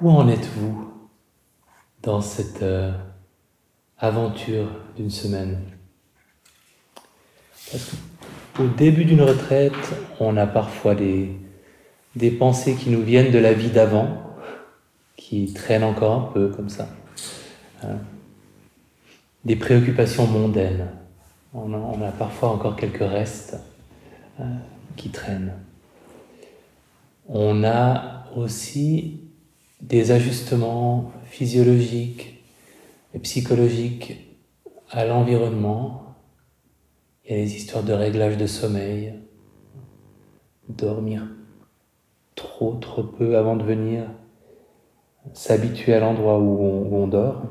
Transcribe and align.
Où 0.00 0.10
en 0.10 0.28
êtes-vous 0.28 0.90
dans 2.02 2.22
cette 2.22 2.62
euh, 2.62 2.90
aventure 3.98 4.66
d'une 4.96 5.10
semaine? 5.10 5.60
Parce 7.70 7.90
qu'au 8.56 8.66
début 8.66 9.04
d'une 9.04 9.20
retraite, 9.20 9.74
on 10.18 10.38
a 10.38 10.46
parfois 10.46 10.94
des, 10.94 11.36
des 12.16 12.30
pensées 12.30 12.76
qui 12.76 12.88
nous 12.88 13.02
viennent 13.02 13.30
de 13.30 13.38
la 13.38 13.52
vie 13.52 13.68
d'avant, 13.68 14.22
qui 15.16 15.52
traînent 15.52 15.84
encore 15.84 16.12
un 16.12 16.32
peu 16.32 16.48
comme 16.48 16.70
ça. 16.70 16.88
Hein. 17.82 17.98
Des 19.44 19.56
préoccupations 19.56 20.26
mondaines. 20.26 20.88
On 21.52 22.02
a, 22.02 22.12
parfois 22.12 22.48
encore 22.50 22.76
quelques 22.76 23.06
restes 23.06 23.58
hein, 24.38 24.60
qui 24.96 25.10
traînent. 25.10 25.52
On 27.28 27.64
a 27.64 28.24
aussi 28.34 29.29
des 29.80 30.10
ajustements 30.10 31.12
physiologiques 31.24 32.42
et 33.14 33.18
psychologiques 33.18 34.38
à 34.90 35.04
l'environnement. 35.04 36.16
Il 37.24 37.32
y 37.32 37.34
a 37.34 37.38
les 37.38 37.56
histoires 37.56 37.84
de 37.84 37.92
réglage 37.92 38.36
de 38.36 38.46
sommeil, 38.46 39.14
dormir 40.68 41.26
trop, 42.34 42.74
trop 42.74 43.02
peu 43.02 43.36
avant 43.36 43.56
de 43.56 43.62
venir, 43.62 44.10
s'habituer 45.32 45.94
à 45.94 46.00
l'endroit 46.00 46.38
où, 46.38 46.94
on, 46.94 47.06
dort. 47.06 47.42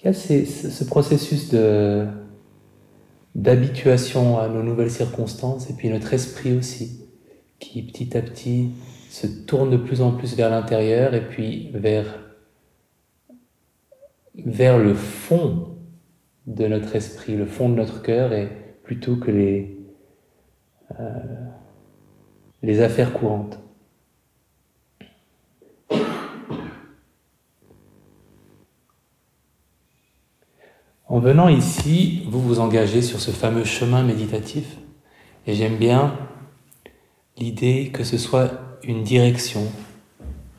Il 0.00 0.06
y 0.06 0.08
a 0.08 0.12
ce 0.12 0.84
processus 0.84 1.50
de, 1.50 2.06
d'habituation 3.34 4.38
à 4.38 4.48
nos 4.48 4.62
nouvelles 4.62 4.90
circonstances 4.90 5.70
et 5.70 5.74
puis 5.74 5.88
notre 5.88 6.12
esprit 6.12 6.52
aussi 6.52 7.00
qui 7.58 7.82
petit 7.82 8.16
à 8.16 8.22
petit 8.22 8.70
se 9.14 9.28
tourne 9.28 9.70
de 9.70 9.76
plus 9.76 10.00
en 10.02 10.10
plus 10.10 10.34
vers 10.34 10.50
l'intérieur 10.50 11.14
et 11.14 11.20
puis 11.20 11.70
vers, 11.72 12.18
vers 14.34 14.76
le 14.76 14.92
fond 14.92 15.76
de 16.48 16.66
notre 16.66 16.96
esprit, 16.96 17.36
le 17.36 17.46
fond 17.46 17.68
de 17.68 17.76
notre 17.76 18.02
cœur 18.02 18.32
et 18.32 18.48
plutôt 18.82 19.14
que 19.14 19.30
les, 19.30 19.78
euh, 20.98 21.04
les 22.64 22.80
affaires 22.80 23.12
courantes. 23.12 23.60
En 31.06 31.20
venant 31.20 31.48
ici, 31.48 32.24
vous 32.26 32.40
vous 32.40 32.58
engagez 32.58 33.00
sur 33.00 33.20
ce 33.20 33.30
fameux 33.30 33.62
chemin 33.62 34.02
méditatif 34.02 34.76
et 35.46 35.54
j'aime 35.54 35.76
bien 35.76 36.18
l'idée 37.36 37.92
que 37.92 38.02
ce 38.02 38.18
soit 38.18 38.63
une 38.86 39.02
direction 39.02 39.62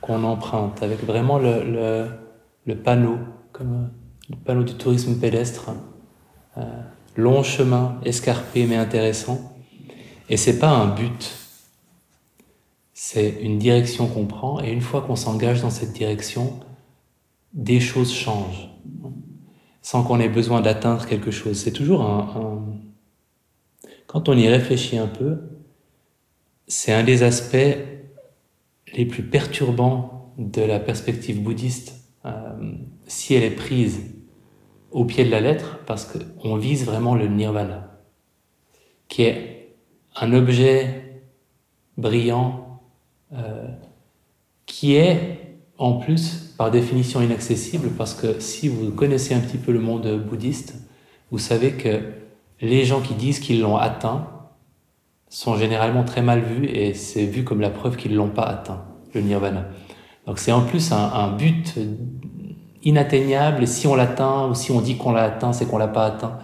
qu'on 0.01 0.23
emprunte 0.23 0.83
avec 0.83 1.03
vraiment 1.03 1.39
le, 1.39 2.09
le, 2.65 2.75
panneau, 2.75 3.17
comme 3.51 3.89
le 4.29 4.35
panneau 4.35 4.63
du 4.63 4.75
tourisme 4.75 5.19
pédestre, 5.19 5.71
euh, 6.57 6.63
long 7.15 7.43
chemin, 7.43 7.99
escarpé 8.05 8.67
mais 8.67 8.75
intéressant. 8.75 9.57
Et 10.29 10.37
c'est 10.37 10.59
pas 10.59 10.69
un 10.69 10.87
but, 10.87 11.35
c'est 12.93 13.29
une 13.41 13.57
direction 13.57 14.07
qu'on 14.07 14.25
prend 14.25 14.61
et 14.61 14.71
une 14.71 14.81
fois 14.81 15.01
qu'on 15.01 15.15
s'engage 15.15 15.61
dans 15.61 15.69
cette 15.69 15.93
direction, 15.93 16.59
des 17.53 17.79
choses 17.79 18.13
changent 18.13 18.69
sans 19.81 20.03
qu'on 20.03 20.19
ait 20.19 20.29
besoin 20.29 20.61
d'atteindre 20.61 21.05
quelque 21.05 21.29
chose. 21.29 21.59
C'est 21.59 21.71
toujours 21.71 22.01
un, 22.01 22.65
Quand 24.07 24.29
on 24.29 24.35
y 24.35 24.47
réfléchit 24.47 24.97
un 24.97 25.07
peu, 25.07 25.37
c'est 26.67 26.91
un 26.91 27.03
des 27.03 27.21
aspects 27.21 27.77
les 28.95 29.05
plus 29.05 29.23
perturbants 29.23 30.33
de 30.37 30.61
la 30.61 30.79
perspective 30.79 31.41
bouddhiste, 31.41 31.93
euh, 32.25 32.31
si 33.07 33.35
elle 33.35 33.43
est 33.43 33.51
prise 33.51 34.01
au 34.91 35.05
pied 35.05 35.25
de 35.25 35.31
la 35.31 35.41
lettre, 35.41 35.79
parce 35.85 36.05
qu'on 36.05 36.55
vise 36.55 36.85
vraiment 36.85 37.15
le 37.15 37.27
nirvana, 37.27 37.99
qui 39.07 39.23
est 39.23 39.75
un 40.15 40.33
objet 40.33 41.23
brillant, 41.97 42.81
euh, 43.33 43.67
qui 44.65 44.95
est 44.95 45.57
en 45.77 45.93
plus, 45.93 46.53
par 46.57 46.71
définition, 46.71 47.21
inaccessible, 47.21 47.89
parce 47.97 48.13
que 48.13 48.39
si 48.39 48.69
vous 48.69 48.91
connaissez 48.91 49.33
un 49.33 49.41
petit 49.41 49.57
peu 49.57 49.73
le 49.73 49.81
monde 49.81 50.07
bouddhiste, 50.25 50.75
vous 51.31 51.37
savez 51.37 51.73
que 51.73 52.13
les 52.61 52.85
gens 52.85 53.01
qui 53.01 53.13
disent 53.13 53.39
qu'ils 53.39 53.59
l'ont 53.59 53.75
atteint 53.75 54.34
sont 55.29 55.57
généralement 55.57 56.03
très 56.03 56.21
mal 56.21 56.41
vus 56.41 56.65
et 56.65 56.93
c'est 56.93 57.25
vu 57.25 57.43
comme 57.43 57.61
la 57.61 57.69
preuve 57.69 57.97
qu'ils 57.97 58.11
ne 58.11 58.17
l'ont 58.17 58.29
pas 58.29 58.43
atteint, 58.43 58.85
le 59.13 59.21
nirvana. 59.21 59.65
Donc 60.27 60.39
c'est 60.39 60.51
en 60.51 60.61
plus 60.61 60.91
un, 60.91 61.31
but 61.31 61.75
inatteignable 62.83 63.63
et 63.63 63.67
si 63.67 63.87
on 63.87 63.95
l'atteint 63.95 64.47
ou 64.47 64.55
si 64.55 64.71
on 64.71 64.81
dit 64.81 64.97
qu'on 64.97 65.11
l'a 65.11 65.23
atteint, 65.23 65.53
c'est 65.53 65.65
qu'on 65.65 65.77
l'a 65.77 65.87
pas 65.87 66.05
atteint. 66.05 66.39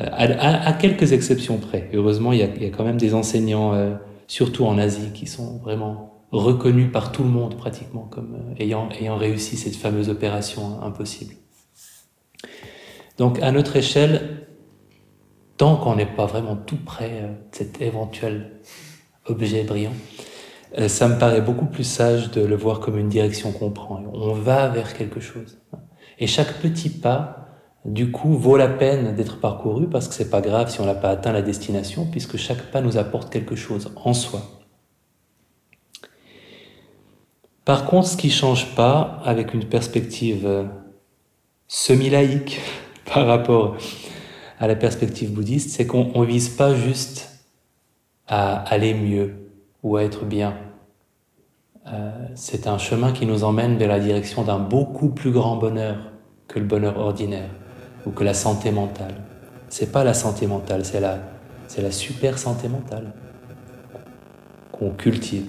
Euh, 0.00 0.06
à, 0.10 0.72
quelques 0.74 1.12
exceptions 1.12 1.58
près. 1.58 1.90
heureusement, 1.92 2.32
il 2.32 2.38
y, 2.38 2.42
a, 2.42 2.70
quand 2.70 2.84
même 2.84 2.98
des 2.98 3.14
enseignants, 3.14 3.74
euh, 3.74 3.94
surtout 4.28 4.64
en 4.64 4.78
Asie, 4.78 5.10
qui 5.12 5.26
sont 5.26 5.58
vraiment 5.58 6.22
reconnu 6.30 6.88
par 6.90 7.10
tout 7.10 7.24
le 7.24 7.30
monde 7.30 7.56
pratiquement 7.56 8.02
comme 8.02 8.34
euh, 8.34 8.62
ayant, 8.62 8.90
ayant 9.00 9.16
réussi 9.16 9.56
cette 9.56 9.74
fameuse 9.74 10.08
opération 10.08 10.80
impossible. 10.82 11.34
Donc 13.16 13.42
à 13.42 13.50
notre 13.50 13.74
échelle, 13.76 14.47
tant 15.58 15.76
qu'on 15.76 15.96
n'est 15.96 16.06
pas 16.06 16.24
vraiment 16.24 16.56
tout 16.56 16.78
près 16.78 17.10
euh, 17.22 17.28
de 17.28 17.34
cet 17.52 17.82
éventuel 17.82 18.52
objet 19.26 19.64
brillant, 19.64 19.92
euh, 20.78 20.88
ça 20.88 21.08
me 21.08 21.18
paraît 21.18 21.42
beaucoup 21.42 21.66
plus 21.66 21.84
sage 21.84 22.30
de 22.30 22.40
le 22.40 22.56
voir 22.56 22.80
comme 22.80 22.96
une 22.96 23.08
direction 23.08 23.52
qu'on 23.52 23.70
prend. 23.70 24.02
On 24.14 24.32
va 24.32 24.68
vers 24.68 24.94
quelque 24.94 25.20
chose. 25.20 25.58
Et 26.18 26.26
chaque 26.26 26.60
petit 26.60 26.88
pas, 26.88 27.48
du 27.84 28.10
coup, 28.10 28.36
vaut 28.36 28.56
la 28.56 28.68
peine 28.68 29.14
d'être 29.14 29.40
parcouru 29.40 29.88
parce 29.88 30.08
que 30.08 30.14
c'est 30.14 30.30
pas 30.30 30.40
grave 30.40 30.70
si 30.70 30.80
on 30.80 30.86
n'a 30.86 30.94
pas 30.94 31.10
atteint 31.10 31.32
la 31.32 31.42
destination, 31.42 32.06
puisque 32.10 32.36
chaque 32.36 32.70
pas 32.70 32.80
nous 32.80 32.96
apporte 32.96 33.30
quelque 33.30 33.56
chose 33.56 33.92
en 33.96 34.14
soi. 34.14 34.42
Par 37.64 37.84
contre, 37.84 38.08
ce 38.08 38.16
qui 38.16 38.30
change 38.30 38.74
pas 38.74 39.20
avec 39.24 39.54
une 39.54 39.64
perspective 39.64 40.46
euh, 40.46 40.64
semi-laïque 41.66 42.60
par 43.12 43.26
rapport 43.26 43.76
à 44.58 44.66
la 44.66 44.74
perspective 44.74 45.32
bouddhiste, 45.32 45.70
c'est 45.70 45.86
qu'on 45.86 46.20
ne 46.20 46.26
vise 46.26 46.48
pas 46.48 46.74
juste 46.74 47.30
à 48.26 48.56
aller 48.56 48.94
mieux 48.94 49.34
ou 49.82 49.96
à 49.96 50.04
être 50.04 50.24
bien. 50.24 50.56
Euh, 51.86 52.10
c'est 52.34 52.66
un 52.66 52.76
chemin 52.76 53.12
qui 53.12 53.24
nous 53.24 53.44
emmène 53.44 53.78
vers 53.78 53.88
la 53.88 54.00
direction 54.00 54.42
d'un 54.42 54.58
beaucoup 54.58 55.08
plus 55.08 55.30
grand 55.30 55.56
bonheur 55.56 55.96
que 56.48 56.58
le 56.58 56.64
bonheur 56.64 56.98
ordinaire 56.98 57.50
ou 58.04 58.10
que 58.10 58.24
la 58.24 58.34
santé 58.34 58.70
mentale. 58.70 59.14
C'est 59.68 59.92
pas 59.92 60.04
la 60.04 60.14
santé 60.14 60.46
mentale, 60.46 60.84
c'est 60.84 61.00
la, 61.00 61.90
super 61.90 62.38
santé 62.38 62.68
mentale 62.68 63.12
qu'on 64.72 64.90
cultive. 64.90 65.46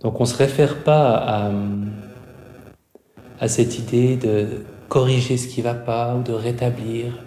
Donc 0.00 0.20
on 0.20 0.24
ne 0.24 0.28
se 0.28 0.36
réfère 0.36 0.82
pas 0.82 1.14
à, 1.16 1.52
à 3.40 3.48
cette 3.48 3.78
idée 3.78 4.16
de 4.16 4.64
corriger 4.94 5.36
ce 5.36 5.48
qui 5.48 5.58
ne 5.58 5.64
va 5.64 5.74
pas 5.74 6.14
ou 6.14 6.22
de 6.22 6.32
rétablir, 6.32 7.18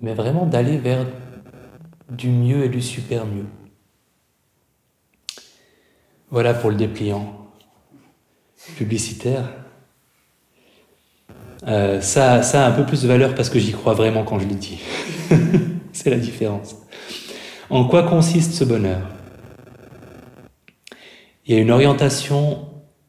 mais 0.00 0.14
vraiment 0.14 0.46
d'aller 0.46 0.78
vers 0.78 1.04
du 2.08 2.30
mieux 2.30 2.64
et 2.64 2.70
du 2.70 2.80
super 2.80 3.26
mieux. 3.26 3.44
Voilà 6.30 6.54
pour 6.54 6.70
le 6.70 6.76
dépliant 6.76 7.50
publicitaire. 8.78 9.52
Euh, 11.68 12.00
ça, 12.00 12.40
a 12.40 12.66
un 12.66 12.72
peu 12.72 12.86
plus 12.86 13.02
de 13.02 13.08
valeur 13.08 13.34
parce 13.34 13.50
que 13.50 13.58
j'y 13.58 13.72
crois 13.72 13.92
vraiment 13.92 14.24
quand 14.24 14.38
je 14.38 14.46
le 14.46 14.54
dis. 14.54 14.80
C'est 15.92 16.08
la 16.08 16.18
différence. 16.18 16.74
En 17.68 17.86
quoi 17.86 18.04
consiste 18.04 18.54
ce 18.54 18.64
bonheur? 18.64 19.02
Il 21.44 21.54
y 21.54 21.58
a 21.58 21.60
une 21.60 21.70
orientation 21.70 22.66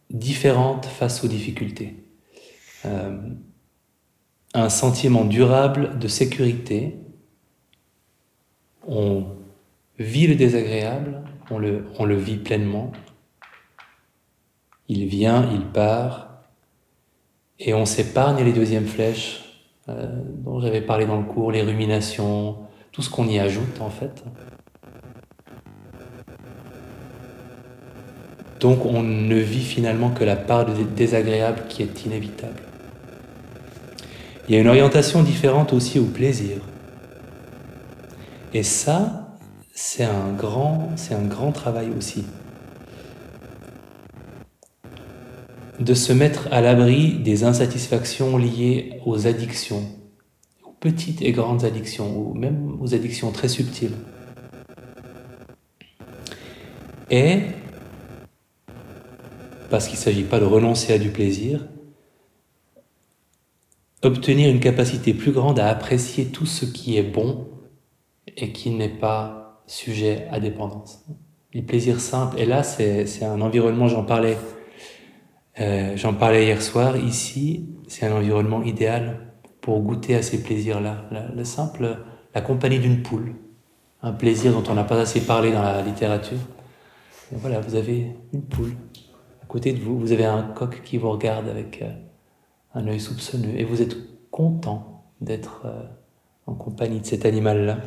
différente 0.09 0.85
face 0.85 1.23
aux 1.23 1.29
difficultés. 1.29 1.95
Euh, 2.83 3.17
un 4.55 4.69
sentiment 4.69 5.25
durable 5.25 5.99
de 5.99 6.07
sécurité. 6.07 6.95
On 8.87 9.25
vit 9.99 10.27
le 10.27 10.35
désagréable, 10.35 11.21
on 11.51 11.59
le, 11.59 12.15
vit 12.15 12.37
pleinement. 12.37 12.91
Il 14.87 15.05
vient, 15.07 15.49
il 15.53 15.65
part, 15.65 16.41
et 17.59 17.73
on 17.73 17.85
s'épargne 17.85 18.43
les 18.43 18.53
deuxièmes 18.53 18.85
flèches 18.85 19.43
euh, 19.89 20.07
dont 20.43 20.59
j'avais 20.61 20.81
parlé 20.81 21.05
dans 21.05 21.17
le 21.17 21.25
cours, 21.25 21.51
les 21.51 21.61
ruminations, 21.61 22.57
tout 22.91 23.01
ce 23.01 23.09
qu'on 23.09 23.27
y 23.27 23.39
ajoute 23.39 23.81
en 23.81 23.89
fait. 23.89 24.23
Donc 28.61 28.85
on 28.85 29.03
ne 29.03 29.35
vit 29.35 29.63
finalement 29.63 30.11
que 30.11 30.23
la 30.23 30.37
part 30.37 30.65
désagréable 30.95 31.63
qui 31.67 31.83
est 31.83 32.05
inévitable. 32.05 32.64
Il 34.47 34.53
y 34.53 34.57
a 34.57 34.61
une 34.61 34.67
orientation 34.67 35.23
différente 35.23 35.73
aussi 35.73 35.97
au 35.97 36.05
plaisir. 36.05 36.57
Et 38.53 38.61
ça, 38.61 39.37
c'est 39.73 40.03
un 40.03 40.31
grand, 40.31 41.51
travail 41.51 41.89
aussi. 41.97 42.25
De 45.79 45.93
se 45.93 46.13
mettre 46.13 46.47
à 46.51 46.61
l'abri 46.61 47.15
des 47.19 47.43
insatisfactions 47.43 48.37
liées 48.37 49.01
aux 49.05 49.25
addictions, 49.25 49.83
aux 50.63 50.73
petites 50.79 51.21
et 51.23 51.31
grandes 51.31 51.65
addictions, 51.65 52.15
ou 52.15 52.33
même 52.35 52.77
aux 52.79 52.93
addictions 52.93 53.31
très 53.31 53.47
subtiles. 53.47 53.95
Et, 57.09 57.39
parce 59.69 59.87
qu'il 59.87 59.97
ne 59.97 60.03
s'agit 60.03 60.23
pas 60.23 60.39
de 60.39 60.45
renoncer 60.45 60.93
à 60.93 60.99
du 60.99 61.09
plaisir, 61.09 61.65
obtenir 64.05 64.49
une 64.49 64.59
capacité 64.59 65.13
plus 65.13 65.31
grande 65.31 65.59
à 65.59 65.67
apprécier 65.67 66.25
tout 66.25 66.45
ce 66.45 66.65
qui 66.65 66.97
est 66.97 67.03
bon 67.03 67.47
et 68.37 68.51
qui 68.51 68.69
n'est 68.69 68.89
pas 68.89 69.61
sujet 69.67 70.27
à 70.31 70.39
dépendance. 70.39 71.05
Les 71.53 71.61
plaisirs 71.61 71.99
simples, 71.99 72.39
et 72.39 72.45
là 72.45 72.63
c'est 72.63 73.23
un 73.23 73.41
environnement, 73.41 73.87
j'en 73.87 74.03
parlais, 74.03 74.37
euh, 75.59 75.95
parlais 76.19 76.45
hier 76.45 76.61
soir, 76.61 76.97
ici 76.97 77.69
c'est 77.87 78.05
un 78.05 78.15
environnement 78.15 78.61
idéal 78.63 79.33
pour 79.61 79.79
goûter 79.81 80.15
à 80.15 80.21
ces 80.21 80.43
plaisirs-là. 80.43 81.09
Le 81.35 81.43
simple, 81.43 81.97
la 82.33 82.41
compagnie 82.41 82.79
d'une 82.79 83.01
poule, 83.01 83.35
un 84.01 84.11
plaisir 84.11 84.51
dont 84.51 84.63
on 84.69 84.75
n'a 84.75 84.83
pas 84.83 84.99
assez 84.99 85.21
parlé 85.21 85.51
dans 85.51 85.63
la 85.63 85.81
littérature. 85.81 86.37
Voilà, 87.31 87.59
vous 87.59 87.75
avez 87.75 88.15
une 88.33 88.43
poule 88.43 88.73
à 89.41 89.47
côté 89.47 89.73
de 89.73 89.79
vous, 89.79 89.99
vous 89.99 90.11
avez 90.11 90.25
un 90.25 90.43
coq 90.43 90.81
qui 90.83 90.97
vous 90.97 91.09
regarde 91.09 91.47
avec 91.47 91.81
euh, 91.81 91.91
un 92.75 92.87
œil 92.87 92.99
soupçonneux, 92.99 93.57
et 93.57 93.63
vous 93.63 93.81
êtes 93.81 93.95
content 94.29 95.05
d'être 95.21 95.61
euh, 95.65 95.81
en 96.45 96.53
compagnie 96.53 96.99
de 96.99 97.05
cet 97.05 97.25
animal-là. 97.25 97.77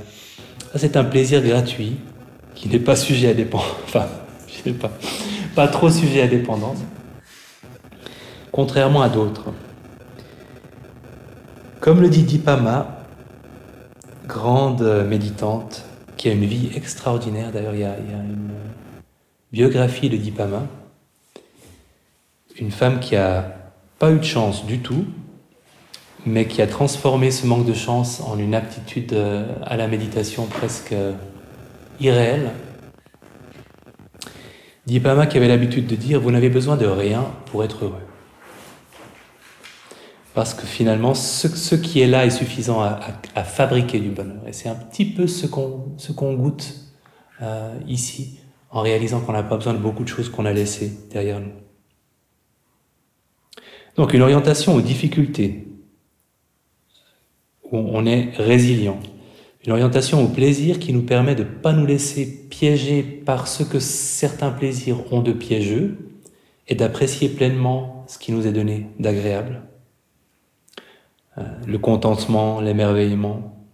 C'est 0.74 0.96
un 0.96 1.04
plaisir 1.04 1.42
gratuit 1.42 1.96
qui 2.54 2.68
n'est 2.68 2.80
pas 2.80 2.96
sujet 2.96 3.28
à 3.28 3.34
dépendance. 3.34 3.68
Enfin, 3.84 4.06
je 4.48 4.54
sais 4.62 4.72
pas, 4.72 4.90
pas 5.54 5.68
trop 5.68 5.90
sujet 5.90 6.22
à 6.22 6.26
dépendance. 6.26 6.78
Contrairement 8.50 9.02
à 9.02 9.08
d'autres. 9.08 9.52
Comme 11.80 12.00
le 12.00 12.08
dit 12.08 12.22
Dipama, 12.22 13.04
grande 14.26 14.82
méditante, 15.06 15.84
qui 16.16 16.28
a 16.28 16.32
une 16.32 16.44
vie 16.44 16.70
extraordinaire, 16.74 17.52
d'ailleurs 17.52 17.74
il, 17.74 17.80
y, 17.80 17.84
a 17.84 17.96
une 17.96 18.50
biographie 19.52 20.10
de 20.10 20.16
Dipama, 20.16 20.66
une 22.58 22.72
femme 22.72 22.98
qui 22.98 23.14
a 23.14 23.57
pas 23.98 24.12
eu 24.12 24.18
de 24.18 24.24
chance 24.24 24.64
du 24.64 24.78
tout, 24.78 25.04
mais 26.24 26.46
qui 26.46 26.62
a 26.62 26.66
transformé 26.66 27.30
ce 27.30 27.46
manque 27.46 27.66
de 27.66 27.74
chance 27.74 28.20
en 28.20 28.38
une 28.38 28.54
aptitude 28.54 29.12
euh, 29.12 29.54
à 29.62 29.76
la 29.76 29.88
méditation 29.88 30.46
presque 30.46 30.92
euh, 30.92 31.12
irréelle. 32.00 32.52
Dipama 34.86 35.26
qui 35.26 35.36
avait 35.36 35.48
l'habitude 35.48 35.86
de 35.86 35.96
dire 35.96 36.20
Vous 36.20 36.30
n'avez 36.30 36.48
besoin 36.48 36.76
de 36.76 36.86
rien 36.86 37.26
pour 37.46 37.64
être 37.64 37.84
heureux. 37.84 38.02
Parce 40.34 40.54
que 40.54 40.66
finalement, 40.66 41.14
ce, 41.14 41.74
qui 41.74 42.00
est 42.00 42.06
là 42.06 42.24
est 42.24 42.30
suffisant 42.30 42.80
à, 42.80 43.42
fabriquer 43.42 43.98
du 43.98 44.10
bonheur. 44.10 44.46
Et 44.46 44.52
c'est 44.52 44.68
un 44.68 44.76
petit 44.76 45.04
peu 45.04 45.26
ce 45.26 45.46
qu'on 45.46 46.34
goûte 46.34 46.74
euh, 47.42 47.74
ici, 47.88 48.38
en 48.70 48.82
réalisant 48.82 49.20
qu'on 49.20 49.32
n'a 49.32 49.42
pas 49.42 49.56
besoin 49.56 49.74
de 49.74 49.78
beaucoup 49.78 50.04
de 50.04 50.08
choses 50.08 50.28
qu'on 50.28 50.44
a 50.44 50.52
laissées 50.52 50.92
derrière 51.10 51.40
nous. 51.40 51.67
Donc 53.98 54.14
une 54.14 54.22
orientation 54.22 54.76
aux 54.76 54.80
difficultés, 54.80 55.66
où 57.64 57.78
on 57.78 58.06
est 58.06 58.30
résilient. 58.36 59.00
Une 59.66 59.72
orientation 59.72 60.22
au 60.22 60.28
plaisir 60.28 60.78
qui 60.78 60.92
nous 60.92 61.02
permet 61.02 61.34
de 61.34 61.42
ne 61.42 61.48
pas 61.48 61.72
nous 61.72 61.84
laisser 61.84 62.46
piéger 62.48 63.02
par 63.02 63.48
ce 63.48 63.64
que 63.64 63.80
certains 63.80 64.52
plaisirs 64.52 65.12
ont 65.12 65.20
de 65.20 65.32
piégeux 65.32 65.98
et 66.68 66.76
d'apprécier 66.76 67.28
pleinement 67.28 68.04
ce 68.06 68.20
qui 68.20 68.30
nous 68.30 68.46
est 68.46 68.52
donné 68.52 68.86
d'agréable. 69.00 69.62
Euh, 71.36 71.42
le 71.66 71.78
contentement, 71.78 72.60
l'émerveillement. 72.60 73.66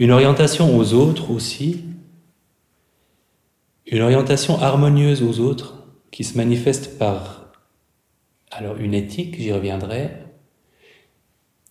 Une 0.00 0.10
orientation 0.10 0.76
aux 0.76 0.94
autres 0.94 1.30
aussi. 1.30 1.84
Une 3.86 4.02
orientation 4.02 4.60
harmonieuse 4.60 5.22
aux 5.22 5.38
autres 5.38 5.86
qui 6.10 6.24
se 6.24 6.36
manifeste 6.36 6.98
par 6.98 7.41
alors 8.52 8.76
une 8.76 8.94
éthique, 8.94 9.36
j'y 9.38 9.50
reviendrai, 9.50 10.10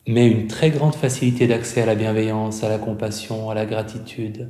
mais 0.08 0.28
une 0.28 0.48
très 0.48 0.72
grande 0.72 0.96
facilité 0.96 1.48
d'accès 1.48 1.84
à 1.84 1.86
la 1.86 1.96
bienveillance, 1.96 2.64
à 2.64 2.70
la 2.70 2.80
compassion, 2.80 3.50
à 3.52 3.54
la 3.54 3.66
gratitude, 3.66 4.50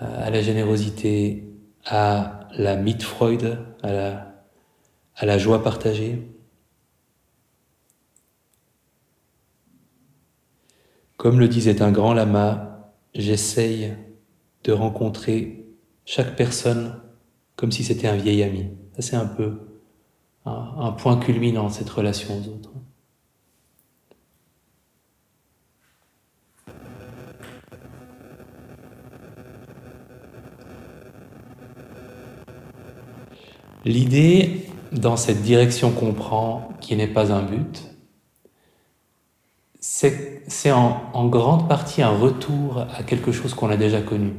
euh, 0.00 0.26
à 0.26 0.30
la 0.30 0.40
générosité, 0.40 1.48
à 1.84 2.48
la 2.56 2.76
Mitfreude, 2.76 3.58
à 3.82 3.92
la, 3.92 4.44
à 5.16 5.26
la 5.26 5.36
joie 5.36 5.62
partagée. 5.64 6.22
Comme 11.16 11.40
le 11.40 11.48
disait 11.48 11.82
un 11.82 11.90
grand 11.90 12.14
lama, 12.14 12.94
j'essaye 13.14 13.94
de 14.62 14.70
rencontrer 14.72 15.66
chaque 16.04 16.36
personne 16.36 17.00
comme 17.56 17.72
si 17.72 17.82
c'était 17.82 18.06
un 18.06 18.14
vieil 18.14 18.44
ami. 18.44 18.68
Ça, 18.94 19.02
c'est 19.02 19.16
un 19.16 19.26
peu 19.26 19.67
un, 20.78 20.92
point 20.92 21.16
culminant 21.16 21.68
cette 21.68 21.90
relation 21.90 22.34
aux 22.34 22.48
autres. 22.48 22.70
L'idée 33.84 34.66
dans 34.92 35.16
cette 35.16 35.42
direction 35.42 35.92
qu'on 35.92 36.12
prend, 36.12 36.68
qui 36.80 36.96
n'est 36.96 37.06
pas 37.06 37.32
un 37.32 37.42
but, 37.42 37.84
c'est 39.80 40.70
en, 40.72 41.28
grande 41.28 41.68
partie 41.68 42.02
un 42.02 42.10
retour 42.10 42.78
à 42.78 43.02
quelque 43.02 43.32
chose 43.32 43.54
qu'on 43.54 43.70
a 43.70 43.76
déjà 43.76 44.02
connu. 44.02 44.32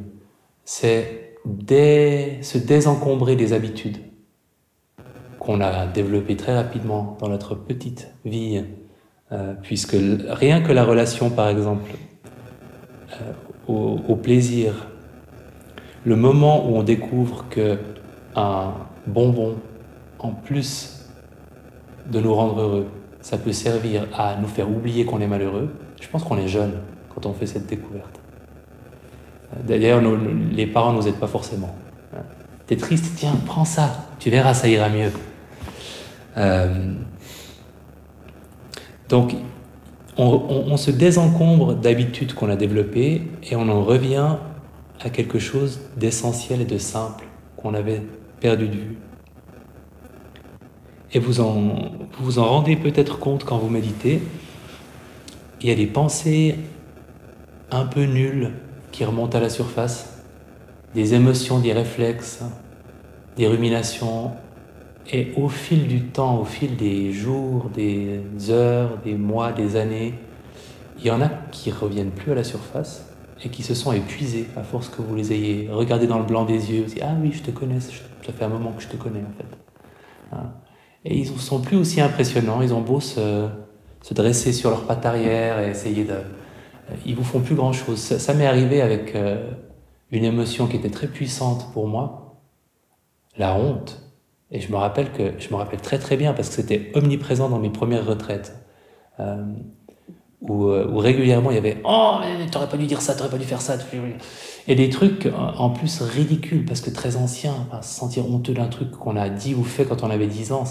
C'est 0.65 1.35
se 1.45 2.57
désencombrer 2.57 3.35
des 3.35 3.53
habitudes 3.53 3.97
qu'on 5.49 5.61
a 5.61 5.87
développées 5.87 6.35
très 6.35 6.55
rapidement 6.55 7.17
dans 7.19 7.27
notre 7.27 7.55
petite 7.55 8.11
vie, 8.23 8.63
euh, 9.31 9.55
puisque 9.63 9.97
rien 10.27 10.61
que 10.61 10.71
la 10.71 10.83
relation, 10.83 11.31
par 11.31 11.49
exemple, 11.49 11.89
euh, 13.13 13.31
au, 13.67 14.15
plaisir, 14.15 14.85
le 16.05 16.15
moment 16.15 16.69
où 16.69 16.75
on 16.75 16.83
découvre 16.83 17.45
que 17.49 17.79
un, 18.35 18.73
bonbon, 19.07 19.55
en 20.19 20.29
plus 20.29 21.09
de 22.11 22.19
nous 22.19 22.35
rendre 22.35 22.61
heureux, 22.61 22.87
ça 23.19 23.39
peut 23.39 23.51
servir 23.51 24.05
à 24.15 24.35
nous 24.39 24.47
faire 24.47 24.69
oublier 24.69 25.03
qu'on 25.03 25.19
est 25.19 25.27
malheureux, 25.27 25.73
je 25.99 26.07
pense 26.09 26.23
qu'on 26.23 26.37
est 26.37 26.47
jeune 26.47 26.73
quand 27.15 27.25
on 27.25 27.33
fait 27.33 27.47
cette 27.47 27.65
découverte. 27.65 28.19
D'ailleurs, 29.67 29.99
les 30.51 30.67
parents 30.67 30.91
ne 30.91 30.97
nous 30.97 31.07
aident 31.07 31.19
pas 31.19 31.25
forcément. 31.25 31.75
T'es 32.67 32.77
triste, 32.77 33.13
tiens, 33.17 33.33
prends 33.47 33.65
ça, 33.65 34.05
tu 34.19 34.29
verras, 34.29 34.53
ça 34.53 34.67
ira 34.67 34.89
mieux. 34.89 35.11
Euh, 36.37 36.93
donc, 39.09 39.35
on 40.17 40.75
se 40.75 40.91
désencombre 40.91 41.75
d'habitudes 41.75 42.33
qu'on 42.33 42.49
a 42.49 42.57
développées 42.57 43.21
et 43.49 43.55
on 43.55 43.69
en 43.69 43.83
revient 43.83 44.35
à 45.01 45.09
quelque 45.09 45.39
chose 45.39 45.79
d'essentiel 45.95 46.61
et 46.61 46.65
de 46.65 46.77
simple 46.77 47.25
qu'on 47.57 47.73
avait 47.73 48.01
perdu 48.39 48.67
de 48.67 48.75
vue. 48.75 48.97
Et 51.13 51.19
vous 51.19 51.39
en, 51.39 51.91
vous 52.19 52.39
en 52.39 52.45
rendez 52.45 52.75
peut-être 52.75 53.17
compte 53.17 53.43
quand 53.43 53.57
vous 53.57 53.69
méditez. 53.69 54.21
Il 55.61 55.67
y 55.67 55.71
a 55.71 55.75
des 55.75 55.87
pensées 55.87 56.55
un 57.71 57.85
peu 57.85 58.03
nulles 58.03 58.51
qui 58.91 59.03
remontent 59.05 59.37
à 59.37 59.41
la 59.41 59.49
surface, 59.49 60.21
des 60.93 61.13
émotions, 61.13 61.59
des 61.59 61.73
réflexes, 61.73 62.41
des 63.37 63.47
ruminations. 63.47 64.31
Et 65.11 65.31
au 65.37 65.49
fil 65.49 65.87
du 65.87 66.03
temps, 66.03 66.39
au 66.39 66.45
fil 66.45 66.75
des 66.75 67.11
jours, 67.11 67.69
des 67.73 68.21
heures, 68.49 68.99
des 69.03 69.15
mois, 69.15 69.51
des 69.51 69.75
années, 69.75 70.13
il 70.99 71.05
y 71.05 71.11
en 71.11 71.21
a 71.21 71.29
qui 71.51 71.71
reviennent 71.71 72.11
plus 72.11 72.31
à 72.31 72.35
la 72.35 72.43
surface 72.43 73.05
et 73.43 73.49
qui 73.49 73.63
se 73.63 73.73
sont 73.73 73.91
épuisés 73.91 74.47
à 74.55 74.63
force 74.63 74.89
que 74.89 75.01
vous 75.01 75.15
les 75.15 75.31
ayez 75.33 75.69
regardés 75.71 76.07
dans 76.07 76.19
le 76.19 76.25
blanc 76.25 76.45
des 76.45 76.71
yeux. 76.71 76.83
Vous 76.83 76.93
dites, 76.93 77.03
ah 77.03 77.15
oui, 77.21 77.31
je 77.31 77.41
te 77.41 77.51
connais, 77.51 77.79
ça 77.79 77.91
fait 78.33 78.43
un 78.43 78.49
moment 78.49 78.71
que 78.73 78.83
je 78.83 78.87
te 78.87 78.97
connais 78.97 79.21
en 79.21 79.37
fait. 79.37 80.35
Hein. 80.35 80.51
Et 81.05 81.17
ils 81.17 81.31
ne 81.31 81.37
sont 81.37 81.61
plus 81.61 81.77
aussi 81.77 82.01
impressionnants, 82.01 82.61
ils 82.61 82.73
ont 82.73 82.81
beau 82.81 82.99
se, 82.99 83.47
se, 84.01 84.13
dresser 84.13 84.51
sur 84.51 84.69
leurs 84.69 84.85
pattes 84.85 85.05
arrière 85.05 85.59
et 85.59 85.69
essayer 85.69 86.03
de... 86.03 86.15
Ils 87.05 87.15
vous 87.15 87.23
font 87.23 87.39
plus 87.39 87.55
grand-chose. 87.55 87.99
Ça, 87.99 88.33
m'est 88.33 88.47
arrivé 88.47 88.81
avec 88.81 89.15
euh, 89.15 89.51
une 90.11 90.25
émotion 90.25 90.67
qui 90.67 90.75
était 90.75 90.89
très 90.89 91.07
puissante 91.07 91.71
pour 91.71 91.87
moi, 91.87 92.41
la 93.37 93.55
honte. 93.55 94.08
Et 94.51 94.59
je 94.61 94.71
me 94.71 94.77
rappelle 94.77 95.11
que 95.11 95.33
je 95.37 95.49
me 95.49 95.55
rappelle 95.55 95.81
très 95.81 95.99
très 95.99 96.17
bien 96.17 96.33
parce 96.33 96.49
que 96.49 96.55
c'était 96.55 96.91
omniprésent 96.95 97.49
dans 97.49 97.59
mes 97.59 97.69
premières 97.69 98.05
retraites. 98.05 98.55
Euh, 99.19 99.43
où, 100.41 100.67
euh, 100.67 100.89
où 100.89 100.97
régulièrement 100.97 101.51
il 101.51 101.55
y 101.55 101.57
avait 101.57 101.81
Oh, 101.83 102.19
t'aurais 102.49 102.69
pas 102.69 102.77
dû 102.77 102.85
dire 102.85 103.01
ça, 103.01 103.13
t'aurais 103.13 103.29
pas 103.29 103.37
dû 103.37 103.43
faire 103.43 103.61
ça. 103.61 103.77
Et 104.67 104.75
des 104.75 104.89
trucs 104.89 105.27
en 105.35 105.69
plus 105.69 106.01
ridicules, 106.01 106.65
parce 106.65 106.81
que 106.81 106.89
très 106.89 107.17
anciens, 107.17 107.67
se 107.81 107.99
sentir 107.99 108.25
honteux 108.29 108.53
d'un 108.53 108.67
truc 108.67 108.91
qu'on 108.91 109.17
a 109.17 109.29
dit 109.29 109.53
ou 109.53 109.63
fait 109.63 109.85
quand 109.85 110.03
on 110.03 110.09
avait 110.09 110.27
10 110.27 110.53
ans, 110.53 110.63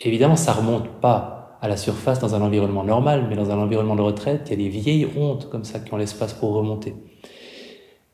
évidemment 0.00 0.36
ça 0.36 0.52
remonte 0.52 1.00
pas 1.00 1.58
à 1.62 1.68
la 1.68 1.76
surface 1.76 2.18
dans 2.18 2.34
un 2.34 2.42
environnement 2.42 2.84
normal, 2.84 3.26
mais 3.30 3.36
dans 3.36 3.50
un 3.50 3.58
environnement 3.58 3.96
de 3.96 4.02
retraite, 4.02 4.42
il 4.46 4.50
y 4.50 4.54
a 4.54 4.68
des 4.68 4.68
vieilles 4.68 5.08
hontes 5.16 5.48
comme 5.48 5.64
ça 5.64 5.78
qui 5.78 5.94
ont 5.94 5.96
l'espace 5.96 6.34
pour 6.34 6.52
remonter. 6.52 6.94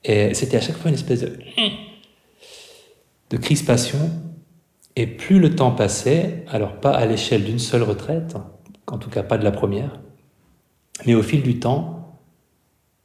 Et 0.04 0.35
c'était 0.35 0.59
à 0.59 0.61
chaque 0.61 0.76
fois 0.76 0.90
une 0.90 0.95
espèce 0.95 1.23
de, 1.23 1.38
de 3.30 3.37
crispation. 3.37 3.99
Et 4.99 5.07
plus 5.07 5.38
le 5.38 5.55
temps 5.55 5.71
passait, 5.71 6.45
alors 6.49 6.81
pas 6.81 6.90
à 6.90 7.07
l'échelle 7.07 7.45
d'une 7.45 7.61
seule 7.61 7.85
retraite, 7.85 8.35
en 8.88 8.99
tout 8.99 9.09
cas 9.09 9.23
pas 9.23 9.38
de 9.38 9.45
la 9.45 9.52
première, 9.52 10.00
mais 11.07 11.14
au 11.14 11.23
fil 11.23 11.40
du 11.40 11.61
temps, 11.61 12.19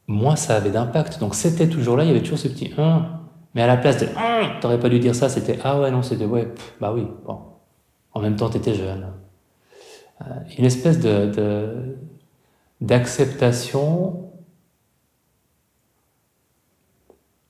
moins 0.07 0.35
ça 0.35 0.55
avait 0.55 0.71
d'impact. 0.71 1.19
Donc 1.19 1.35
c'était 1.35 1.69
toujours 1.69 1.95
là, 1.95 2.03
il 2.03 2.07
y 2.07 2.09
avait 2.09 2.23
toujours 2.23 2.39
ce 2.39 2.47
petit 2.47 2.73
1, 2.75 3.05
mais 3.53 3.61
à 3.61 3.67
la 3.67 3.77
place 3.77 3.97
de 3.97 4.07
1, 4.07 4.59
t'aurais 4.59 4.79
pas 4.79 4.89
dû 4.89 4.97
dire 4.97 5.13
ça, 5.13 5.29
c'était 5.29 5.59
ah 5.63 5.79
ouais, 5.79 5.91
non, 5.91 6.01
c'était 6.01 6.25
ouais, 6.25 6.51
bah 6.81 6.91
oui, 6.95 7.05
bon. 7.27 7.37
En 8.11 8.21
même 8.21 8.37
temps, 8.37 8.49
t'étais 8.49 8.73
jeune. 8.73 9.13
Euh, 10.21 10.25
une 10.57 10.65
espèce 10.65 10.99
de, 10.99 11.95
d'acceptation, 12.81 14.31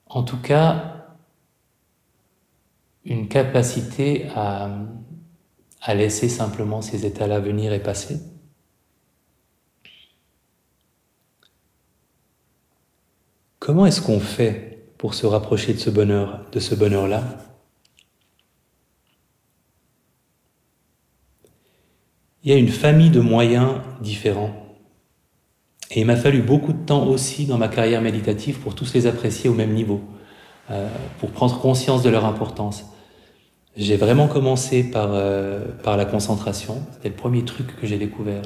en 0.08 0.24
tout 0.24 0.42
cas, 0.42 0.93
une 3.06 3.28
capacité 3.28 4.28
à, 4.36 4.70
laisser 5.94 6.30
simplement 6.30 6.82
ces 6.82 7.06
états-là 7.06 7.40
venir 7.40 7.74
et 7.74 7.82
passer. 7.82 8.20
Comment 13.60 13.86
est-ce 13.86 14.02
qu'on 14.02 14.20
fait 14.20 14.88
pour 14.98 15.14
se 15.14 15.26
rapprocher 15.26 15.74
de 15.74 15.80
ce 15.80 15.90
bonheur, 15.90 16.46
de 16.52 16.60
ce 16.60 16.76
bonheur-là? 16.76 17.24
Il 22.44 22.52
y 22.52 22.54
a 22.54 22.58
une 22.58 22.70
famille 22.70 23.10
de 23.10 23.22
moyens 23.22 23.76
différents. 24.02 24.54
Et 25.92 26.02
il 26.02 26.06
m'a 26.06 26.16
fallu 26.16 26.42
beaucoup 26.42 26.74
de 26.74 26.86
temps 26.86 27.08
aussi 27.08 27.46
dans 27.46 27.58
ma 27.58 27.68
carrière 27.68 28.02
méditative 28.02 28.60
pour 28.60 28.76
tous 28.76 28.94
les 28.94 29.08
apprécier 29.08 29.50
au 29.50 29.54
même 29.54 29.74
niveau, 29.74 30.02
euh, 30.72 30.90
pour 31.20 31.32
prendre 31.32 31.60
conscience 31.60 32.04
de 32.04 32.10
leur 32.10 32.26
importance. 32.26 32.93
J'ai 33.76 33.98
vraiment 33.98 34.28
commencé 34.28 34.84
par, 34.84 35.10
euh, 35.14 35.66
par 35.84 35.98
la 35.98 36.06
concentration. 36.06 36.84
C'était 36.92 37.10
le 37.10 37.16
premier 37.16 37.44
truc 37.44 37.76
que 37.80 37.88
j'ai 37.88 37.98
découvert. 37.98 38.44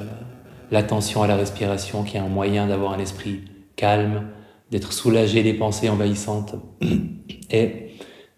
L'attention 0.70 1.22
à 1.22 1.26
la 1.26 1.36
respiration, 1.36 2.02
qui 2.02 2.16
est 2.16 2.20
un 2.20 2.28
moyen 2.28 2.66
d'avoir 2.66 2.92
un 2.92 2.98
esprit 2.98 3.42
calme, 3.76 4.28
d'être 4.70 4.92
soulagé 4.92 5.42
des 5.42 5.52
pensées 5.52 5.90
envahissantes. 5.90 6.54
Et 7.50 7.90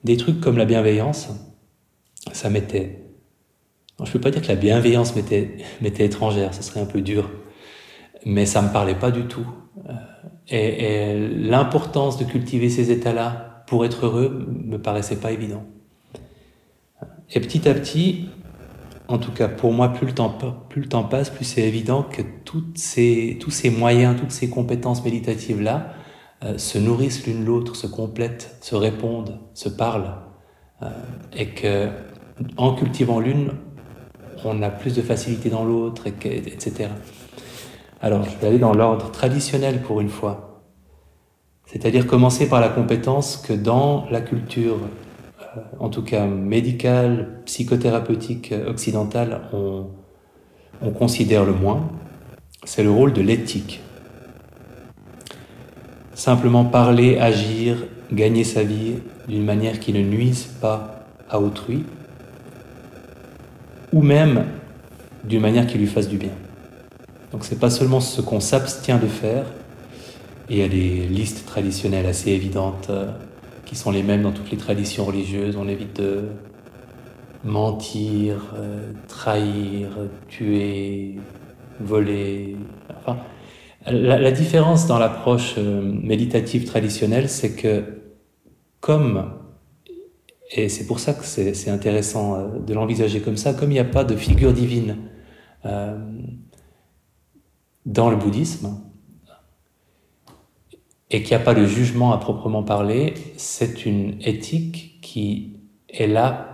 des 0.02 0.16
trucs 0.16 0.40
comme 0.40 0.56
la 0.56 0.64
bienveillance, 0.64 1.28
ça 2.32 2.50
m'était... 2.50 3.04
Je 4.02 4.08
ne 4.08 4.12
peux 4.12 4.20
pas 4.20 4.30
dire 4.30 4.42
que 4.42 4.48
la 4.48 4.56
bienveillance 4.56 5.14
m'était 5.80 6.04
étrangère, 6.04 6.54
ce 6.54 6.62
serait 6.62 6.80
un 6.80 6.86
peu 6.86 7.02
dur, 7.02 7.30
mais 8.24 8.46
ça 8.46 8.62
ne 8.62 8.68
me 8.68 8.72
parlait 8.72 8.94
pas 8.94 9.10
du 9.12 9.26
tout. 9.26 9.46
Euh, 9.88 9.92
et, 10.48 11.12
et 11.12 11.28
l'importance 11.28 12.18
de 12.18 12.24
cultiver 12.24 12.68
ces 12.68 12.90
états-là 12.90 13.64
pour 13.68 13.84
être 13.84 14.06
heureux 14.06 14.46
me 14.48 14.78
paraissait 14.78 15.16
pas 15.16 15.30
évident. 15.30 15.64
Et 17.32 17.40
petit 17.40 17.68
à 17.68 17.74
petit, 17.74 18.28
en 19.08 19.18
tout 19.18 19.32
cas 19.32 19.48
pour 19.48 19.72
moi, 19.72 19.90
plus 19.90 20.06
le 20.06 20.14
temps, 20.14 21.04
passe, 21.04 21.30
plus 21.30 21.44
c'est 21.44 21.62
évident 21.62 22.02
que 22.02 22.22
tous 22.44 22.64
ces 22.74 23.70
moyens, 23.70 24.18
toutes 24.18 24.32
ces 24.32 24.50
compétences 24.50 25.04
méditatives-là, 25.04 25.94
euh, 26.42 26.56
se 26.56 26.78
nourrissent 26.78 27.26
l'une 27.26 27.44
l'autre, 27.44 27.76
se 27.76 27.86
complètent, 27.86 28.56
se 28.62 28.74
répondent, 28.74 29.38
se 29.52 29.68
parlent, 29.68 30.14
euh, 30.82 30.88
et 31.36 31.48
que 31.48 31.88
en 32.56 32.74
cultivant 32.74 33.20
l'une, 33.20 33.50
on 34.44 34.62
a 34.62 34.70
plus 34.70 34.94
de 34.94 35.02
facilité 35.02 35.50
dans 35.50 35.64
l'autre, 35.64 36.06
etc. 36.06 36.88
Alors, 38.00 38.24
je 38.24 38.34
vais 38.38 38.46
aller 38.46 38.58
dans 38.58 38.72
l'ordre 38.72 39.10
traditionnel 39.10 39.82
pour 39.82 40.00
une 40.00 40.08
fois, 40.08 40.62
c'est-à-dire 41.66 42.06
commencer 42.06 42.48
par 42.48 42.62
la 42.62 42.70
compétence 42.70 43.36
que 43.36 43.52
dans 43.52 44.06
la 44.10 44.22
culture, 44.22 44.78
en 45.78 45.88
tout 45.88 46.02
cas 46.02 46.26
médicale, 46.26 47.40
psychothérapeutique 47.44 48.54
occidentale, 48.66 49.40
on, 49.52 49.86
on 50.82 50.90
considère 50.90 51.44
le 51.44 51.52
moins, 51.52 51.88
c'est 52.64 52.82
le 52.82 52.90
rôle 52.90 53.12
de 53.12 53.20
l'éthique. 53.20 53.80
Simplement 56.14 56.64
parler, 56.64 57.18
agir, 57.18 57.76
gagner 58.12 58.44
sa 58.44 58.62
vie 58.62 58.94
d'une 59.28 59.44
manière 59.44 59.80
qui 59.80 59.92
ne 59.92 60.02
nuise 60.02 60.44
pas 60.60 61.06
à 61.28 61.40
autrui, 61.40 61.84
ou 63.92 64.02
même 64.02 64.44
d'une 65.24 65.40
manière 65.40 65.66
qui 65.66 65.78
lui 65.78 65.86
fasse 65.86 66.08
du 66.08 66.16
bien. 66.16 66.32
Donc 67.32 67.44
c'est 67.44 67.58
pas 67.58 67.70
seulement 67.70 68.00
ce 68.00 68.20
qu'on 68.20 68.40
s'abstient 68.40 68.98
de 69.00 69.06
faire, 69.06 69.46
et 70.48 70.54
il 70.54 70.58
y 70.58 70.62
a 70.62 70.68
des 70.68 71.06
listes 71.06 71.46
traditionnelles 71.46 72.06
assez 72.06 72.30
évidentes 72.30 72.88
euh, 72.90 73.10
qui 73.70 73.76
sont 73.76 73.92
les 73.92 74.02
mêmes 74.02 74.22
dans 74.22 74.32
toutes 74.32 74.50
les 74.50 74.56
traditions 74.56 75.04
religieuses. 75.04 75.56
On 75.56 75.68
évite 75.68 76.00
de 76.00 76.24
mentir, 77.44 78.52
euh, 78.56 78.92
trahir, 79.06 79.90
tuer, 80.26 81.20
voler. 81.78 82.56
La, 83.86 84.32
différence 84.32 84.88
dans 84.88 84.98
l'approche 84.98 85.54
euh, 85.56 85.82
méditative 85.82 86.64
traditionnelle, 86.64 87.28
c'est 87.28 87.54
que 87.54 87.84
comme, 88.80 89.34
et 90.50 90.68
c'est 90.68 90.88
pour 90.88 90.98
ça 90.98 91.14
que 91.14 91.24
c'est 91.24 91.70
intéressant 91.70 92.34
euh, 92.34 92.58
de 92.58 92.74
l'envisager 92.74 93.20
comme 93.20 93.36
ça, 93.36 93.54
comme 93.54 93.70
il 93.70 93.74
n'y 93.74 93.78
a 93.78 93.84
pas 93.84 94.02
de 94.02 94.16
figure 94.16 94.52
divine 94.52 94.96
dans 97.86 98.10
le 98.10 98.16
bouddhisme, 98.16 98.80
et 101.10 101.22
qu'il 101.22 101.36
n'y 101.36 101.42
a 101.42 101.44
pas 101.44 101.54
de 101.54 101.64
jugement 101.64 102.12
à 102.12 102.18
proprement 102.18 102.62
parler, 102.62 103.14
c'est 103.36 103.84
une 103.84 104.16
éthique 104.22 105.00
qui 105.02 105.56
est 105.88 106.06
là 106.06 106.50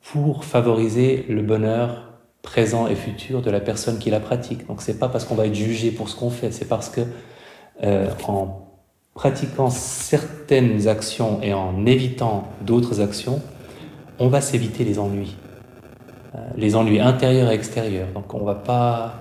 pour 0.00 0.44
favoriser 0.44 1.24
le 1.28 1.42
bonheur 1.42 2.12
présent 2.42 2.86
et 2.88 2.94
futur 2.94 3.40
de 3.40 3.50
la 3.50 3.60
personne 3.60 3.98
qui 3.98 4.10
la 4.10 4.20
pratique. 4.20 4.66
Donc 4.66 4.82
c'est 4.82 4.98
pas 4.98 5.08
parce 5.08 5.24
qu'on 5.24 5.34
va 5.34 5.46
être 5.46 5.54
jugé 5.54 5.90
pour 5.90 6.08
ce 6.08 6.16
qu'on 6.16 6.30
fait, 6.30 6.50
c'est 6.50 6.68
parce 6.68 6.88
que 6.88 7.02
euh, 7.82 8.08
en 8.26 8.68
pratiquant 9.14 9.70
certaines 9.70 10.88
actions 10.88 11.40
et 11.42 11.52
en 11.52 11.86
évitant 11.86 12.48
d'autres 12.62 13.00
actions, 13.00 13.40
on 14.18 14.28
va 14.28 14.40
s'éviter 14.40 14.84
les 14.84 14.98
ennuis, 14.98 15.36
euh, 16.34 16.38
les 16.56 16.76
ennuis 16.76 17.00
intérieurs 17.00 17.50
et 17.50 17.54
extérieurs. 17.54 18.08
Donc 18.14 18.34
on 18.34 18.44
va 18.44 18.54
pas, 18.54 19.14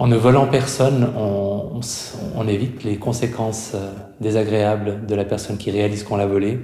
en 0.00 0.06
ne 0.06 0.16
volant 0.16 0.46
personne, 0.46 1.12
on, 1.14 2.48
évite 2.48 2.84
les 2.84 2.96
conséquences 2.96 3.72
euh, 3.74 3.92
désagréables 4.18 5.04
de 5.04 5.14
la 5.14 5.26
personne 5.26 5.58
qui 5.58 5.70
réalise 5.70 6.04
qu'on 6.04 6.16
l'a 6.16 6.26
volé, 6.26 6.58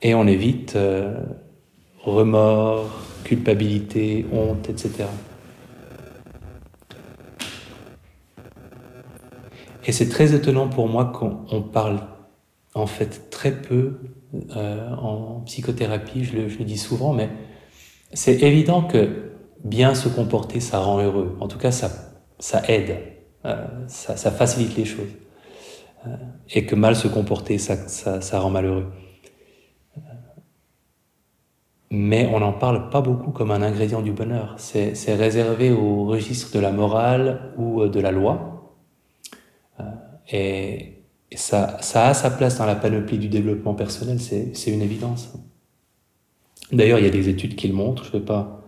et 0.00 0.14
on 0.14 0.26
évite 0.26 0.74
euh, 0.74 1.14
remords, 2.02 2.88
culpabilité, 3.24 4.24
honte, 4.32 4.70
etc. 4.70 5.04
Et 9.86 9.92
c'est 9.92 10.08
très 10.08 10.34
étonnant 10.34 10.68
pour 10.68 10.88
moi 10.88 11.04
qu'on 11.04 11.60
parle 11.60 12.00
en 12.74 12.86
fait 12.86 13.28
très 13.28 13.52
peu 13.52 13.98
euh, 14.56 14.94
en 14.94 15.42
psychothérapie, 15.44 16.24
je 16.24 16.36
le, 16.38 16.64
dis 16.64 16.78
souvent, 16.78 17.12
mais 17.12 17.28
c'est 18.14 18.42
évident 18.42 18.82
que 18.82 19.30
bien 19.62 19.94
se 19.94 20.08
comporter, 20.08 20.58
ça 20.58 20.78
rend 20.78 21.02
heureux. 21.02 21.36
En 21.40 21.48
tout 21.48 21.58
cas, 21.58 21.70
ça, 21.70 22.11
ça 22.42 22.62
aide, 22.68 22.98
euh, 23.44 23.64
ça, 23.86 24.30
facilite 24.30 24.76
les 24.76 24.84
choses. 24.84 25.14
Euh, 26.06 26.16
et 26.50 26.66
que 26.66 26.74
mal 26.74 26.96
se 26.96 27.06
comporter, 27.08 27.58
ça, 27.58 27.76
ça 27.88 28.40
rend 28.40 28.50
malheureux 28.50 28.86
mais 31.94 32.26
on 32.32 32.40
n'en 32.40 32.54
parle 32.54 32.88
pas 32.88 33.02
beaucoup 33.02 33.32
comme 33.32 33.50
un 33.50 33.60
ingrédient 33.60 34.00
du 34.00 34.12
bonheur. 34.12 34.54
C'est 34.56 35.14
réservé 35.14 35.70
au 35.70 36.06
registre 36.06 36.50
de 36.56 36.58
la 36.58 36.72
morale 36.72 37.52
ou 37.58 37.82
euh, 37.82 37.88
de 37.90 38.00
la 38.00 38.10
loi. 38.10 38.48
Et, 40.30 40.88
ça, 41.34 41.78
ça, 41.80 42.08
a 42.08 42.14
sa 42.14 42.30
place 42.30 42.58
dans 42.58 42.66
la 42.66 42.74
panoplie 42.74 43.18
du 43.18 43.28
développement 43.28 43.74
personnel, 43.74 44.20
c'est 44.20 44.70
une 44.70 44.82
évidence. 44.82 45.32
D'ailleurs, 46.70 46.98
il 46.98 47.04
y 47.04 47.08
a 47.08 47.10
des 47.10 47.30
études 47.30 47.56
qui 47.56 47.68
le 47.68 47.74
montrent, 47.74 48.04
je 48.04 48.14
ne 48.14 48.18
vais 48.18 48.24
pas 48.24 48.61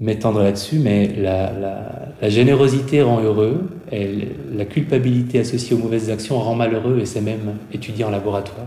m'étendre 0.00 0.42
là-dessus, 0.42 0.78
mais 0.78 1.08
la, 1.16 2.28
générosité 2.28 3.02
rend 3.02 3.20
heureux, 3.20 3.68
et 3.90 4.28
la 4.52 4.64
culpabilité 4.64 5.40
associée 5.40 5.74
aux 5.74 5.80
mauvaises 5.80 6.10
actions 6.10 6.38
rend 6.38 6.54
malheureux, 6.54 6.98
et 7.00 7.06
c'est 7.06 7.20
même 7.20 7.56
étudié 7.72 8.04
en 8.04 8.10
laboratoire 8.10 8.66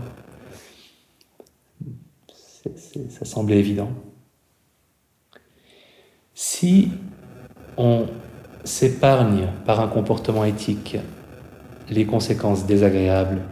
ça 3.08 3.24
semblait 3.24 3.58
évident. 3.58 3.90
Si 6.34 6.90
on 7.76 8.06
s'épargne 8.64 9.48
par 9.66 9.80
un 9.80 9.88
comportement 9.88 10.44
éthique 10.44 10.96
les 11.90 12.06
conséquences 12.06 12.66
désagréables 12.66 13.42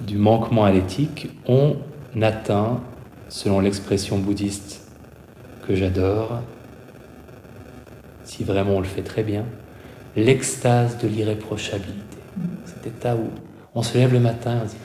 du 0.00 0.16
manquement 0.18 0.64
à 0.64 0.72
l'éthique, 0.72 1.28
on 1.46 1.76
atteint, 2.20 2.80
selon 3.28 3.60
l'expression 3.60 4.18
bouddhiste 4.18 4.79
que 5.66 5.74
j'adore, 5.74 6.40
si 8.24 8.44
vraiment 8.44 8.76
on 8.76 8.80
le 8.80 8.86
fait 8.86 9.02
très 9.02 9.22
bien, 9.22 9.44
l'extase 10.16 10.98
de 10.98 11.08
l'irréprochabilité. 11.08 12.18
Cet 12.64 12.86
état 12.86 13.16
où 13.16 13.30
on 13.74 13.82
se 13.82 13.96
lève 13.98 14.12
le 14.12 14.20
matin 14.20 14.56
et 14.56 14.60
on 14.62 14.66
dit 14.66 14.76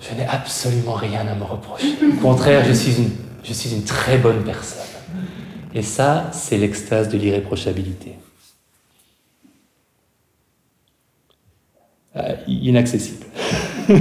Je 0.00 0.14
n'ai 0.14 0.26
absolument 0.26 0.94
rien 0.94 1.26
à 1.26 1.34
me 1.34 1.44
reprocher. 1.44 1.94
Au 2.18 2.20
contraire, 2.20 2.64
je 2.64 2.72
suis 2.72 2.96
une, 3.02 3.10
je 3.44 3.52
suis 3.52 3.74
une 3.74 3.84
très 3.84 4.18
bonne 4.18 4.44
personne. 4.44 4.86
Et 5.74 5.82
ça, 5.82 6.30
c'est 6.32 6.56
l'extase 6.56 7.08
de 7.08 7.18
l'irréprochabilité. 7.18 8.14
Euh, 12.16 12.36
inaccessible. 12.46 13.26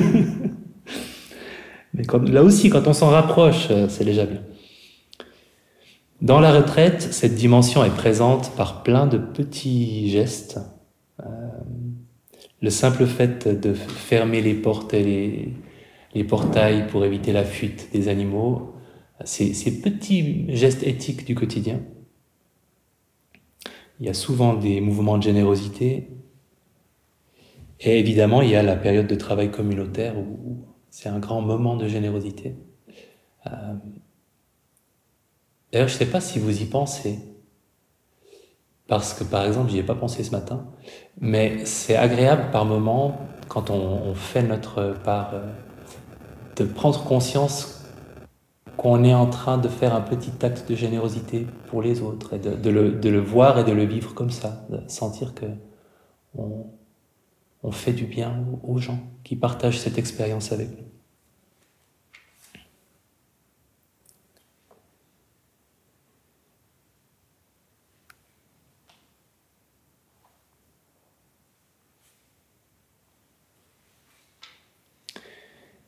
Mais 1.94 2.04
là 2.32 2.44
aussi, 2.44 2.70
quand 2.70 2.88
on 2.88 2.94
s'en 2.94 3.10
rapproche, 3.10 3.68
euh, 3.70 3.88
c'est 3.90 4.06
déjà 4.06 4.26
bien. 4.26 4.42
Dans 6.22 6.40
la 6.40 6.52
retraite, 6.52 7.02
cette 7.14 7.36
dimension 7.36 7.84
est 7.86 7.96
présente 7.96 8.56
par 8.56 8.82
plein 8.82 9.06
de 9.06 9.20
petits 9.20 10.10
gestes. 10.10 10.60
Euh, 11.20 11.26
le 12.60 12.72
simple 12.72 13.06
fait 13.06 13.48
de 13.48 13.74
fermer 13.76 14.42
les 14.42 14.56
portes 14.56 14.96
et 14.96 15.54
les, 16.14 16.24
portails 16.24 16.88
pour 16.88 17.06
éviter 17.06 17.32
la 17.32 17.44
fuite 17.44 17.90
des 17.94 18.08
animaux, 18.08 18.74
ces, 19.24 19.82
petits 19.82 20.46
gestes 20.56 20.82
éthiques 20.82 21.26
du 21.26 21.36
quotidien. 21.36 21.82
Il 24.00 24.08
y 24.08 24.10
a 24.10 24.16
souvent 24.16 24.56
des 24.56 24.82
mouvements 24.82 25.20
de 25.20 25.24
générosité. 25.24 26.10
Et 27.80 28.00
évidemment, 28.00 28.42
il 28.42 28.50
y 28.50 28.56
a 28.56 28.64
la 28.64 28.76
période 28.76 29.06
de 29.06 29.14
travail 29.14 29.52
communautaire 29.52 30.18
où 30.18 30.66
c'est 30.90 31.10
un 31.10 31.20
grand 31.20 31.42
moment 31.42 31.78
de 31.78 31.88
générosité. 31.88 32.56
Euh, 33.46 33.76
D'ailleurs, 35.78 35.90
je 35.90 35.94
ne 35.94 36.00
sais 36.00 36.06
pas 36.08 36.22
si 36.22 36.40
vous 36.40 36.60
y 36.60 36.66
pensez, 36.66 37.20
parce 38.88 39.14
que 39.14 39.24
par 39.24 39.46
exemple, 39.46 39.70
j'y 39.70 39.78
ai 39.78 39.84
pas 39.84 39.94
pensé 39.94 40.24
ce 40.24 40.32
matin, 40.32 40.66
mais 41.22 41.66
c'est 41.66 41.96
agréable 41.96 42.50
par 42.52 42.66
moment, 42.66 43.20
quand 43.48 43.70
on, 43.70 44.16
fait 44.16 44.42
notre 44.42 44.96
part, 45.04 45.36
euh, 45.36 45.46
de 46.56 46.64
prendre 46.64 47.04
conscience 47.04 47.86
qu'on 48.76 49.04
est 49.04 49.14
en 49.14 49.28
train 49.28 49.60
de 49.60 49.68
faire 49.68 49.94
un 49.94 50.02
petit 50.02 50.32
acte 50.44 50.68
de 50.68 50.74
générosité 50.74 51.46
pour 51.68 51.84
les 51.84 52.02
autres, 52.02 52.34
et 52.34 52.40
de, 52.40 52.70
le, 52.72 53.20
voir 53.20 53.60
et 53.60 53.64
de 53.64 53.72
le 53.72 53.84
vivre 53.86 54.16
comme 54.16 54.32
ça, 54.32 54.66
de 54.72 54.80
sentir 54.88 55.36
que 55.36 55.46
on, 56.36 56.72
fait 57.70 57.94
du 57.94 58.06
bien 58.06 58.44
aux 58.64 58.80
gens 58.80 58.98
qui 59.24 59.36
partagent 59.36 59.78
cette 59.78 60.00
expérience 60.00 60.52
avec 60.52 60.72
nous. 60.72 60.87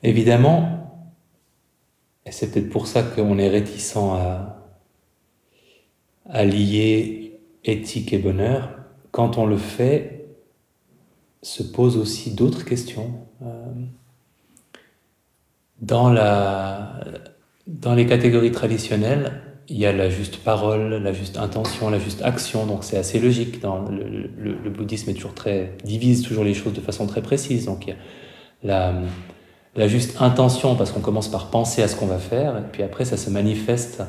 Évidemment, 0.09 1.05
et 2.25 2.31
c'est 2.31 2.49
peut-être 2.49 2.71
pour 2.71 2.87
ça 2.87 3.03
qu'on 3.03 3.37
est 3.37 3.47
réticent 3.47 3.95
à, 3.95 4.55
lier 6.45 7.39
éthique 7.63 8.11
et 8.11 8.17
bonheur, 8.17 8.71
quand 9.11 9.37
on 9.37 9.45
le 9.45 9.57
fait, 9.57 10.25
se 11.43 11.61
posent 11.61 11.95
aussi 11.95 12.31
d'autres 12.31 12.65
questions. 12.65 13.19
Euh, 13.43 13.65
dans, 15.79 16.09
la, 16.09 17.01
dans 17.67 17.93
les 17.93 18.07
catégories 18.07 18.51
traditionnelles, 18.51 19.43
il 19.67 19.77
y 19.77 19.85
a 19.85 19.93
la 19.93 20.09
juste 20.09 20.37
parole, 20.37 21.03
la 21.03 21.13
juste 21.13 21.37
intention, 21.37 21.91
la 21.91 21.99
juste 21.99 22.23
action, 22.23 22.65
donc 22.65 22.83
c'est 22.83 22.97
assez 22.97 23.19
logique. 23.19 23.61
Le, 23.61 24.69
bouddhisme 24.71 25.11
est 25.11 25.13
toujours 25.13 25.35
très 25.35 25.77
divise 25.83 26.23
toujours 26.23 26.45
les 26.45 26.55
choses 26.55 26.73
de 26.73 26.81
façon 26.81 27.05
très 27.05 27.21
précise. 27.21 27.67
Donc 27.67 27.85
il 27.85 27.95
y 28.67 28.71
a 28.71 28.95
la 29.75 29.87
juste 29.87 30.21
intention, 30.21 30.75
parce 30.75 30.91
qu'on 30.91 30.99
commence 30.99 31.27
par 31.27 31.49
penser 31.49 31.81
à 31.81 31.87
ce 31.87 31.95
qu'on 31.95 32.07
va 32.07 32.17
faire, 32.17 32.57
et 32.57 32.63
puis 32.71 32.83
après 32.83 33.05
ça 33.05 33.17
se 33.17 33.29
manifeste 33.29 34.01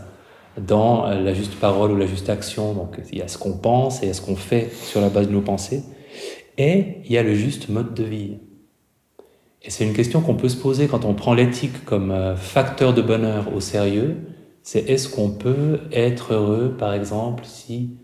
dans 0.59 1.07
la 1.07 1.33
juste 1.33 1.55
parole 1.61 1.93
ou 1.93 1.97
la 1.97 2.07
juste 2.07 2.29
action. 2.29 2.73
Donc 2.73 3.01
il 3.13 3.19
y 3.19 3.23
a 3.23 3.29
ce 3.29 3.39
qu'on 3.39 3.57
pense 3.57 4.03
et 4.03 4.13
ce 4.13 4.21
qu'on 4.21 4.37
fait 4.37 4.71
sur 4.73 5.01
la 5.01 5.09
base 5.09 5.29
de 5.29 5.33
nos 5.33 5.43
pensées, 5.43 5.83
et 6.59 6.99
il 7.05 7.13
y 7.13 7.19
a 7.19 7.23
le 7.23 7.35
juste 7.35 7.69
mode 7.69 7.95
de 7.95 8.05
vie. 8.05 8.39
Et 9.63 9.71
c'est 9.71 9.85
une 9.85 9.93
question 9.93 10.23
qu'on 10.23 10.35
peut 10.35 10.49
se 10.49 10.57
poser 10.57 10.89
quand 10.89 11.05
on 11.05 11.15
prend 11.15 11.35
l'éthique 11.35 11.85
comme 11.85 12.11
euh, 12.11 12.35
facteur 12.35 12.95
de 12.95 13.03
bonheur 13.03 13.55
au 13.55 13.61
sérieux. 13.61 14.17
C'est 14.63 14.89
est-ce 14.89 15.09
qu'on 15.09 15.31
peut 15.31 15.81
être 15.93 16.33
heureux, 16.33 16.75
par 16.79 16.95
exemple, 16.95 17.45
si 17.45 17.99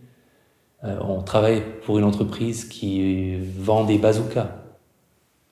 euh, 0.84 0.98
on 1.00 1.22
travaille 1.22 1.62
pour 1.84 1.98
une 1.98 2.04
entreprise 2.04 2.66
qui 2.66 3.36
vend 3.58 3.84
des 3.84 3.96
bazookas 3.96 4.50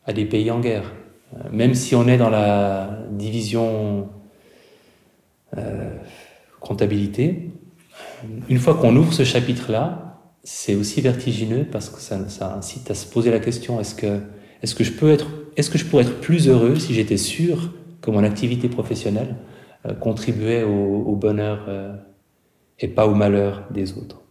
à 0.04 0.12
des 0.12 0.26
pays 0.26 0.50
en 0.50 0.60
guerre? 0.60 0.92
Même 1.50 1.74
si 1.74 1.94
on 1.94 2.06
est 2.06 2.16
dans 2.16 2.30
la 2.30 2.98
division 3.10 4.08
euh, 5.56 5.96
comptabilité, 6.60 7.50
une 8.48 8.58
fois 8.58 8.74
qu'on 8.74 8.96
ouvre 8.96 9.12
ce 9.12 9.24
chapitre-là, 9.24 10.20
c'est 10.42 10.74
aussi 10.74 11.00
vertigineux 11.00 11.66
parce 11.70 11.90
que 11.90 12.00
ça, 12.00 12.54
incite 12.56 12.90
à 12.90 12.94
se 12.94 13.06
poser 13.06 13.30
la 13.30 13.40
question 13.40 13.80
est-ce 13.80 13.94
que, 13.94 14.84
je 14.84 14.92
pourrais 14.92 16.02
être 16.02 16.20
plus 16.20 16.48
heureux 16.48 16.76
si 16.76 16.94
j'étais 16.94 17.16
sûr 17.16 17.72
que 18.00 18.10
mon 18.10 18.24
activité 18.24 18.68
professionnelle 18.68 19.36
euh, 19.86 19.94
contribuait 19.94 20.62
au, 20.62 21.16
bonheur 21.16 21.64
euh, 21.68 21.94
et 22.78 22.88
pas 22.88 23.06
au 23.06 23.14
malheur 23.14 23.64
des 23.70 23.96
autres? 23.96 24.23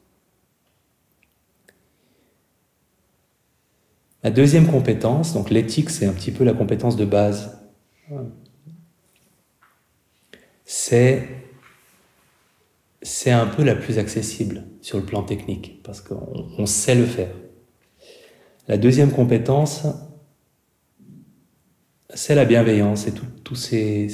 La 4.24 4.32
deuxième 4.32 4.68
compétence, 4.68 5.34
donc 5.34 5.50
l'éthique, 5.50 5.90
c'est 5.90 6.06
un 6.06 6.14
petit 6.14 6.32
peu 6.32 6.46
la 6.46 6.54
compétence 6.54 6.96
de 6.96 7.04
base. 7.04 7.60
C'est 10.66 11.28
un 13.28 13.48
peu 13.48 13.64
la 13.64 13.76
plus 13.76 14.00
accessible 14.00 14.64
sur 14.82 14.98
le 14.98 15.04
plan 15.04 15.24
technique 15.24 15.84
parce 15.84 16.00
qu'on 16.02 16.66
sait 16.66 16.96
le 16.96 17.06
faire. 17.06 17.36
La 18.70 18.78
deuxième 18.78 19.12
compétence, 19.12 19.86
c'est 22.14 22.36
la 22.36 22.46
bienveillance 22.46 23.08
et 23.08 23.14
tous 23.44 23.56
ces 23.56 24.10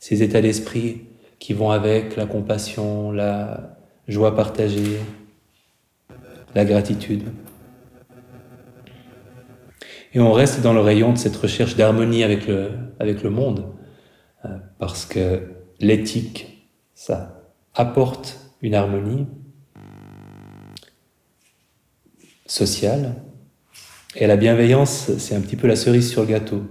états 0.00 0.40
d'esprit 0.40 1.06
qui 1.40 1.54
vont 1.54 1.70
avec 1.70 2.14
la 2.16 2.26
compassion, 2.26 3.10
la 3.10 3.78
joie 4.06 4.36
partagée, 4.36 4.98
la 6.54 6.64
gratitude. 6.64 7.24
Et 10.14 10.20
on 10.20 10.32
reste 10.32 10.62
dans 10.62 10.72
le 10.72 10.80
rayon 10.80 11.12
de 11.12 11.18
cette 11.18 11.36
recherche 11.36 11.76
d'harmonie 11.76 12.22
avec 12.22 12.46
le, 12.46 12.70
avec 12.98 13.22
le 13.22 13.30
monde, 13.30 13.74
euh, 14.44 14.48
parce 14.78 15.04
que 15.04 15.48
l'éthique, 15.80 16.68
ça 16.94 17.52
apporte 17.74 18.38
une 18.62 18.74
harmonie 18.74 19.26
sociale, 22.46 23.14
et 24.16 24.26
la 24.26 24.36
bienveillance, 24.36 25.12
c'est 25.18 25.34
un 25.34 25.40
petit 25.40 25.56
peu 25.56 25.68
la 25.68 25.76
cerise 25.76 26.10
sur 26.10 26.22
le 26.22 26.28
gâteau. 26.28 26.62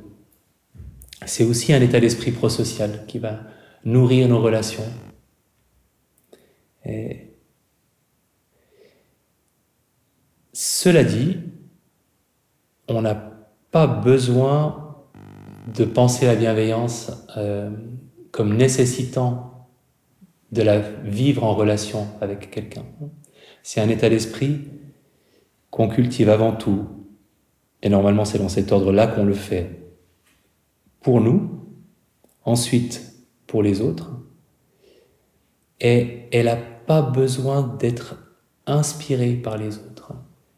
C'est 1.26 1.44
aussi 1.44 1.72
un 1.72 1.82
état 1.82 2.00
d'esprit 2.00 2.32
prosocial 2.32 3.06
qui 3.08 3.20
va 3.20 3.42
nourrir 3.86 4.28
nos 4.28 4.42
relations. 4.42 4.84
Cela 10.54 11.04
dit, 11.04 11.38
on 12.88 13.02
n'a 13.02 13.16
pas 13.72 13.88
besoin 13.88 14.96
de 15.76 15.84
penser 15.84 16.26
la 16.26 16.36
bienveillance 16.36 17.12
euh, 17.38 17.70
comme 18.32 18.56
nécessitant 18.56 19.68
de 20.52 20.62
la 20.62 20.80
vivre 20.80 21.44
en 21.44 21.54
relation 21.54 22.08
avec 22.22 22.52
quelqu'un. 22.52 22.86
C'est 23.64 23.82
un 23.82 23.90
état 23.90 24.10
d'esprit 24.10 24.62
qu'on 25.70 25.90
cultive 25.90 26.30
avant 26.30 26.54
tout. 26.54 26.88
Et 27.82 27.90
normalement, 27.90 28.26
c'est 28.26 28.40
dans 28.40 28.50
cet 28.50 28.72
ordre-là 28.72 29.08
qu'on 29.08 29.26
le 29.26 29.34
fait. 29.34 29.94
Pour 31.02 31.22
nous, 31.22 31.66
ensuite 32.46 33.14
pour 33.46 33.62
les 33.62 33.82
autres. 33.82 34.12
Et 35.80 36.28
elle 36.32 36.46
n'a 36.46 36.56
pas 36.56 37.02
besoin 37.02 37.76
d'être 37.80 38.16
inspirée 38.66 39.34
par 39.34 39.58
les 39.58 39.78
autres. 39.78 39.87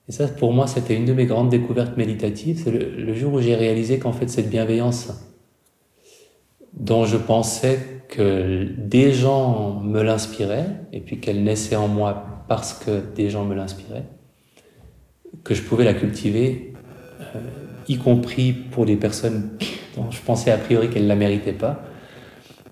Et 0.10 0.12
ça, 0.12 0.28
pour 0.28 0.54
moi, 0.54 0.65
c'était 0.65 0.95
une 0.95 1.06
de 1.06 1.13
mes 1.13 1.28
grandes 1.28 1.50
découvertes 1.50 1.95
méditatives. 1.95 2.62
C'est 2.63 2.72
le, 2.72 3.13
jour 3.13 3.34
où 3.34 3.41
j'ai 3.41 3.54
réalisé 3.54 4.00
qu'en 4.00 4.12
fait, 4.12 4.28
cette 4.28 4.50
bienveillance 4.50 5.13
dont 6.74 7.06
je 7.06 7.17
pensais 7.17 7.80
que 8.10 8.67
des 8.76 9.13
gens 9.13 9.80
me 9.82 10.02
l'inspiraient, 10.02 10.65
et 10.91 11.00
puis 11.00 11.19
qu'elle 11.19 11.43
naissait 11.43 11.76
en 11.76 11.88
moi 11.88 12.26
parce 12.48 12.74
que 12.74 13.04
des 13.15 13.30
gens 13.30 13.45
me 13.45 13.54
l'inspiraient, 13.54 14.06
que 15.43 15.54
je 15.54 15.62
pouvais 15.62 15.84
la 15.84 15.93
cultiver, 15.93 16.74
euh, 17.36 17.39
y 17.88 17.98
compris 17.98 18.54
pour 18.54 18.88
des 18.88 18.95
personnes 18.95 19.52
dont 19.95 20.10
je 20.10 20.22
pensais 20.22 20.50
a 20.50 20.58
priori 20.58 20.89
qu'elles 20.89 21.04
ne 21.04 21.08
la 21.08 21.15
méritaient 21.15 21.54
pas, 21.54 21.84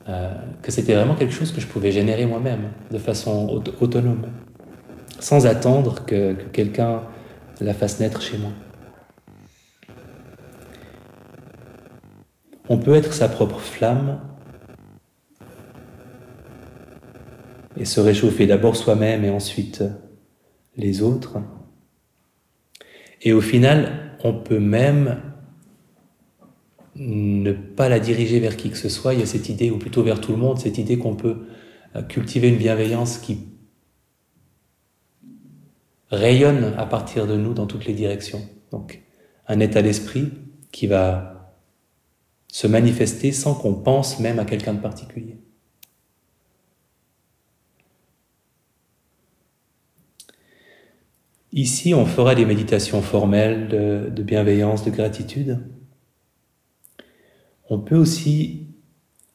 euh, 0.09 0.33
que 0.63 0.71
c'était 0.71 0.95
vraiment 0.95 1.13
quelque 1.13 1.33
chose 1.33 1.51
que 1.51 1.61
je 1.61 1.67
pouvais 1.67 1.91
générer 1.91 2.25
moi-même, 2.25 2.71
de 2.89 2.97
façon 2.97 3.61
autonome, 3.79 4.25
sans 5.19 5.45
attendre 5.45 6.03
que, 6.05 6.33
que 6.33 6.45
quelqu'un 6.45 7.03
la 7.59 7.73
fasse 7.73 7.99
naître 7.99 8.21
chez 8.21 8.37
moi. 8.37 8.51
On 12.69 12.77
peut 12.77 12.95
être 12.95 13.13
sa 13.13 13.29
propre 13.29 13.59
flamme 13.59 14.19
et 17.77 17.85
se 17.85 17.99
réchauffer 17.99 18.47
d'abord 18.47 18.75
soi-même 18.75 19.23
et 19.23 19.29
ensuite 19.29 19.83
les 20.75 21.01
autres. 21.01 21.37
Et 23.21 23.33
au 23.33 23.41
final, 23.41 24.15
on 24.23 24.33
peut 24.33 24.59
même 24.59 25.21
ne 26.95 27.51
pas 27.51 27.89
la 27.89 27.99
diriger 27.99 28.39
vers 28.39 28.57
qui 28.57 28.69
que 28.69 28.77
ce 28.77 28.89
soit. 28.89 29.13
Il 29.13 29.19
y 29.19 29.23
a 29.23 29.27
cette 29.27 29.49
idée, 29.49 29.71
ou 29.71 29.77
plutôt 29.77 30.03
vers 30.03 30.19
tout 30.19 30.31
le 30.31 30.37
monde, 30.37 30.59
cette 30.59 30.77
idée 30.77 30.97
qu'on 30.97 31.15
peut 31.15 31.47
cultiver 32.09 32.49
une 32.49 32.57
bienveillance 32.57 33.17
qui 33.17 33.39
rayonne 36.11 36.73
à 36.77 36.85
partir 36.85 37.27
de 37.27 37.35
nous 37.35 37.53
dans 37.53 37.67
toutes 37.67 37.85
les 37.85 37.93
directions. 37.93 38.41
Donc, 38.71 39.01
un 39.47 39.59
état 39.59 39.81
d'esprit 39.81 40.31
qui 40.71 40.87
va 40.87 41.55
se 42.47 42.67
manifester 42.67 43.31
sans 43.31 43.53
qu'on 43.53 43.73
pense 43.73 44.19
même 44.19 44.39
à 44.39 44.45
quelqu'un 44.45 44.73
de 44.73 44.79
particulier. 44.79 45.37
Ici, 51.53 51.93
on 51.93 52.05
fera 52.05 52.35
des 52.35 52.45
méditations 52.45 53.01
formelles 53.01 53.67
de, 53.67 54.21
bienveillance, 54.21 54.83
de 54.83 54.91
gratitude. 54.91 55.59
On 57.69 57.79
peut 57.79 57.95
aussi 57.95 58.67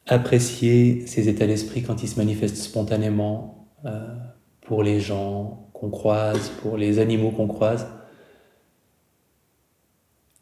apprécier 0.05 1.05
ces 1.07 1.27
états 1.27 1.47
d'esprit 1.47 1.81
quand 1.81 2.03
ils 2.03 2.07
se 2.07 2.17
manifestent 2.17 2.57
spontanément 2.57 3.67
euh, 3.85 4.15
pour 4.61 4.83
les 4.83 4.99
gens 4.99 5.62
qu'on 5.83 5.89
croise, 5.89 6.49
pour 6.61 6.77
les 6.77 6.99
animaux 6.99 7.31
qu'on 7.31 7.47
croise. 7.47 7.87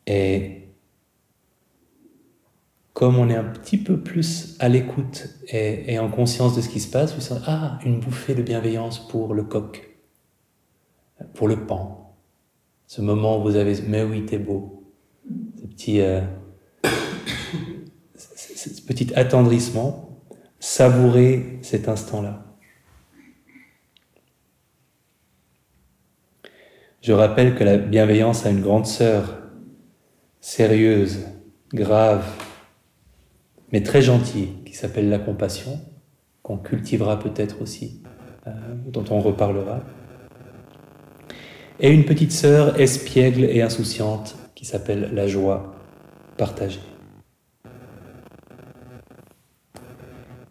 Et 0.06 0.68
comme 2.94 3.18
on 3.18 3.28
est 3.28 3.36
un 3.36 3.46
petit 3.46 3.78
peu 3.78 4.00
plus 4.00 4.56
à 4.60 4.70
l'écoute 4.70 5.30
et, 5.48 5.98
en 5.98 6.10
conscience 6.10 6.56
de 6.56 6.62
ce 6.62 6.70
qui 6.70 6.80
se 6.80 6.92
passe, 6.92 7.16
vous 7.16 7.22
sentez, 7.22 7.42
ah, 7.48 7.80
une 7.84 8.00
bouffée 8.00 8.36
de 8.36 8.44
bienveillance 8.44 9.00
pour 9.08 9.34
le 9.34 9.44
coq 9.44 9.88
pour 11.34 11.48
le 11.48 11.66
pan. 11.66 12.16
Ce 12.86 13.02
moment 13.02 13.40
où 13.40 13.44
vous 13.44 13.56
avez, 13.56 13.82
mais 13.88 14.04
oui, 14.04 14.26
t'es 14.26 14.38
beau. 14.38 14.84
Ce 15.60 15.66
petit, 15.66 16.02
euh, 16.02 16.22
ce 18.16 18.82
petit 18.82 19.12
attendrissement, 19.16 20.20
savourer 20.60 21.60
cet 21.64 21.88
instant-là. 21.88 22.51
Je 27.02 27.14
rappelle 27.14 27.56
que 27.56 27.64
la 27.64 27.78
bienveillance 27.78 28.46
a 28.46 28.50
une 28.50 28.62
grande 28.62 28.86
sœur, 28.86 29.40
sérieuse, 30.40 31.26
grave, 31.74 32.26
mais 33.72 33.82
très 33.82 34.02
gentille, 34.02 34.50
qui 34.66 34.74
s'appelle 34.74 35.10
la 35.10 35.20
compassion, 35.20 35.80
qu'on 36.44 36.58
cultivera 36.58 37.20
peut-être 37.20 37.62
aussi, 37.62 38.04
euh, 38.48 38.52
dont 38.88 39.06
on 39.10 39.20
reparlera 39.20 39.82
et 41.82 41.90
une 41.90 42.06
petite 42.06 42.32
sœur 42.32 42.80
espiègle 42.80 43.44
et 43.44 43.62
insouciante 43.62 44.36
qui 44.56 44.66
s'appelle 44.66 45.10
la 45.14 45.28
joie 45.28 45.76
partagée. 46.38 46.80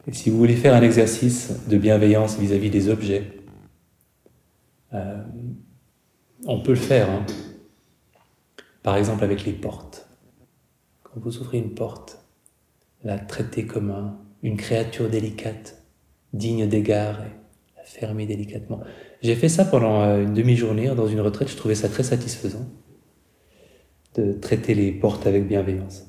Et 0.07 0.13
si 0.13 0.29
vous 0.29 0.37
voulez 0.37 0.57
faire 0.57 0.75
un 0.75 0.83
exercice 0.83 1.69
de 1.69 1.79
bienveillance 1.79 2.37
vis-à-vis 2.37 2.71
des 2.71 2.89
objets, 2.89 3.31
euh, 4.93 5.23
on 6.47 6.61
peut 6.61 6.73
le 6.73 6.77
faire. 6.77 7.11
Hein. 7.11 7.27
Par 8.83 8.97
exemple 8.97 9.25
avec 9.25 9.45
les 9.45 9.53
portes. 9.53 10.09
Quand 11.03 11.21
vous 11.21 11.39
ouvrez 11.39 11.59
une 11.59 11.75
porte, 11.75 12.25
la 13.03 13.19
traiter 13.19 13.67
comme 13.67 14.17
une 14.43 14.57
créature 14.57 15.09
délicate, 15.09 15.83
digne 16.33 16.69
d'égard, 16.69 17.21
et 17.21 17.31
la 17.77 17.85
fermer 17.85 18.27
délicatement. 18.27 18.81
J'ai 19.23 19.35
fait 19.35 19.49
ça 19.49 19.65
pendant 19.65 20.03
euh, 20.03 20.23
une 20.23 20.35
demi-journée 20.35 20.89
dans 20.95 21.07
une 21.07 21.21
retraite, 21.21 21.49
je 21.49 21.57
trouvais 21.57 21.75
ça 21.75 21.89
très 21.89 22.05
satisfaisant 22.05 22.67
de 24.15 24.33
traiter 24.33 24.75
les 24.75 24.93
portes 24.93 25.27
avec 25.27 25.47
bienveillance. 25.47 26.07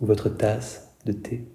Ou 0.00 0.06
votre 0.06 0.28
tasse 0.28 0.94
de 1.04 1.12
thé. 1.12 1.48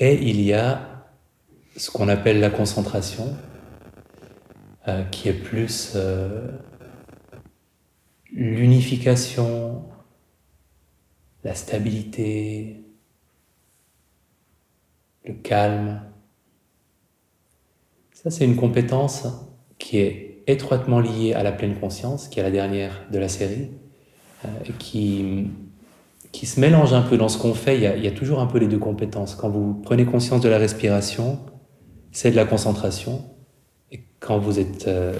Et 0.00 0.14
il 0.14 0.40
y 0.40 0.52
a 0.52 1.06
ce 1.76 1.90
qu'on 1.90 2.08
appelle 2.08 2.38
la 2.38 2.50
concentration, 2.50 3.36
euh, 4.86 5.02
qui 5.06 5.28
est 5.28 5.32
plus 5.32 5.94
euh, 5.96 6.52
l'unification, 8.32 9.82
la 11.42 11.54
stabilité, 11.56 12.84
le 15.24 15.34
calme. 15.34 16.00
Ça, 18.12 18.30
c'est 18.30 18.44
une 18.44 18.56
compétence 18.56 19.26
qui 19.80 19.98
est 19.98 20.44
étroitement 20.46 21.00
liée 21.00 21.34
à 21.34 21.42
la 21.42 21.50
pleine 21.50 21.74
conscience, 21.74 22.28
qui 22.28 22.38
est 22.38 22.44
la 22.44 22.52
dernière 22.52 23.04
de 23.10 23.18
la 23.18 23.28
série, 23.28 23.70
euh, 24.44 24.48
qui 24.78 25.48
qui 26.32 26.46
se 26.46 26.60
mélange 26.60 26.92
un 26.92 27.02
peu 27.02 27.16
dans 27.16 27.28
ce 27.28 27.38
qu'on 27.38 27.54
fait. 27.54 27.76
Il 27.76 28.04
y, 28.04 28.06
a, 28.06 28.10
toujours 28.10 28.40
un 28.40 28.46
peu 28.46 28.58
les 28.58 28.66
deux 28.66 28.78
compétences. 28.78 29.34
Quand 29.34 29.48
vous 29.48 29.74
prenez 29.74 30.04
conscience 30.04 30.40
de 30.40 30.48
la 30.48 30.58
respiration, 30.58 31.38
c'est 32.12 32.30
de 32.30 32.36
la 32.36 32.44
concentration. 32.44 33.24
Et 33.90 34.04
quand 34.20 34.38
vous 34.38 34.58
êtes 34.58 34.88
euh, 34.88 35.14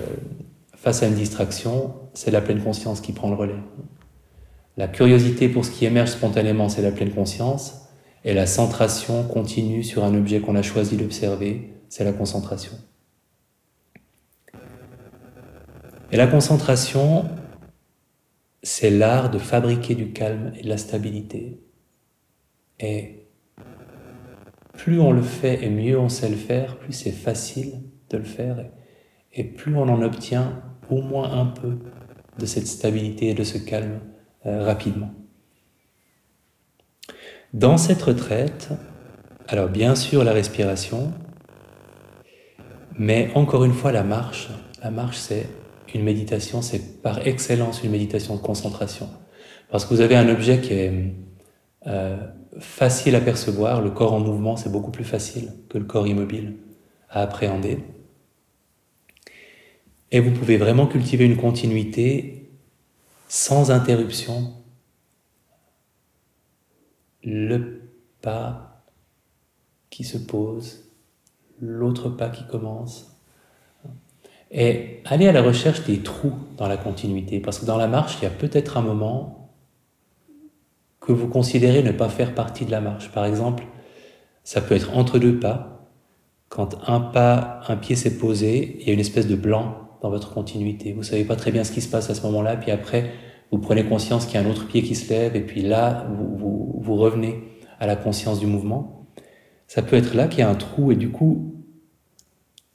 face 0.77 1.03
à 1.03 1.07
une 1.07 1.15
distraction, 1.15 1.95
c'est 2.15 2.31
la 2.31 2.41
pleine 2.41 2.63
conscience 2.63 3.01
qui 3.01 3.13
prend 3.13 3.31
le 3.31 3.37
relais. 3.37 3.61
La 4.77 4.87
curiosité 4.87 5.49
pour 5.49 5.65
ce 5.65 5.71
qui 5.71 5.87
émerge 5.87 6.11
spontanément, 6.11 6.69
c'est 6.69 6.83
la 6.83 6.93
pleine 6.93 7.11
conscience. 7.11 7.89
Et 8.25 8.35
la 8.35 8.47
centration 8.47 9.25
continue 9.25 9.83
sur 9.83 10.05
un 10.05 10.15
objet 10.15 10.41
qu'on 10.41 10.57
a 10.57 10.63
choisi 10.63 10.97
d'observer, 10.97 11.73
c'est 11.89 12.05
la 12.05 12.13
concentration. 12.13 12.73
Et 16.11 16.17
la 16.17 16.27
concentration, 16.27 17.27
c'est 18.69 18.91
l'art 18.91 19.31
de 19.31 19.39
fabriquer 19.39 19.95
du 19.95 20.13
calme 20.13 20.53
et 20.59 20.63
de 20.63 20.69
la 20.69 20.77
stabilité. 20.77 21.59
Et 22.79 23.27
plus 24.75 25.01
on 25.01 25.11
le 25.11 25.23
fait 25.23 25.65
et 25.65 25.71
mieux 25.71 25.99
on 25.99 26.11
sait 26.11 26.29
le 26.29 26.37
faire, 26.37 26.79
plus 26.79 26.93
c'est 26.93 27.11
facile 27.11 27.83
de 28.11 28.19
le 28.19 28.25
faire 28.25 28.67
et, 29.33 29.45
plus 29.45 29.75
on 29.75 29.89
en 29.89 30.03
obtient 30.03 30.63
au 30.91 31.01
moins 31.01 31.33
un 31.33 31.47
peu 31.47 31.79
de 32.39 32.47
cette 32.47 32.67
stabilité 32.67 33.31
et 33.31 33.35
de 33.35 33.43
ce 33.43 33.57
calme 33.57 34.01
euh, 34.45 34.65
rapidement. 34.65 35.13
Dans 37.55 37.79
cette 37.79 38.03
retraite, 38.03 38.69
alors 39.49 39.71
bien 39.71 39.95
sûr 39.95 40.25
la 40.25 40.33
respiration, 40.33 41.15
mais 42.99 43.31
encore 43.35 43.65
une 43.65 43.73
fois 43.73 43.93
la 43.93 44.05
marche. 44.05 44.51
La 44.83 44.91
marche 44.91 45.17
c'est 45.17 45.47
une 45.95 46.03
méditation, 46.03 46.63
c'est 46.63 47.03
par 47.03 47.27
excellence 47.27 47.83
une 47.83 47.91
méditation 47.91 48.37
de 48.37 48.41
concentration. 48.41 49.09
Parce 49.71 49.85
que 49.85 49.95
vous 49.95 50.01
avez 50.01 50.17
un 50.17 50.29
objet 50.29 50.61
qui 50.61 50.73
est 50.73 51.15
euh, 51.87 52.17
facile 52.59 53.15
à 53.15 53.21
percevoir, 53.21 53.83
le 53.83 53.91
corps 53.91 54.15
en 54.15 54.21
mouvement, 54.21 54.57
c'est 54.57 54.73
beaucoup 54.73 54.91
plus 54.91 55.05
facile 55.05 55.53
que 55.69 55.79
le 55.79 55.85
corps 55.85 56.07
immobile 56.07 56.57
à 57.11 57.23
appréhender. 57.23 57.79
Et 60.11 60.21
vous 60.21 60.31
pouvez 60.31 60.57
vraiment 60.57 60.87
cultiver 60.87 61.25
une 61.25 61.37
continuité 61.37 62.51
sans 63.29 63.71
interruption. 63.71 64.55
Le 67.23 67.83
pas 68.23 68.83
qui 69.91 70.05
se 70.05 70.17
pose, 70.17 70.91
l'autre 71.61 72.09
pas 72.09 72.31
qui 72.31 72.47
commence, 72.47 73.18
et 74.51 75.01
aller 75.05 75.29
à 75.29 75.33
la 75.33 75.43
recherche 75.43 75.85
des 75.85 75.99
trous 75.99 76.33
dans 76.57 76.69
la 76.69 76.77
continuité, 76.77 77.41
parce 77.41 77.59
que 77.59 77.67
dans 77.67 77.77
la 77.77 77.87
marche, 77.87 78.19
il 78.21 78.25
y 78.25 78.27
a 78.27 78.31
peut-être 78.31 78.77
un 78.77 78.83
moment 78.83 79.39
que 81.01 81.13
vous 81.13 81.29
considérez 81.29 81.83
ne 81.83 81.93
pas 81.93 82.09
faire 82.09 82.35
partie 82.35 82.65
de 82.65 82.71
la 82.71 82.81
marche. 82.81 83.11
Par 83.13 83.25
exemple, 83.25 83.65
Ça 84.45 84.63
peut 84.63 84.75
être 84.75 84.97
entre 84.97 85.19
deux 85.19 85.39
pas. 85.39 85.91
Quand 86.49 86.77
un 86.89 87.01
pas, 87.01 87.61
un 87.69 87.77
pied 87.77 87.97
s'est 87.97 88.17
posé, 88.17 88.79
il 88.81 88.87
y 88.87 88.91
a 88.91 88.95
une 88.95 89.01
espèce 89.01 89.27
de 89.27 89.37
blanc 89.37 89.89
dans 90.01 90.09
votre 90.09 90.33
continuité. 90.33 90.95
Vous 90.95 91.03
savez 91.03 91.25
pas 91.25 91.37
très 91.37 91.51
bien 91.51 91.65
ce 91.65 91.73
qui 91.73 91.83
se 91.83 91.89
passe 91.91 92.09
à 92.09 92.15
ce 92.15 92.23
moment-là, 92.23 92.57
puis 92.57 92.71
après, 92.71 93.11
vous 93.51 93.59
prenez 93.59 93.85
conscience 93.85 94.25
qu'il 94.25 94.41
y 94.41 94.43
a 94.43 94.47
un 94.47 94.51
autre 94.51 94.67
pied 94.67 94.83
qui 94.83 94.95
se 94.95 95.11
lève, 95.13 95.37
et 95.37 95.43
puis 95.43 95.61
là, 95.61 96.07
vous, 96.11 96.79
vous, 96.81 96.97
revenez 96.97 97.43
à 97.79 97.87
la 97.87 97.97
conscience 97.97 98.41
du 98.41 98.47
mouvement. 98.47 99.07
Ça 99.67 99.83
peut 99.83 99.97
être 99.97 100.15
là 100.15 100.29
qu'il 100.29 100.41
y 100.41 100.43
a 100.43 100.49
un 100.49 100.55
trou, 100.55 100.93
et 100.93 100.97
du 100.97 101.11
coup, 101.11 101.58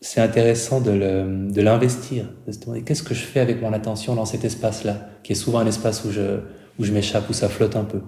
c'est 0.03 0.19
intéressant 0.19 0.81
de 0.81 1.61
l'investir, 1.61 2.25
de, 2.45 2.79
qu'est-ce 2.79 3.03
que 3.03 3.13
je 3.13 3.23
fais 3.23 3.39
avec 3.39 3.61
mon 3.61 3.71
attention 3.71 4.15
dans 4.15 4.25
cet 4.25 4.43
espace-là, 4.43 5.07
qui 5.23 5.31
est 5.31 5.35
souvent 5.35 5.59
un 5.59 5.65
espace 5.65 6.03
où 6.03 6.11
je, 6.11 6.41
où 6.77 6.83
je 6.83 6.91
m'échappe, 6.91 7.29
où 7.29 7.33
ça 7.33 7.47
flotte 7.47 7.77
un 7.77 7.85
peu? 7.85 8.01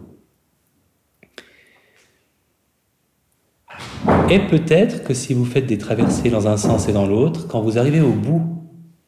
Et 4.30 4.40
peut-être 4.40 5.06
que 5.06 5.14
si 5.14 5.34
vous 5.34 5.46
faites 5.46 5.68
des 5.68 5.78
traversées 5.78 6.30
dans 6.30 6.50
un 6.50 6.58
sens 6.58 6.90
et 6.90 6.92
dans 6.92 7.08
l'autre, 7.08 7.48
quand 7.48 7.62
vous 7.62 7.78
arrivez 7.78 8.02
au 8.02 8.12
bout 8.12 8.44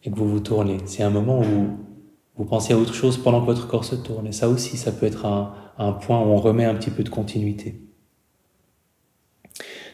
et 0.03 0.09
que 0.09 0.15
vous 0.15 0.29
vous 0.29 0.39
tournez, 0.39 0.77
c'est 0.85 1.03
un 1.03 1.09
moment 1.09 1.41
où 1.41 1.67
vous 2.37 2.45
pensez 2.45 2.71
à 2.71 2.77
autre 2.77 2.93
chose 2.93 3.17
pendant 3.17 3.41
que 3.41 3.47
votre 3.47 3.67
corps 3.67 3.83
se 3.83 3.95
tourne. 3.95 4.27
Et 4.27 4.31
ça 4.31 4.47
aussi, 4.47 4.77
ça 4.77 4.93
peut 4.93 5.07
être 5.07 5.25
un, 5.25 5.53
un 5.77 5.91
point 5.91 6.19
où 6.21 6.29
on 6.29 6.37
remet 6.37 6.63
un 6.63 6.75
petit 6.75 6.91
peu 6.91 7.03
de 7.03 7.09
continuité. 7.09 7.81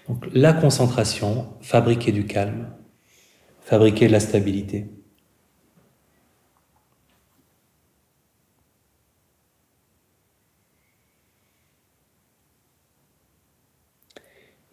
Donc 0.07 0.27
la 0.31 0.53
concentration, 0.53 1.47
fabriquer 1.59 2.11
du 2.11 2.27
calme, 2.27 2.67
fabriquer 3.65 4.07
de 4.07 4.11
la 4.11 4.19
stabilité. 4.19 4.85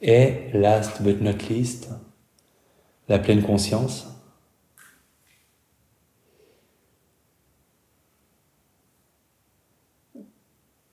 Et 0.03 0.50
last 0.55 1.03
but 1.03 1.20
not 1.20 1.48
least, 1.50 1.90
la 3.09 3.18
pleine 3.18 3.42
conscience. 3.42 4.07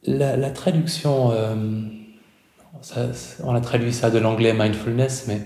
La, 0.03 0.51
traduction, 0.51 1.31
euh, 1.31 1.55
on 3.43 3.55
a 3.55 3.61
traduit 3.61 3.91
ça 3.91 4.09
de 4.09 4.17
l'anglais 4.19 4.53
mindfulness, 4.53 5.27
mais 5.27 5.41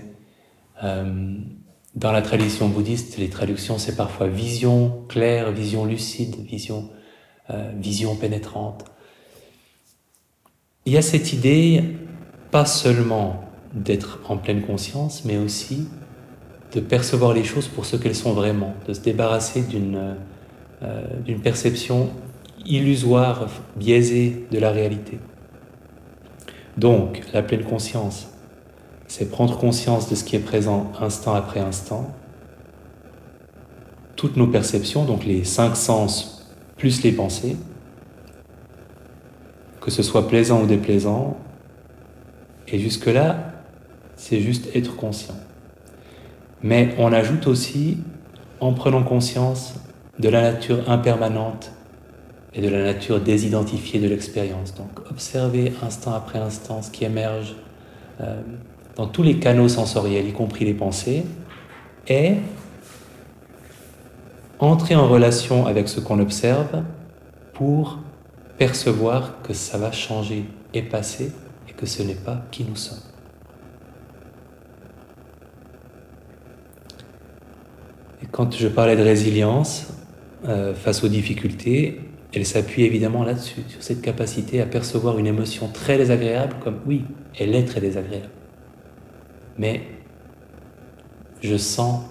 euh, 0.84 1.40
dans 1.94 2.12
la 2.12 2.22
tradition 2.22 2.68
bouddhiste, 2.68 3.18
les 3.18 3.28
traductions 3.28 3.78
c'est 3.78 3.96
parfois 3.96 4.28
vision 4.28 5.04
claire, 5.08 5.52
vision 5.52 5.84
lucide, 5.84 6.36
vision, 6.44 6.88
euh, 7.50 7.70
vision 7.76 8.16
pénétrante. 8.16 8.84
Il 10.84 10.92
y 10.92 10.96
a 10.96 11.02
cette 11.02 11.32
idée, 11.32 11.82
pas 12.50 12.66
seulement 12.66 13.44
d'être 13.72 14.20
en 14.28 14.36
pleine 14.36 14.62
conscience, 14.62 15.24
mais 15.24 15.36
aussi 15.36 15.86
de 16.74 16.80
percevoir 16.80 17.34
les 17.34 17.44
choses 17.44 17.68
pour 17.68 17.84
ce 17.84 17.96
qu'elles 17.96 18.16
sont 18.16 18.32
vraiment, 18.32 18.74
de 18.88 18.94
se 18.94 19.00
débarrasser 19.00 19.62
d'une 19.62 20.16
euh, 20.82 21.04
d'une 21.24 21.40
perception 21.40 22.10
illusoire, 22.66 23.46
biaisée 23.76 24.46
de 24.50 24.58
la 24.58 24.72
réalité. 24.72 25.20
Donc, 26.76 27.22
la 27.32 27.42
pleine 27.42 27.62
conscience, 27.62 28.31
c'est 29.12 29.26
prendre 29.26 29.58
conscience 29.58 30.08
de 30.08 30.14
ce 30.14 30.24
qui 30.24 30.36
est 30.36 30.38
présent 30.38 30.90
instant 30.98 31.34
après 31.34 31.60
instant. 31.60 32.14
Toutes 34.16 34.38
nos 34.38 34.46
perceptions, 34.46 35.04
donc 35.04 35.26
les 35.26 35.44
cinq 35.44 35.76
sens 35.76 36.50
plus 36.78 37.02
les 37.02 37.12
pensées, 37.12 37.58
que 39.82 39.90
ce 39.90 40.02
soit 40.02 40.28
plaisant 40.28 40.62
ou 40.62 40.66
déplaisant, 40.66 41.36
et 42.68 42.78
jusque-là, 42.78 43.52
c'est 44.16 44.40
juste 44.40 44.74
être 44.74 44.96
conscient. 44.96 45.36
Mais 46.62 46.94
on 46.96 47.12
ajoute 47.12 47.46
aussi, 47.46 47.98
en 48.60 48.72
prenant 48.72 49.02
conscience 49.02 49.74
de 50.20 50.30
la 50.30 50.40
nature 50.40 50.88
impermanente 50.88 51.70
et 52.54 52.62
de 52.62 52.68
la 52.70 52.82
nature 52.82 53.20
désidentifiée 53.20 54.00
de 54.00 54.08
l'expérience. 54.08 54.74
Donc 54.74 55.00
observer 55.10 55.74
instant 55.82 56.14
après 56.14 56.38
instant 56.38 56.80
ce 56.80 56.90
qui 56.90 57.04
émerge 57.04 57.56
euh, 58.22 58.40
dans 58.96 59.06
tous 59.06 59.22
les 59.22 59.38
canaux 59.38 59.68
sensoriels, 59.68 60.28
y 60.28 60.32
compris 60.32 60.64
les 60.64 60.74
pensées, 60.74 61.24
et 62.08 62.34
entrer 64.58 64.94
en 64.94 65.08
relation 65.08 65.66
avec 65.66 65.88
ce 65.88 66.00
qu'on 66.00 66.20
observe 66.20 66.82
pour 67.54 67.98
percevoir 68.58 69.42
que 69.42 69.54
ça 69.54 69.78
va 69.78 69.92
changer 69.92 70.44
et 70.74 70.82
passer 70.82 71.32
et 71.68 71.72
que 71.72 71.86
ce 71.86 72.02
n'est 72.02 72.14
pas 72.14 72.42
qui 72.50 72.64
nous 72.64 72.76
sommes. 72.76 72.98
Quand 78.32 78.56
je 78.56 78.66
parlais 78.66 78.96
de 78.96 79.02
résilience 79.02 79.88
euh, 80.48 80.74
face 80.74 81.04
aux 81.04 81.08
difficultés, 81.08 82.00
elle 82.32 82.46
s'appuie 82.46 82.84
évidemment 82.84 83.24
là-dessus, 83.24 83.60
sur 83.68 83.82
cette 83.82 84.00
capacité 84.00 84.62
à 84.62 84.66
percevoir 84.66 85.18
une 85.18 85.26
émotion 85.26 85.68
très 85.68 85.98
désagréable 85.98 86.56
comme 86.64 86.78
oui, 86.86 87.04
elle 87.38 87.54
est 87.54 87.64
très 87.64 87.82
désagréable. 87.82 88.30
Mais 89.58 89.82
je 91.42 91.56
sens 91.56 92.02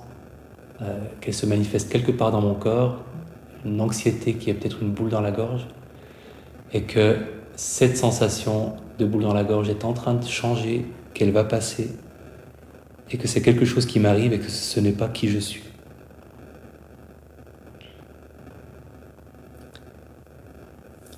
euh, 0.82 1.00
qu'elle 1.20 1.34
se 1.34 1.46
manifeste 1.46 1.92
quelque 1.92 2.12
part 2.12 2.32
dans 2.32 2.42
mon 2.42 2.54
corps, 2.54 3.04
une 3.66 3.80
anxiété 3.82 4.34
qui 4.36 4.50
est 4.50 4.54
peut-être 4.54 4.82
une 4.82 4.92
boule 4.92 5.10
dans 5.10 5.22
la 5.22 5.32
gorge, 5.32 5.68
et 6.74 6.84
que 6.84 7.18
cette 7.56 7.98
sensation 7.98 8.74
de 8.98 9.06
boule 9.06 9.24
dans 9.24 9.34
la 9.34 9.44
gorge 9.44 9.70
est 9.70 9.86
en 9.86 9.94
train 9.94 10.14
de 10.14 10.26
changer, 10.26 10.86
qu'elle 11.14 11.32
va 11.32 11.44
passer, 11.44 11.92
et 13.12 13.18
que 13.18 13.28
c'est 13.28 13.42
quelque 13.42 13.66
chose 13.66 13.86
qui 13.86 14.00
m'arrive 14.00 14.34
et 14.34 14.40
que 14.40 14.50
ce 14.50 14.80
n'est 14.80 14.94
pas 14.94 15.10
qui 15.10 15.28
je 15.28 15.40
suis. 15.40 15.64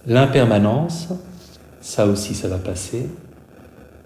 L'impermanence, 0.06 1.10
ça 1.80 2.08
aussi, 2.08 2.36
ça 2.36 2.50
va 2.50 2.58
passer. 2.58 3.08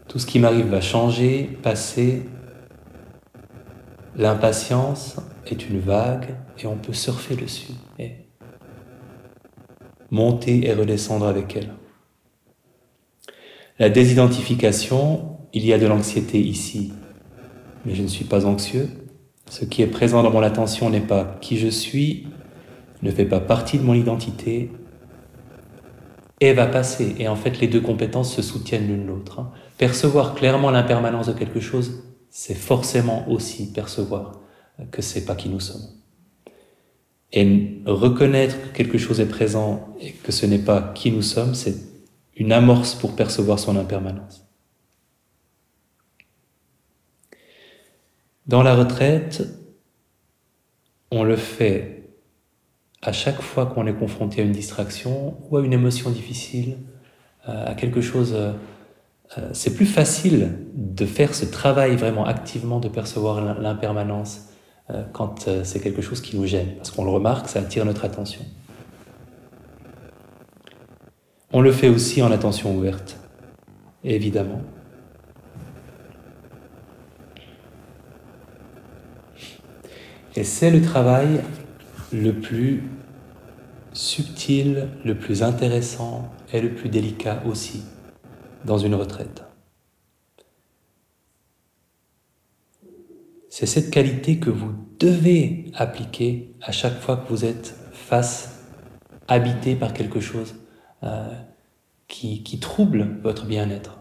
Tout 0.08 0.20
ce 0.20 0.26
qui 0.26 0.39
m'arrive 0.39 0.67
va 0.67 0.82
changer, 0.82 1.58
passer. 1.62 2.24
L'impatience 4.15 5.17
est 5.46 5.70
une 5.70 5.80
vague 5.80 6.36
et 6.58 6.65
on 6.65 6.78
peut 6.78 6.93
surfer 6.93 7.36
dessus 7.36 7.74
monter 10.12 10.67
et 10.67 10.74
redescendre 10.74 11.28
avec 11.28 11.56
elle. 11.56 11.74
La 13.80 13.89
désidentification, 13.89 15.38
il 15.54 15.65
y 15.65 15.74
a 15.74 15.78
de 15.78 15.86
l'anxiété 15.86 16.39
ici, 16.39 16.91
mais 17.86 17.93
je 17.93 18.02
ne 18.02 18.08
suis 18.08 18.26
pas 18.26 18.46
anxieux. 18.46 18.89
Ce 19.50 19.65
qui 19.65 19.82
est 19.82 19.88
présent 19.88 20.24
dans 20.24 20.32
mon 20.32 20.41
attention 20.41 20.89
n'est 20.89 21.00
pas 21.00 21.38
qui 21.41 21.58
je 21.58 21.67
suis, 21.67 22.28
ne 23.04 23.12
fait 23.12 23.26
pas 23.26 23.39
partie 23.39 23.78
de 23.78 23.84
mon 23.84 23.93
identité, 23.93 24.72
et 26.39 26.54
va 26.54 26.67
passer. 26.67 27.15
Et 27.20 27.28
en 27.28 27.36
fait, 27.36 27.60
les 27.60 27.67
deux 27.67 27.82
compétences 27.82 28.36
se 28.36 28.41
soutiennent 28.41 28.88
l'une 28.88 29.08
l'autre. 29.08 29.46
Percevoir 29.78 30.36
clairement 30.36 30.72
l'impermanence 30.72 31.28
de 31.28 31.34
quelque 31.34 31.60
chose, 31.60 32.04
c'est 32.30 32.56
forcément 32.56 33.30
aussi 33.30 33.72
percevoir 33.72 34.42
que 34.92 35.02
c'est 35.02 35.26
pas 35.26 35.36
qui 35.36 35.50
nous 35.50 35.60
sommes. 35.60 35.88
Et 37.34 37.82
reconnaître 37.86 38.56
que 38.62 38.76
quelque 38.76 38.98
chose 38.98 39.20
est 39.20 39.28
présent 39.28 39.96
et 40.00 40.12
que 40.12 40.32
ce 40.32 40.46
n'est 40.46 40.60
pas 40.60 40.94
qui 40.96 41.12
nous 41.12 41.22
sommes, 41.22 41.56
c'est 41.56 41.76
une 42.36 42.52
amorce 42.52 42.96
pour 42.96 43.16
percevoir 43.16 43.60
son 43.60 43.76
impermanence. 43.76 44.48
Dans 48.46 48.63
la 48.63 48.76
retraite, 48.76 49.44
on 51.12 51.24
le 51.24 51.36
fait 51.36 51.98
à 53.02 53.12
chaque 53.12 53.42
fois 53.42 53.66
qu'on 53.66 53.88
est 53.88 53.94
confronté 53.94 54.42
à 54.42 54.46
une 54.46 54.54
distraction 54.54 55.38
ou 55.50 55.58
à 55.58 55.62
une 55.62 55.74
émotion 55.74 56.10
difficile, 56.10 56.78
euh, 57.50 57.72
à 57.72 57.76
quelque 57.76 58.02
chose, 58.02 58.34
euh, 59.36 59.42
euh, 59.42 59.50
c'est 59.54 59.74
plus 59.74 59.86
facile 59.86 60.58
de 60.74 61.06
faire 61.06 61.34
ce 61.34 61.46
travail 61.46 61.96
vraiment 61.96 62.26
activement 62.26 62.80
de 62.80 62.88
percevoir 62.88 63.60
l'impermanence 63.60 64.44
quand 65.12 65.50
c'est 65.63 65.82
quelque 65.82 66.02
chose 66.02 66.22
qui 66.22 66.38
nous 66.38 66.46
gêne, 66.46 66.78
parce 66.78 66.92
qu'on 66.92 67.04
le 67.04 67.12
remarque, 67.12 67.50
ça 67.50 67.60
attire 67.60 67.84
notre 67.84 68.06
attention. 68.06 68.40
On 71.52 71.60
le 71.60 71.74
fait 71.74 71.90
aussi 71.90 72.22
en 72.22 72.32
attention 72.32 72.74
ouverte, 72.74 73.18
évidemment. 74.06 74.62
Et 80.38 80.46
c'est 80.46 80.72
le 80.72 80.82
travail 80.82 81.42
le 82.13 82.32
plus 82.32 82.84
subtil, 83.92 84.88
le 85.04 85.16
plus 85.16 85.44
intéressant 85.44 86.32
et 86.54 86.62
le 86.62 86.70
plus 86.70 86.88
délicat 86.88 87.44
aussi 87.46 87.84
dans 88.65 88.78
une 88.78 88.96
retraite. 88.96 89.43
C'est 93.50 93.65
cette 93.65 93.89
qualité 93.89 94.38
que 94.38 94.50
vous 94.50 94.74
devez 95.00 95.65
appliquer 95.74 96.54
à 96.62 96.72
chaque 96.72 97.00
fois 97.00 97.17
que 97.17 97.28
vous 97.30 97.46
êtes 97.46 97.76
face, 97.91 98.63
habité 99.28 99.76
par 99.76 99.93
quelque 99.93 100.20
chose 100.20 100.56
euh, 101.04 101.34
qui, 102.08 102.43
qui 102.43 102.60
trouble 102.60 103.17
votre 103.24 103.46
bien-être. 103.46 104.00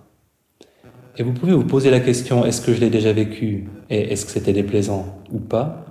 et 1.17 1.23
vous 1.23 1.33
pouvez 1.33 1.53
vous 1.53 1.65
poser 1.65 1.91
la 1.91 2.01
question, 2.01 2.45
est-ce 2.45 2.61
que 2.61 2.75
je 2.75 2.81
l'ai 2.81 2.91
déjà 2.91 3.13
vécu 3.13 3.69
et 3.89 4.13
est-ce 4.13 4.27
que 4.27 4.31
c'était 4.33 4.53
déplaisant 4.53 5.19
ou 5.33 5.39
pas? 5.41 5.87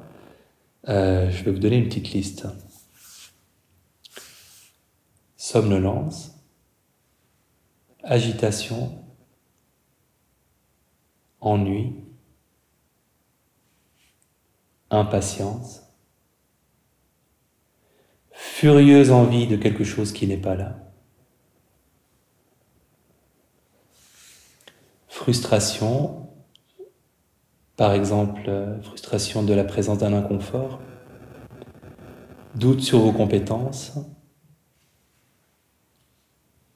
Euh, 0.88 1.32
Je 1.32 1.44
vais 1.44 1.52
vous 1.52 1.60
donner 1.60 1.78
une 1.78 1.86
petite 1.86 2.12
liste. 2.12 2.48
Somnolence, 5.38 6.35
agitation, 8.06 9.04
ennui, 11.42 11.96
impatience, 14.92 15.82
furieuse 18.32 19.12
envie 19.12 19.48
de 19.48 19.58
quelque 19.58 19.84
chose 19.84 20.14
qui 20.14 20.28
n'est 20.28 20.38
pas 20.38 20.56
là, 20.56 20.76
frustration, 25.08 26.30
par 27.76 27.94
exemple 27.94 28.52
frustration 28.84 29.44
de 29.44 29.54
la 29.54 29.64
présence 29.64 29.98
d'un 29.98 30.14
inconfort, 30.14 30.80
doute 32.54 32.82
sur 32.82 33.00
vos 33.00 33.12
compétences, 33.12 33.94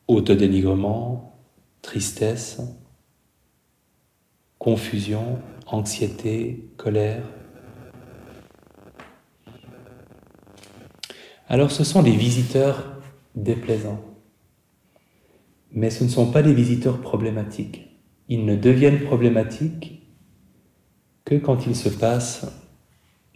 autodénigrement, 0.10 1.40
tristesse, 1.84 2.60
confusion, 4.58 5.40
anxiété, 5.68 6.68
colère. 6.78 7.24
Alors 11.48 11.70
ce 11.70 11.84
sont 11.84 12.02
des 12.02 12.16
visiteurs 12.16 13.00
déplaisants, 13.36 14.04
mais 15.72 15.92
ce 15.92 16.04
ne 16.04 16.10
sont 16.10 16.32
pas 16.32 16.42
des 16.42 16.56
visiteurs 16.56 17.02
problématiques. 17.02 17.88
Ils 18.28 18.46
ne 18.46 18.56
deviennent 18.56 19.04
problématiques 19.04 20.02
que 21.24 21.36
quand 21.36 21.68
il 21.68 21.76
se 21.76 21.90
passe 21.90 22.48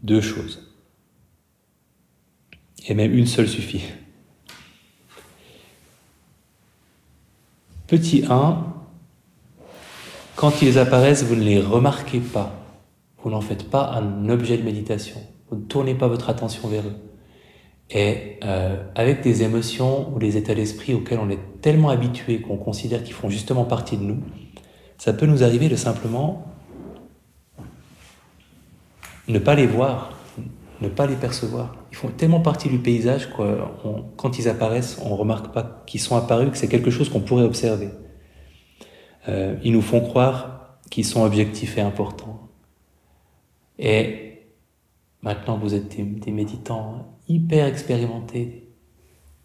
deux 0.01 0.21
choses. 0.21 0.73
Et 2.87 2.95
même 2.95 3.13
une 3.13 3.27
seule 3.27 3.47
suffit. 3.47 3.83
Petit 7.93 8.25
1, 8.27 8.57
quand 10.35 10.63
ils 10.63 10.79
apparaissent, 10.79 11.23
vous 11.25 11.35
ne 11.35 11.43
les 11.43 11.59
remarquez 11.59 12.21
pas. 12.21 12.51
Vous 13.21 13.29
n'en 13.29 13.39
faites 13.39 13.69
pas 13.69 13.91
un 13.91 14.29
objet 14.29 14.57
de 14.57 14.63
méditation. 14.63 15.21
Vous 15.51 15.57
ne 15.57 15.61
tournez 15.61 15.93
pas 15.93 16.07
votre 16.07 16.31
attention 16.31 16.67
vers 16.69 16.81
eux. 16.87 16.95
Et 17.91 18.39
euh, 18.43 18.83
avec 18.95 19.21
des 19.21 19.43
émotions 19.43 20.11
ou 20.11 20.17
des 20.17 20.37
états 20.37 20.55
d'esprit 20.55 20.95
auxquels 20.95 21.19
on 21.19 21.29
est 21.29 21.61
tellement 21.61 21.89
habitué 21.89 22.41
qu'on 22.41 22.57
considère 22.57 23.03
qu'ils 23.03 23.13
font 23.13 23.29
justement 23.29 23.63
partie 23.63 23.97
de 23.97 24.01
nous, 24.01 24.23
ça 24.97 25.13
peut 25.13 25.27
nous 25.27 25.43
arriver 25.43 25.69
de 25.69 25.75
simplement 25.75 26.47
ne 29.27 29.37
pas 29.37 29.53
les 29.53 29.67
voir, 29.67 30.13
ne 30.81 30.87
pas 30.87 31.05
les 31.05 31.15
percevoir. 31.15 31.75
Ils 31.93 31.95
font 31.95 32.07
tellement 32.07 32.39
partie 32.39 32.69
du 32.69 32.79
paysage 32.79 33.31
que 33.31 33.59
quand 34.17 34.39
ils 34.39 34.49
apparaissent, 34.49 34.99
on 35.05 35.09
ne 35.09 35.13
remarque 35.13 35.53
pas 35.53 35.83
qu'ils 35.85 35.99
sont 35.99 36.15
apparus, 36.15 36.49
que 36.49 36.57
c'est 36.57 36.67
quelque 36.67 36.89
chose 36.89 37.07
qu'on 37.07 37.19
pourrait 37.19 37.43
observer. 37.43 37.89
Euh, 39.29 39.57
ils 39.63 39.71
nous 39.71 39.83
font 39.83 40.01
croire 40.01 40.79
qu'ils 40.89 41.05
sont 41.05 41.23
objectifs 41.23 41.77
et 41.77 41.81
importants. 41.81 42.49
Et 43.77 44.41
maintenant, 45.21 45.55
vous 45.59 45.75
êtes 45.75 45.95
des, 45.95 46.31
méditants 46.31 47.19
hyper 47.29 47.67
expérimentés, 47.67 48.67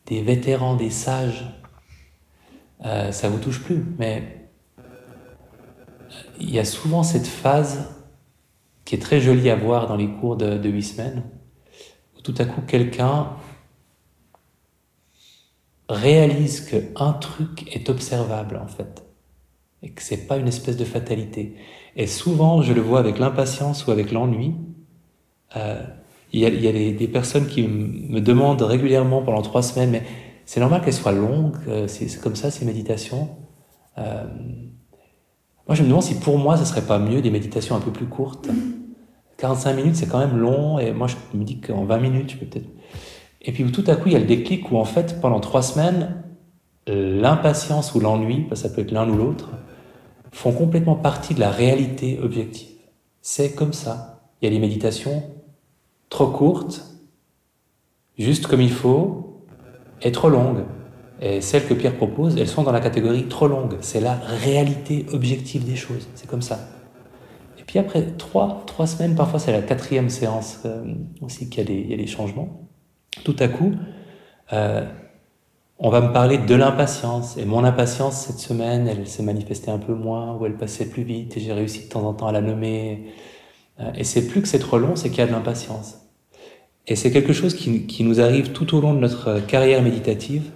des 0.07 0.23
vétérans, 0.23 0.75
des 0.75 0.89
sages. 0.89 1.45
Euh, 2.83 3.13
ça 3.13 3.29
vous 3.29 3.41
touche 3.41 3.63
plus, 3.63 3.85
mais 3.99 4.49
il 6.41 6.51
y 6.51 6.59
a 6.59 6.65
souvent 6.65 7.03
cette 7.03 7.27
phase 7.27 7.95
qui 8.87 8.95
est 8.95 9.01
très 9.01 9.21
jolie 9.21 9.51
à 9.51 9.57
voir 9.57 9.87
dans 9.87 9.97
les 9.97 10.09
cours 10.09 10.39
de, 10.39 10.67
huit 10.67 10.83
semaines, 10.83 11.25
où 11.25 11.38
tout 12.33 12.43
à 12.43 12.45
coup 12.45 12.61
quelqu'un 12.61 13.31
réalise 15.89 16.61
qu'un 16.61 17.13
truc 17.15 17.75
est 17.75 17.89
observable 17.89 18.61
en 18.63 18.67
fait 18.67 19.03
et 19.83 19.91
que 19.91 20.03
c'est 20.03 20.27
pas 20.27 20.37
une 20.37 20.49
espèce 20.49 20.77
de 20.77 20.85
fatalité. 20.85 21.55
Et 21.97 22.07
souvent, 22.07 22.63
je 22.63 22.73
le 22.73 22.81
vois 22.81 22.99
avec 22.99 23.19
l'impatience 23.19 23.87
ou 23.87 23.93
avec 23.93 24.13
l'ennui. 24.13 24.55
Euh, 25.57 25.83
il 26.33 26.41
y 26.41 26.47
a, 26.47 26.73
des, 26.73 27.09
personnes 27.09 27.47
qui 27.47 27.67
me 27.67 28.21
demandent 28.21 28.61
régulièrement 28.61 29.23
pendant 29.23 29.41
trois 29.41 29.63
semaines, 29.63 29.91
mais 29.91 30.03
c'est 30.45 30.61
normal 30.61 30.83
qu'elles 30.83 30.93
soient 30.93 31.13
longues, 31.13 31.57
euh, 31.69 31.87
c'est 31.87 32.21
comme 32.21 32.37
ça 32.37 32.51
ces 32.51 32.67
méditations. 32.67 33.31
Euh, 33.97 34.25
moi, 35.67 35.75
je 35.75 35.83
me 35.83 35.89
demande 35.89 36.03
si 36.03 36.17
pour 36.17 36.37
moi, 36.37 36.59
ce 36.59 36.67
serait 36.67 36.87
pas 36.87 36.99
mieux 36.99 37.23
des 37.23 37.31
méditations 37.31 37.77
un 37.77 37.81
peu 37.81 37.93
plus 37.93 38.07
courtes. 38.07 38.49
45 39.39 39.73
minutes, 39.75 39.97
c'est 39.97 40.07
quand 40.07 40.19
même 40.19 40.37
long, 40.37 40.79
et 40.79 40.93
moi, 40.93 41.07
je 41.07 41.17
me 41.37 41.45
dis 41.45 41.61
qu'en 41.61 41.85
20 41.85 41.99
minutes, 41.99 42.33
je 42.33 42.37
peux 42.37 42.47
peut-être. 42.47 42.69
Et 43.41 43.53
puis 43.53 43.65
tout 43.71 43.85
à 43.87 43.97
coup, 43.97 44.09
il 44.09 44.13
y 44.13 44.17
a 44.17 44.19
le 44.19 44.27
déclic 44.27 44.71
où 44.71 44.77
en 44.77 44.85
fait, 44.85 45.21
pendant 45.21 45.41
trois 45.41 45.63
semaines, 45.63 46.23
l'impatience 46.87 47.95
ou 47.95 48.01
l'ennui, 48.01 48.47
ça 48.55 48.69
peut 48.69 48.81
être 48.81 48.91
l'un 48.91 49.09
ou 49.09 49.17
l'autre, 49.17 49.51
font 50.33 50.53
complètement 50.53 50.97
partie 50.97 51.35
de 51.35 51.41
la 51.41 51.51
réalité 51.51 52.19
objective. 52.23 52.69
C'est 53.23 53.55
comme 53.55 53.73
ça. 53.73 54.21
Il 54.41 54.47
y 54.47 54.49
a 54.49 54.55
des 54.55 54.61
méditations 54.61 55.23
trop 56.11 56.29
courtes, 56.29 56.85
juste 58.19 58.47
comme 58.47 58.61
il 58.61 58.73
faut, 58.73 59.45
et 60.03 60.13
trop 60.13 60.31
longues. 60.31 60.65
Et 61.21 61.41
celles 61.41 61.67
que 61.67 61.75
Pierre 61.75 61.97
propose, 61.97 62.37
elles 62.37 62.49
sont 62.49 62.63
dans 62.63 62.73
la 62.73 62.81
catégorie 62.81 63.25
trop 63.29 63.49
longue. 63.49 63.77
C'est 63.81 64.01
la 64.01 64.15
réalité 64.15 65.07
objective 65.13 65.65
des 65.65 65.77
choses. 65.77 66.09
C'est 66.15 66.29
comme 66.29 66.43
ça. 66.43 66.59
Puis 67.69 67.79
après 67.79 68.03
trois, 68.03 68.65
trois 68.67 68.87
semaines, 68.87 69.15
parfois 69.15 69.39
c'est 69.39 69.53
la 69.53 69.63
quatrième 69.63 70.09
séance 70.09 70.61
euh, 70.65 70.83
aussi 71.21 71.49
qu'il 71.49 71.71
y, 71.91 71.95
a 71.95 71.97
des 71.97 72.07
changements. 72.07 72.67
Tout 73.25 73.37
à 73.39 73.47
coup, 73.47 73.75
euh, 74.55 74.87
on 75.79 75.91
va 75.91 76.01
me 76.01 76.11
parler 76.11 76.39
de 76.39 76.55
l'impatience. 76.55 77.37
Et 77.37 77.45
mon 77.45 77.65
impatience, 77.65 78.23
cette 78.23 78.39
semaine, 78.39 78.89
elle 78.89 79.07
s'est 79.07 79.23
manifestée 79.23 79.71
un 79.71 79.79
peu 79.79 79.93
moins, 79.93 80.35
ou 80.37 80.47
elle 80.47 80.57
passait 80.57 80.87
plus 80.87 81.03
vite, 81.03 81.37
et 81.37 81.41
j'ai 81.41 81.53
réussi 81.53 81.85
de 81.85 81.89
temps 81.91 82.05
en 82.05 82.15
temps 82.15 82.27
à 82.27 82.33
la 82.33 82.41
nommer. 82.41 83.13
Euh, 83.81 83.93
et 83.95 84.05
c'est 84.05 84.27
plus 84.27 84.41
que 84.41 84.49
c'est 84.49 84.59
trop 84.59 84.79
long, 84.79 84.97
c'est 84.97 85.11
qu'il 85.11 85.19
y 85.19 85.23
a 85.23 85.27
de 85.27 85.33
l'impatience. 85.33 85.99
Et 86.87 86.97
c'est 86.97 87.11
quelque 87.11 87.35
chose 87.35 87.53
qui, 87.53 88.03
nous 88.03 88.19
arrive 88.19 88.53
tout 88.53 88.75
au 88.75 88.81
long 88.81 88.95
de 88.95 88.99
notre 88.99 89.41
carrière 89.41 89.83
méditative, 89.83 90.51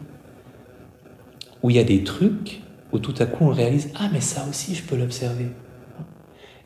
où 1.62 1.68
il 1.68 1.76
y 1.76 1.78
a 1.78 1.84
des 1.84 2.04
trucs, 2.04 2.62
où 2.90 2.98
tout 2.98 3.14
à 3.18 3.26
coup 3.26 3.44
on 3.44 3.50
réalise, 3.50 3.90
ah 3.96 4.08
mais 4.14 4.22
ça 4.22 4.46
aussi 4.48 4.74
je 4.74 4.82
peux 4.82 4.96
l'observer. 4.96 5.48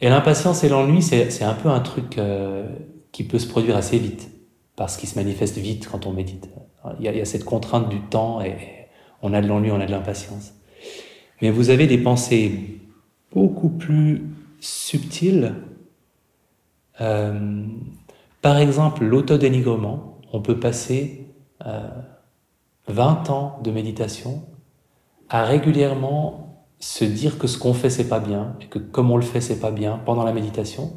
Et 0.00 0.09
l'impatience 0.09 0.62
et 0.64 0.68
l'ennui, 0.68 1.02
c'est 1.02 1.42
un 1.42 1.54
peu 1.54 1.68
un 1.68 1.80
truc 1.80 2.18
euh, 2.18 2.66
qui 3.12 3.24
peut 3.24 3.38
se 3.38 3.48
produire 3.48 3.76
assez 3.76 3.98
vite, 3.98 4.30
parce 4.76 4.96
qu'il 4.96 5.09
se 5.09 5.16
manifeste 5.16 5.56
vite 5.56 5.88
quand 5.90 6.06
on 6.06 6.12
médite. 6.12 6.48
Il 7.00 7.04
y, 7.04 7.20
a, 7.20 7.24
cette 7.24 7.44
contrainte 7.44 7.88
du 7.88 8.00
temps 8.00 8.40
et 8.40 8.56
on 9.22 9.32
a 9.32 9.40
de 9.40 9.48
l'ennui, 9.48 9.72
on 9.72 9.80
a 9.80 9.87
de 9.87 9.90
l'impatience. 9.90 10.52
Mais 11.42 11.50
vous 11.50 11.70
avez 11.70 11.87
des 11.87 11.98
pensées 11.98 12.80
beaucoup 13.32 13.70
plus 13.70 14.22
subtiles. 14.61 15.54
Euh, 17.00 17.64
par 18.40 18.59
exemple, 18.59 19.04
l'autodénigrement. 19.04 20.20
On 20.32 20.40
peut 20.40 20.59
passer 20.59 21.26
20 21.61 23.28
euh, 23.28 23.32
ans 23.32 23.59
de 23.62 23.70
méditation 23.70 24.44
à 25.28 25.44
régulièrement 25.44 26.45
se 26.79 27.05
dire 27.05 27.39
que 27.39 27.47
ce 27.47 27.59
qu'on 27.59 27.75
fait 27.75 27.91
c'est 27.91 28.09
pas 28.09 28.21
bien 28.21 28.57
et 28.61 28.67
que 28.67 28.79
comme 28.79 29.11
on 29.11 29.17
le 29.17 29.23
fait 29.23 29.41
c'est 29.41 29.61
pas 29.61 29.71
bien 29.71 30.01
pendant 30.05 30.25
la 30.25 30.33
méditation 30.33 30.93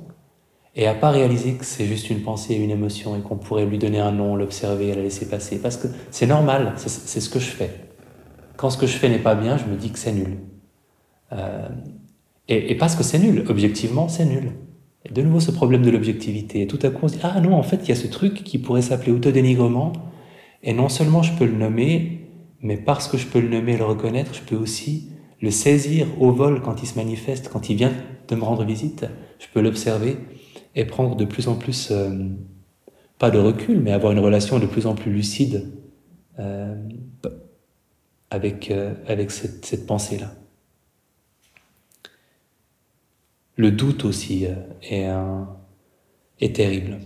et 0.75 0.87
à 0.87 0.93
pas 0.93 1.11
réaliser 1.11 1.55
que 1.55 1.65
c'est 1.65 1.85
juste 1.85 2.09
une 2.09 2.21
pensée 2.21 2.55
une 2.55 2.69
émotion 2.69 3.17
et 3.17 3.21
qu'on 3.21 3.37
pourrait 3.37 3.65
lui 3.65 3.77
donner 3.77 3.99
un 3.99 4.11
nom, 4.11 4.35
l'observer 4.35 4.93
la 4.93 5.01
laisser 5.01 5.27
passer. 5.27 5.61
Parce 5.61 5.77
que 5.77 5.87
c'est 6.11 6.27
normal, 6.27 6.73
c'est 6.77 7.19
ce 7.19 7.29
que 7.29 7.39
je 7.39 7.49
fais. 7.49 7.71
Quand 8.55 8.69
ce 8.69 8.77
que 8.77 8.87
je 8.87 8.93
fais 8.93 9.09
n'est 9.09 9.19
pas 9.19 9.35
bien, 9.35 9.57
je 9.57 9.65
me 9.65 9.75
dis 9.75 9.91
que 9.91 9.99
c'est 9.99 10.13
nul. 10.13 10.37
Euh, 11.33 11.67
et, 12.47 12.75
parce 12.75 12.95
que 12.95 13.03
c'est 13.03 13.19
nul, 13.19 13.45
objectivement, 13.47 14.07
c'est 14.07 14.25
nul. 14.25 14.53
De 15.11 15.21
nouveau 15.21 15.39
ce 15.39 15.51
problème 15.51 15.81
de 15.81 15.91
l'objectivité. 15.91 16.61
Et 16.61 16.67
tout 16.67 16.79
à 16.81 16.89
coup, 16.89 16.99
on 17.03 17.07
se 17.07 17.15
dit, 17.15 17.19
ah 17.23 17.39
non, 17.41 17.55
en 17.55 17.63
fait, 17.63 17.81
il 17.83 17.89
y 17.89 17.91
a 17.91 17.95
ce 17.95 18.07
truc 18.07 18.43
qui 18.43 18.57
pourrait 18.57 18.81
s'appeler 18.81 19.11
autodénigrement. 19.11 19.93
Et 20.61 20.73
non 20.73 20.89
seulement 20.89 21.23
je 21.23 21.33
peux 21.33 21.45
le 21.45 21.57
nommer, 21.57 22.27
mais 22.61 22.77
parce 22.77 23.07
que 23.07 23.17
je 23.17 23.27
peux 23.27 23.39
le 23.39 23.49
nommer 23.49 23.73
et 23.73 23.77
le 23.77 23.85
reconnaître, 23.85 24.33
je 24.33 24.41
peux 24.41 24.55
aussi 24.55 25.09
le 25.41 25.51
saisir 25.51 26.07
au 26.21 26.31
vol 26.31 26.61
quand 26.61 26.81
il 26.81 26.87
se 26.87 26.95
manifeste, 26.95 27.49
quand 27.49 27.69
il 27.69 27.77
vient 27.77 27.93
de 28.27 28.35
me 28.35 28.43
rendre 28.43 28.63
visite. 28.63 29.05
Je 29.39 29.47
peux 29.53 29.61
l'observer 29.61 30.17
et 30.75 30.85
prendre 30.85 31.15
de 31.15 31.25
plus 31.25 31.47
en 31.47 31.55
plus, 31.55 31.89
euh, 31.91 32.27
pas 33.17 33.31
de 33.31 33.39
recul, 33.39 33.79
mais 33.79 33.91
avoir 33.91 34.11
une 34.11 34.19
relation 34.19 34.59
de 34.59 34.65
plus 34.65 34.85
en 34.85 34.95
plus 34.95 35.11
lucide 35.11 35.71
euh, 36.39 36.75
avec, 38.29 38.69
euh, 38.71 38.93
cette, 39.29 39.85
pensée-là. 39.85 40.31
Le 43.55 43.71
doute 43.71 44.05
aussi 44.05 44.45
est, 44.83 45.09
est 46.39 46.55
terrible. 46.55 46.99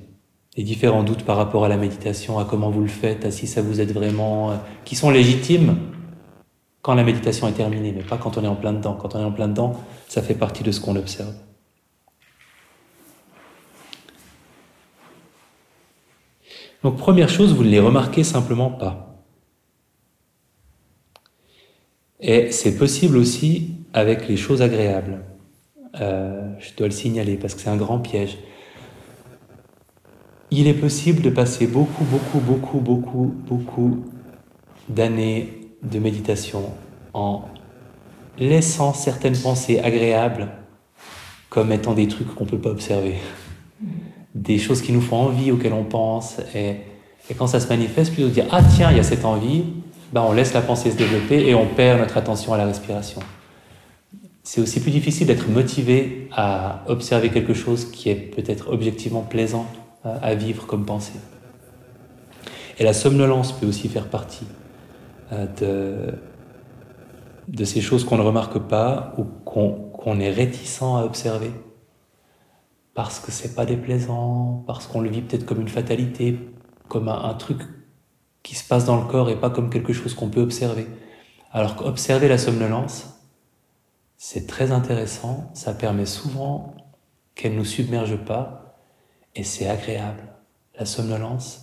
Les 0.55 0.63
différents 0.63 1.03
doutes 1.03 1.23
par 1.23 1.37
rapport 1.37 1.65
à 1.65 1.67
la 1.67 1.77
méditation, 1.77 2.37
à 2.37 2.45
comment 2.45 2.69
vous 2.69 2.81
le 2.81 2.87
faites, 2.87 3.25
à 3.25 3.31
si 3.31 3.47
ça 3.47 3.63
vous 3.63 3.81
aide 3.81 3.91
vraiment, 3.91 4.59
qui 4.85 4.95
sont 4.95 5.09
légitimes, 5.09 5.77
quand 6.83 6.93
la 6.95 7.03
méditation 7.03 7.47
est 7.47 7.53
terminée, 7.53 7.93
mais 7.93 8.03
pas 8.03 8.17
quand 8.17 8.37
on 8.37 8.43
est 8.43 8.47
en 8.47 8.55
plein 8.55 8.73
dedans. 8.73 8.93
Quand 8.93 9.15
on 9.15 9.19
est 9.19 9.23
en 9.23 9.31
plein 9.31 9.47
dedans, 9.47 9.73
ça 10.09 10.21
fait 10.21 10.35
partie 10.35 10.63
de 10.63 10.71
ce 10.71 10.81
qu'on 10.81 10.97
observe. 10.97 11.33
Donc 16.83 16.97
première 16.97 17.29
chose, 17.29 17.53
vous 17.53 17.63
ne 17.63 17.69
les 17.69 17.79
remarquez 17.79 18.25
simplement 18.25 18.69
pas. 18.69 19.23
Et 22.19 22.51
c'est 22.51 22.77
possible 22.77 23.15
aussi 23.15 23.75
avec 23.93 24.27
les 24.27 24.35
choses 24.35 24.61
agréables. 24.61 25.23
Euh, 26.01 26.51
je 26.59 26.75
dois 26.75 26.87
le 26.87 26.93
signaler 26.93 27.37
parce 27.37 27.55
que 27.55 27.61
c'est 27.61 27.69
un 27.69 27.77
grand 27.77 27.99
piège. 27.99 28.37
Il 30.51 30.67
est 30.67 30.73
possible 30.73 31.21
de 31.21 31.29
passer 31.29 31.65
beaucoup, 31.65 32.03
beaucoup, 32.03 32.39
beaucoup, 32.39 32.79
beaucoup, 32.79 33.33
beaucoup 33.47 34.05
d'années 34.89 35.62
de 35.83 35.99
méditation 35.99 36.63
en 37.13 37.43
laissant 38.37 38.93
certaines 38.93 39.37
pensées 39.37 39.79
agréables 39.79 40.49
comme 41.49 41.71
étant 41.71 41.93
des 41.93 42.07
trucs 42.07 42.33
qu'on 42.33 42.45
ne 42.45 42.49
peut 42.49 42.59
pas 42.59 42.71
observer 42.71 43.15
des 44.33 44.57
choses 44.57 44.81
qui 44.81 44.91
nous 44.91 45.01
font 45.01 45.17
envie, 45.17 45.51
auxquelles 45.51 45.73
on 45.73 45.83
pense. 45.83 46.37
Et, 46.55 46.77
quand 47.37 47.47
ça 47.47 47.59
se 47.59 47.67
manifeste, 47.67 48.13
plutôt 48.13 48.29
dire 48.29 48.45
Ah, 48.51 48.61
tiens, 48.75 48.91
il 48.91 48.97
y 48.97 48.99
a 48.99 49.03
cette 49.03 49.23
envie, 49.23 49.63
ben, 50.11 50.21
on 50.27 50.33
laisse 50.33 50.53
la 50.53 50.61
pensée 50.61 50.91
se 50.91 50.97
développer 50.97 51.47
et 51.47 51.55
on 51.55 51.67
perd 51.67 51.99
notre 51.99 52.17
attention 52.17 52.53
à 52.53 52.57
la 52.57 52.65
respiration. 52.65 53.21
C'est 54.43 54.61
aussi 54.61 54.81
plus 54.81 54.91
difficile 54.91 55.27
d'être 55.27 55.47
motivé 55.47 56.27
à 56.33 56.83
observer 56.87 57.29
quelque 57.29 57.53
chose 57.53 57.85
qui 57.85 58.09
est 58.09 58.15
peut-être 58.15 58.69
objectivement 58.71 59.21
plaisant 59.21 59.67
à 60.03 60.35
vivre 60.35 60.65
comme 60.65 60.85
pensée. 60.85 61.19
Et 62.77 62.83
la 62.83 62.93
somnolence 62.93 63.53
peut 63.53 63.65
aussi 63.65 63.87
faire 63.87 64.07
partie 64.07 64.45
de, 65.31 66.13
de 67.47 67.65
ces 67.65 67.81
choses 67.81 68.03
qu'on 68.03 68.17
ne 68.17 68.23
remarque 68.23 68.59
pas 68.59 69.13
ou 69.17 69.23
qu'on 69.23 70.19
est 70.19 70.31
réticent 70.31 70.81
à 70.81 71.05
observer 71.05 71.51
parce 72.93 73.19
que 73.19 73.31
c'est 73.31 73.55
pas 73.55 73.65
déplaisant, 73.65 74.63
parce 74.67 74.87
qu'on 74.87 75.01
le 75.01 75.09
vit 75.09 75.21
peut-être 75.21 75.45
comme 75.45 75.61
une 75.61 75.69
fatalité, 75.69 76.39
comme 76.87 77.09
un, 77.09 77.33
truc 77.33 77.61
qui 78.43 78.55
se 78.55 78.63
passe 78.63 78.85
dans 78.85 78.97
le 78.97 79.07
corps 79.07 79.29
et 79.29 79.39
pas 79.39 79.49
comme 79.49 79.69
quelque 79.69 79.93
chose 79.93 80.13
qu'on 80.13 80.29
peut 80.29 80.41
observer. 80.41 80.87
Alors 81.51 81.75
qu'observer 81.75 82.27
la 82.27 82.37
somnolence, 82.37 83.19
c'est 84.17 84.47
très 84.47 84.71
intéressant, 84.71 85.49
ça 85.53 85.73
permet 85.73 86.05
souvent 86.05 86.75
qu'elle 87.35 87.53
ne 87.53 87.59
nous 87.59 87.65
submerge 87.65 88.17
pas 88.17 88.77
et 89.35 89.43
c'est 89.43 89.67
agréable. 89.67 90.21
La 90.77 90.85
somnolence, 90.85 91.62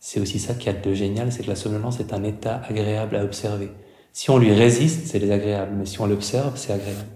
c'est 0.00 0.20
aussi 0.20 0.38
ça 0.38 0.54
qui 0.54 0.68
a 0.68 0.72
de 0.72 0.94
génial, 0.94 1.32
c'est 1.32 1.42
que 1.42 1.48
la 1.48 1.56
somnolence 1.56 2.00
est 2.00 2.12
un 2.12 2.22
état 2.24 2.62
agréable 2.68 3.16
à 3.16 3.24
observer. 3.24 3.70
Si 4.12 4.30
on 4.30 4.38
lui 4.38 4.52
résiste, 4.52 5.06
c'est 5.06 5.18
désagréable, 5.18 5.74
mais 5.76 5.86
si 5.86 6.00
on 6.00 6.06
l'observe, 6.06 6.56
c'est 6.56 6.72
agréable. 6.72 7.06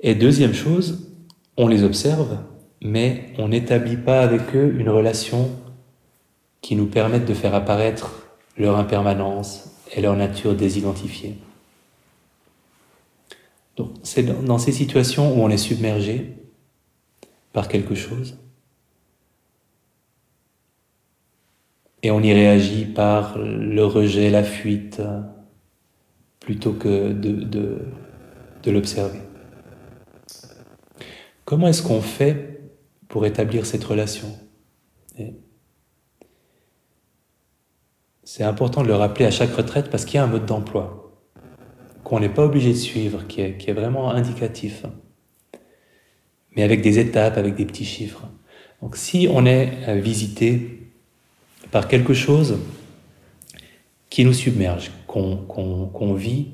Et 0.00 0.14
deuxième 0.14 0.54
chose, 0.54 1.08
on 1.56 1.68
les 1.68 1.82
observe, 1.82 2.38
mais 2.80 3.32
on 3.38 3.48
n'établit 3.48 3.96
pas 3.96 4.22
avec 4.22 4.54
eux 4.54 4.74
une 4.78 4.88
relation 4.88 5.50
qui 6.62 6.76
nous 6.76 6.86
permette 6.86 7.26
de 7.26 7.34
faire 7.34 7.54
apparaître 7.54 8.26
leur 8.56 8.76
impermanence 8.76 9.70
et 9.92 10.00
leur 10.00 10.16
nature 10.16 10.54
désidentifiée. 10.54 11.36
Donc 13.76 13.92
c'est 14.02 14.22
dans 14.22 14.58
ces 14.58 14.72
situations 14.72 15.34
où 15.34 15.42
on 15.42 15.50
est 15.50 15.56
submergé 15.56 16.36
par 17.52 17.68
quelque 17.68 17.94
chose 17.94 18.38
et 22.02 22.10
on 22.10 22.22
y 22.22 22.32
réagit 22.32 22.86
par 22.86 23.38
le 23.38 23.84
rejet, 23.84 24.30
la 24.30 24.42
fuite, 24.42 25.02
plutôt 26.40 26.72
que 26.72 27.12
de, 27.12 27.78
de 28.62 28.70
l'observer. 28.70 29.20
Comment 31.44 31.68
est-ce 31.68 31.82
qu'on 31.82 32.00
fait 32.00 32.70
pour 33.08 33.26
établir 33.26 33.66
cette 33.66 33.84
relation? 33.84 34.28
C'est 38.22 38.44
important 38.44 38.82
de 38.82 38.86
le 38.86 38.94
rappeler 38.94 39.24
à 39.24 39.30
chaque 39.32 39.50
retraite 39.50 39.90
parce 39.90 40.04
qu'il 40.04 40.14
y 40.14 40.18
a 40.18 40.24
un 40.24 40.28
mode 40.28 40.46
d'emploi 40.46 40.96
qu'on 42.04 42.20
n'est 42.20 42.28
pas 42.28 42.44
obligé 42.44 42.70
de 42.70 42.78
suivre, 42.78 43.26
qui 43.26 43.40
est, 43.40 43.56
qui 43.58 43.70
est 43.70 43.72
vraiment 43.72 44.10
indicatif, 44.10 44.86
mais 46.56 46.62
avec 46.62 46.80
des 46.80 46.98
étapes, 46.98 47.36
avec 47.36 47.56
des 47.56 47.66
petits 47.66 47.84
chiffres. 47.84 48.26
Donc 48.80 48.96
si 48.96 49.28
on 49.30 49.44
est 49.44 50.00
visité 50.00 50.79
par 51.70 51.88
quelque 51.88 52.14
chose 52.14 52.58
qui 54.08 54.24
nous 54.24 54.32
submerge, 54.32 54.90
qu'on 55.06 56.14
vit 56.14 56.48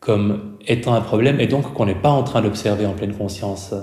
comme 0.00 0.56
étant 0.66 0.94
un 0.94 1.02
problème, 1.02 1.40
et 1.40 1.46
donc 1.46 1.74
qu'on 1.74 1.84
n'est 1.84 1.94
pas 1.94 2.10
en 2.10 2.22
train 2.22 2.40
d'observer 2.40 2.86
en 2.86 2.94
pleine 2.94 3.14
conscience 3.14 3.72
euh, 3.72 3.82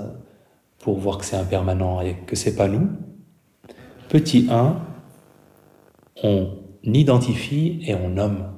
pour 0.79 0.97
voir 0.97 1.19
que 1.19 1.25
c'est 1.25 1.35
impermanent 1.35 2.01
et 2.01 2.15
que 2.25 2.35
c'est 2.35 2.55
pas 2.55 2.67
nous. 2.67 2.89
Petit 4.09 4.47
1, 4.49 4.81
on 6.23 6.49
identifie 6.83 7.79
et 7.85 7.93
on 7.93 8.09
nomme. 8.09 8.51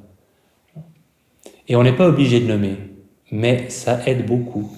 Et 1.67 1.75
on 1.75 1.83
n'est 1.83 1.95
pas 1.95 2.07
obligé 2.07 2.39
de 2.39 2.47
nommer, 2.47 2.77
mais 3.31 3.69
ça 3.69 4.07
aide 4.07 4.25
beaucoup 4.25 4.71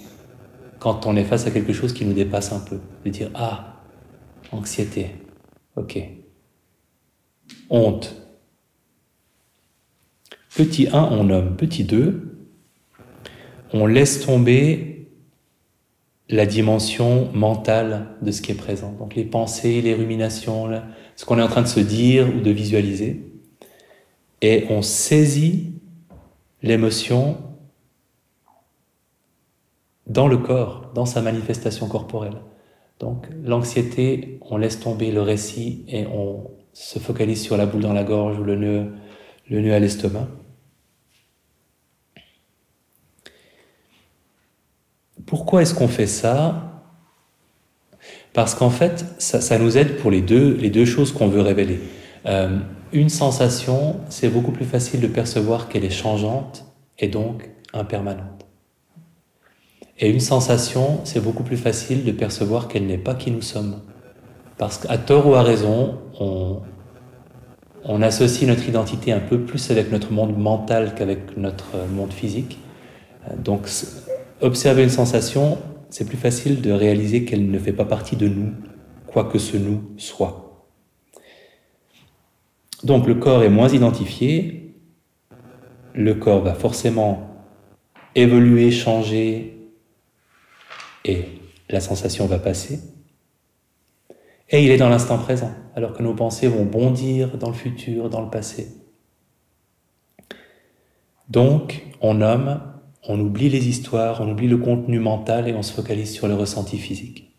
quand 0.79 1.05
on 1.05 1.15
est 1.15 1.23
face 1.23 1.45
à 1.45 1.51
quelque 1.51 1.73
chose 1.73 1.93
qui 1.93 2.05
nous 2.05 2.13
dépasse 2.13 2.51
un 2.51 2.59
peu. 2.59 2.79
De 3.05 3.09
dire 3.11 3.29
Ah, 3.35 3.75
anxiété, 4.51 5.11
ok. 5.75 6.20
Honte. 7.71 8.15
Petit 10.53 10.89
1, 10.91 11.01
on 11.03 11.23
nomme. 11.23 11.55
Petit 11.55 11.85
2, 11.85 12.37
on 13.71 13.85
laisse 13.85 14.19
tomber 14.25 15.07
la 16.27 16.45
dimension 16.45 17.31
mentale 17.33 18.07
de 18.21 18.31
ce 18.31 18.41
qui 18.41 18.51
est 18.51 18.55
présent. 18.55 18.91
Donc 18.91 19.15
les 19.15 19.23
pensées, 19.23 19.81
les 19.81 19.93
ruminations, 19.93 20.69
ce 21.15 21.23
qu'on 21.23 21.39
est 21.39 21.41
en 21.41 21.47
train 21.47 21.61
de 21.61 21.67
se 21.67 21.79
dire 21.79 22.27
ou 22.35 22.41
de 22.41 22.51
visualiser. 22.51 23.31
Et 24.41 24.65
on 24.69 24.81
saisit 24.81 25.73
l'émotion 26.61 27.37
dans 30.07 30.27
le 30.27 30.37
corps, 30.37 30.91
dans 30.93 31.05
sa 31.05 31.21
manifestation 31.21 31.87
corporelle. 31.87 32.41
Donc 32.99 33.27
l'anxiété, 33.45 34.39
on 34.41 34.57
laisse 34.57 34.81
tomber 34.81 35.11
le 35.11 35.21
récit 35.21 35.85
et 35.87 36.05
on 36.07 36.51
se 36.73 36.99
focalise 36.99 37.41
sur 37.41 37.57
la 37.57 37.65
boule 37.65 37.81
dans 37.81 37.93
la 37.93 38.03
gorge 38.03 38.39
ou 38.39 38.43
le 38.43 38.55
nœud, 38.55 38.91
le 39.49 39.61
nœud 39.61 39.73
à 39.73 39.79
l'estomac. 39.79 40.27
Pourquoi 45.25 45.61
est-ce 45.61 45.73
qu'on 45.73 45.87
fait 45.87 46.07
ça? 46.07 46.83
Parce 48.33 48.55
qu'en 48.55 48.69
fait, 48.69 49.05
ça, 49.17 49.57
nous 49.59 49.77
aide 49.77 49.97
pour 49.97 50.11
les 50.11 50.21
deux, 50.21 50.55
les 50.55 50.69
deux 50.69 50.85
choses 50.85 51.11
qu'on 51.11 51.27
veut 51.27 51.41
révéler. 51.41 51.79
Euh, 52.25 52.59
une 52.93 53.09
sensation, 53.09 53.99
c'est 54.09 54.29
beaucoup 54.29 54.51
plus 54.51 54.65
facile 54.65 55.01
de 55.01 55.07
percevoir 55.07 55.69
qu'elle 55.69 55.85
est 55.85 55.89
changeante 55.89 56.65
et 56.99 57.07
donc 57.07 57.49
impermanente. 57.73 58.45
Et 59.99 60.09
une 60.09 60.19
sensation, 60.19 61.01
c'est 61.03 61.21
beaucoup 61.21 61.43
plus 61.43 61.57
facile 61.57 62.03
de 62.03 62.11
percevoir 62.11 62.67
qu'elle 62.67 62.85
n'est 62.85 62.97
pas 62.97 63.15
qui 63.15 63.31
nous 63.31 63.41
sommes. 63.41 63.81
Parce 64.61 64.77
qu'à 64.77 64.99
tort 64.99 65.25
ou 65.25 65.33
à 65.33 65.41
raison, 65.41 65.97
on, 67.83 68.01
associe 68.03 68.47
notre 68.47 68.69
identité 68.69 69.11
un 69.11 69.19
peu 69.19 69.39
plus 69.39 69.71
avec 69.71 69.91
notre 69.91 70.11
monde 70.11 70.37
mental 70.37 70.93
qu'avec 70.93 71.35
notre 71.35 71.87
monde 71.91 72.13
physique. 72.13 72.59
Donc 73.39 73.67
observer 74.39 74.83
une 74.83 74.91
sensation, 74.91 75.57
c'est 75.89 76.05
plus 76.05 76.15
facile 76.15 76.61
de 76.61 76.71
réaliser 76.71 77.25
qu'elle 77.25 77.49
ne 77.49 77.57
fait 77.57 77.73
pas 77.73 77.85
partie 77.85 78.15
de 78.15 78.27
nous, 78.27 78.53
quoi 79.07 79.23
que 79.23 79.39
ce 79.39 79.57
nous 79.57 79.81
soit. 79.97 80.67
Donc 82.83 83.07
le 83.07 83.15
corps 83.15 83.41
est 83.41 83.49
moins 83.49 83.69
identifié, 83.69 84.75
le 85.95 86.13
corps 86.13 86.43
va 86.43 86.53
forcément 86.53 87.47
évoluer, 88.13 88.69
changer, 88.69 89.57
et 91.03 91.25
la 91.67 91.79
sensation 91.79 92.27
va 92.27 92.37
passer. 92.37 92.79
Et 94.51 94.63
il 94.63 94.71
est 94.71 94.77
dans 94.77 94.89
l'instant 94.89 95.17
présent, 95.17 95.51
alors 95.75 95.93
que 95.93 96.03
nos 96.03 96.13
pensées 96.13 96.47
vont 96.47 96.65
bondir 96.65 97.37
dans 97.37 97.47
le 97.47 97.55
futur, 97.55 98.09
dans 98.09 98.21
le 98.21 98.29
passé. 98.29 98.67
Donc, 101.29 101.85
on 102.01 102.15
nomme 102.15 102.61
on 103.07 103.19
oublie 103.19 103.49
les 103.49 103.67
histoires, 103.67 104.21
on 104.21 104.29
oublie 104.29 104.47
le 104.47 104.57
contenu 104.57 104.99
mental 104.99 105.47
et 105.47 105.53
on 105.53 105.63
se 105.63 105.73
focalise 105.73 106.11
sur 106.11 106.27
le 106.27 106.35
ressenti 106.35 106.77
physique. 106.77 107.31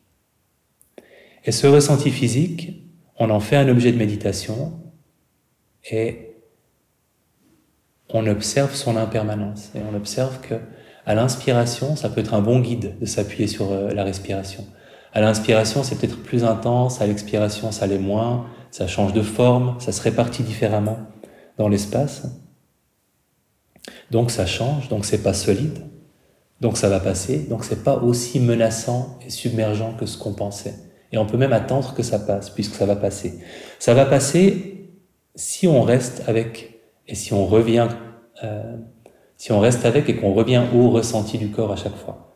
Et 1.44 1.52
ce 1.52 1.66
ressenti 1.66 2.10
physique, 2.10 2.82
on 3.18 3.30
en 3.30 3.40
fait 3.40 3.56
un 3.56 3.68
objet 3.68 3.92
de 3.92 3.98
méditation 3.98 4.72
et 5.90 6.34
on 8.08 8.26
observe 8.26 8.74
son 8.74 8.96
impermanence 8.96 9.70
et 9.74 9.80
on 9.90 9.94
observe 9.96 10.40
que 10.40 10.54
à 11.04 11.14
l'inspiration, 11.14 11.96
ça 11.96 12.08
peut 12.08 12.20
être 12.20 12.34
un 12.34 12.42
bon 12.42 12.60
guide 12.60 12.96
de 13.00 13.06
s'appuyer 13.06 13.48
sur 13.48 13.72
euh, 13.72 13.90
la 13.90 14.04
respiration. 14.04 14.64
À 15.12 15.20
l'inspiration, 15.20 15.82
c'est 15.82 15.96
peut-être 15.96 16.22
plus 16.22 16.44
intense, 16.44 17.00
à 17.00 17.06
l'expiration, 17.06 17.70
ça 17.70 17.86
l'est 17.86 17.98
moins, 17.98 18.46
ça 18.70 18.86
change 18.86 19.12
de 19.12 19.22
forme, 19.22 19.76
ça 19.78 19.92
se 19.92 20.00
répartit 20.02 20.42
différemment. 20.42 20.98
dans 21.58 21.68
l'espace. 21.68 22.22
Donc 24.10 24.30
ça 24.30 24.46
change, 24.46 24.88
donc 24.88 25.04
c'est 25.04 25.22
pas 25.22 25.34
solide, 25.34 25.78
donc 26.60 26.78
ça 26.78 26.88
va 26.88 26.98
passer, 26.98 27.46
donc 27.50 27.64
c'est 27.64 27.84
pas 27.84 27.96
aussi 27.96 28.40
menaçant 28.40 29.18
et 29.24 29.30
submergent 29.30 29.94
que 29.98 30.06
ce 30.06 30.16
qu'on 30.16 30.32
pensait. 30.32 30.74
Et 31.12 31.18
on 31.18 31.26
peut 31.26 31.36
même 31.36 31.52
attendre 31.52 31.92
que 31.94 32.02
ça 32.02 32.18
passe, 32.18 32.48
puisque 32.48 32.74
ça 32.74 32.86
va 32.86 32.96
passer. 32.96 33.38
Ça 33.78 33.92
va 33.92 34.06
passer 34.06 34.88
si 35.34 35.66
on 35.68 35.82
reste 35.82 36.22
avec 36.26 36.80
et 37.06 37.14
si 37.14 37.34
on 37.34 37.46
revient, 37.46 37.88
euh, 38.44 38.76
si 39.36 39.52
on 39.52 39.60
reste 39.60 39.84
avec 39.84 40.08
et 40.08 40.16
qu'on 40.16 40.32
revient 40.32 40.62
au 40.74 40.90
ressenti 40.90 41.36
du 41.36 41.50
corps 41.50 41.72
à 41.72 41.76
chaque 41.76 41.96
fois. 41.96 42.31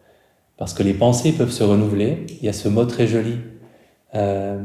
Parce 0.57 0.73
que 0.73 0.83
les 0.83 0.95
pensées 0.95 1.33
peuvent 1.33 1.51
se 1.51 1.65
renouveler. 1.65 2.27
Il 2.41 2.45
y 2.45 2.49
a 2.49 2.53
ce 2.53 2.69
mot 2.69 2.85
très 2.85 3.07
joli 3.07 3.39
euh, 4.15 4.59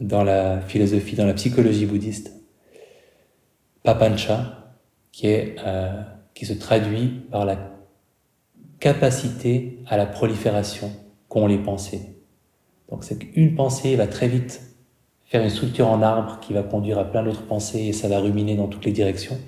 dans 0.00 0.22
la 0.22 0.60
philosophie, 0.60 1.16
dans 1.16 1.26
la 1.26 1.34
psychologie 1.34 1.86
bouddhiste, 1.86 2.32
papancha, 3.82 4.74
qui, 5.12 5.28
est, 5.28 5.56
euh, 5.64 6.02
qui 6.34 6.46
se 6.46 6.52
traduit 6.52 7.22
par 7.30 7.44
la 7.44 7.56
capacité 8.78 9.78
à 9.86 9.96
la 9.96 10.06
prolifération 10.06 10.90
qu'ont 11.28 11.46
les 11.46 11.58
pensées. 11.58 12.16
Donc 12.90 13.04
c'est 13.04 13.18
qu'une 13.18 13.54
pensée 13.54 13.96
va 13.96 14.06
très 14.06 14.28
vite 14.28 14.62
faire 15.24 15.42
une 15.42 15.50
structure 15.50 15.88
en 15.88 16.02
arbre 16.02 16.40
qui 16.40 16.52
va 16.52 16.62
conduire 16.62 16.98
à 16.98 17.04
plein 17.04 17.22
d'autres 17.22 17.46
pensées 17.46 17.84
et 17.84 17.92
ça 17.92 18.08
va 18.08 18.18
ruminer 18.18 18.56
dans 18.56 18.66
toutes 18.66 18.84
les 18.84 18.92
directions. 18.92 19.38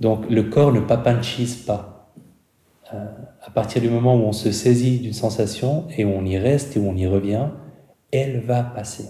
Donc 0.00 0.28
le 0.28 0.42
corps 0.44 0.72
ne 0.72 0.80
papanchise 0.80 1.56
pas. 1.56 1.99
Euh, 2.92 3.06
à 3.42 3.50
partir 3.50 3.80
du 3.80 3.88
moment 3.88 4.16
où 4.16 4.20
on 4.20 4.32
se 4.32 4.52
saisit 4.52 4.98
d'une 4.98 5.12
sensation 5.12 5.86
et 5.96 6.04
où 6.04 6.08
on 6.08 6.24
y 6.24 6.38
reste 6.38 6.76
et 6.76 6.80
où 6.80 6.88
on 6.88 6.96
y 6.96 7.06
revient, 7.06 7.48
elle 8.10 8.40
va 8.40 8.62
passer. 8.62 9.04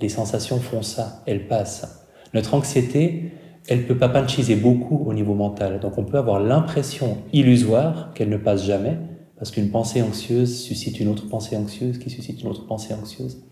Les 0.00 0.08
sensations 0.08 0.60
font 0.60 0.82
ça, 0.82 1.22
elles 1.26 1.48
passent. 1.48 2.06
Notre 2.32 2.54
anxiété, 2.54 3.32
elle 3.68 3.86
peut 3.86 3.96
papanchiser 3.96 4.56
beaucoup 4.56 5.04
au 5.06 5.14
niveau 5.14 5.34
mental. 5.34 5.80
Donc 5.80 5.98
on 5.98 6.04
peut 6.04 6.18
avoir 6.18 6.40
l'impression 6.40 7.18
illusoire 7.32 8.12
qu'elle 8.14 8.28
ne 8.28 8.36
passe 8.36 8.64
jamais, 8.64 8.98
parce 9.36 9.50
qu'une 9.50 9.70
pensée 9.70 10.02
anxieuse 10.02 10.62
suscite 10.62 11.00
une 11.00 11.08
autre 11.08 11.28
pensée 11.28 11.56
anxieuse 11.56 11.98
qui 11.98 12.10
suscite 12.10 12.42
une 12.42 12.48
autre 12.48 12.66
pensée 12.66 12.94
anxieuse. 12.94 13.42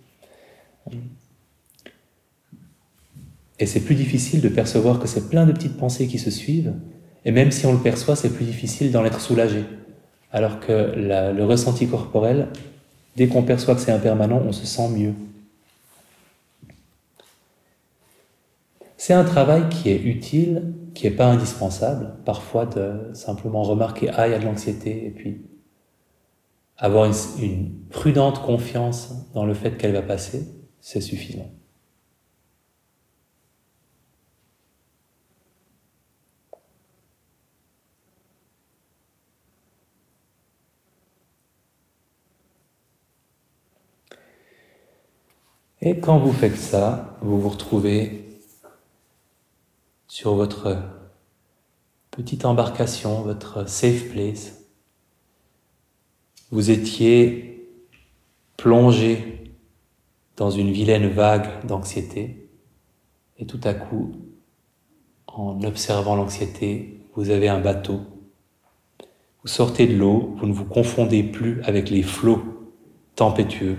Et 3.59 3.66
c'est 3.66 3.80
plus 3.80 3.95
difficile 3.95 4.41
de 4.41 4.49
percevoir 4.49 4.99
que 4.99 5.07
c'est 5.07 5.28
plein 5.28 5.47
de 5.47 5.53
petites 5.53 5.76
pensées 5.76 6.07
qui 6.07 6.18
se 6.18 6.30
suivent, 6.30 6.74
et 7.25 7.31
même 7.31 7.51
si 7.51 7.66
on 7.66 7.73
le 7.73 7.79
perçoit, 7.79 8.16
c'est 8.16 8.31
plus 8.31 8.45
difficile 8.45 8.91
d'en 8.91 9.05
être 9.05 9.20
soulagé. 9.20 9.64
Alors 10.33 10.61
que 10.61 10.93
le 10.97 11.45
ressenti 11.45 11.87
corporel, 11.87 12.49
dès 13.16 13.29
qu'on 13.29 13.43
perçoit 13.43 13.75
que 13.75 13.81
c'est 13.81 13.93
impermanent, 13.93 14.43
on 14.47 14.53
se 14.53 14.66
sent 14.66 14.89
mieux. 14.89 15.14
C'est 18.97 19.14
un 19.14 19.25
travail 19.25 19.68
qui 19.68 19.91
est 19.91 20.01
utile, 20.01 20.75
qui 20.95 21.07
n'est 21.07 21.16
pas 21.16 21.27
indispensable, 21.27 22.14
parfois 22.25 22.66
de 22.66 23.11
simplement 23.14 23.62
remarquer, 23.62 24.11
ah, 24.14 24.29
il 24.29 24.31
y 24.31 24.35
a 24.35 24.39
de 24.39 24.45
l'anxiété, 24.45 25.07
et 25.07 25.11
puis 25.11 25.43
avoir 26.79 27.11
une, 27.41 27.73
prudente 27.91 28.43
confiance 28.43 29.12
dans 29.35 29.45
le 29.45 29.55
fait 29.55 29.77
qu'elle 29.77 29.93
va 29.93 30.03
passer, 30.03 30.47
c'est 30.81 31.01
suffisant. 31.01 31.51
Et 45.85 45.99
quand 45.99 46.20
vous 46.20 46.33
faites 46.33 46.57
ça, 46.57 47.18
vous 47.22 47.41
vous 47.41 47.49
retrouvez 47.49 48.24
sur 50.07 50.37
votre 50.37 50.78
petite 52.12 52.45
embarcation, 52.45 53.22
votre 53.22 53.68
safe 53.68 54.11
place, 54.11 54.62
vous 56.53 56.70
étiez 56.70 57.68
plongé 58.57 59.57
dans 60.37 60.51
une 60.51 60.70
vilaine 60.70 61.09
vague 61.09 61.66
d'anxiété, 61.66 62.49
et 63.39 63.47
tout 63.47 63.61
à 63.64 63.74
coup, 63.74 64.12
en 65.26 65.64
observant 65.64 66.14
l'anxiété, 66.14 67.01
vous 67.16 67.30
avez 67.30 67.49
un 67.49 67.59
bateau. 67.59 68.03
Vous 69.43 69.49
sortez 69.49 69.89
de 69.89 69.97
l'eau, 69.97 70.33
vous 70.37 70.47
ne 70.47 70.53
vous 70.53 70.64
confondez 70.64 71.24
plus 71.24 71.61
avec 71.64 71.91
les 71.91 72.05
flots 72.05 72.70
tempétueux, 73.16 73.78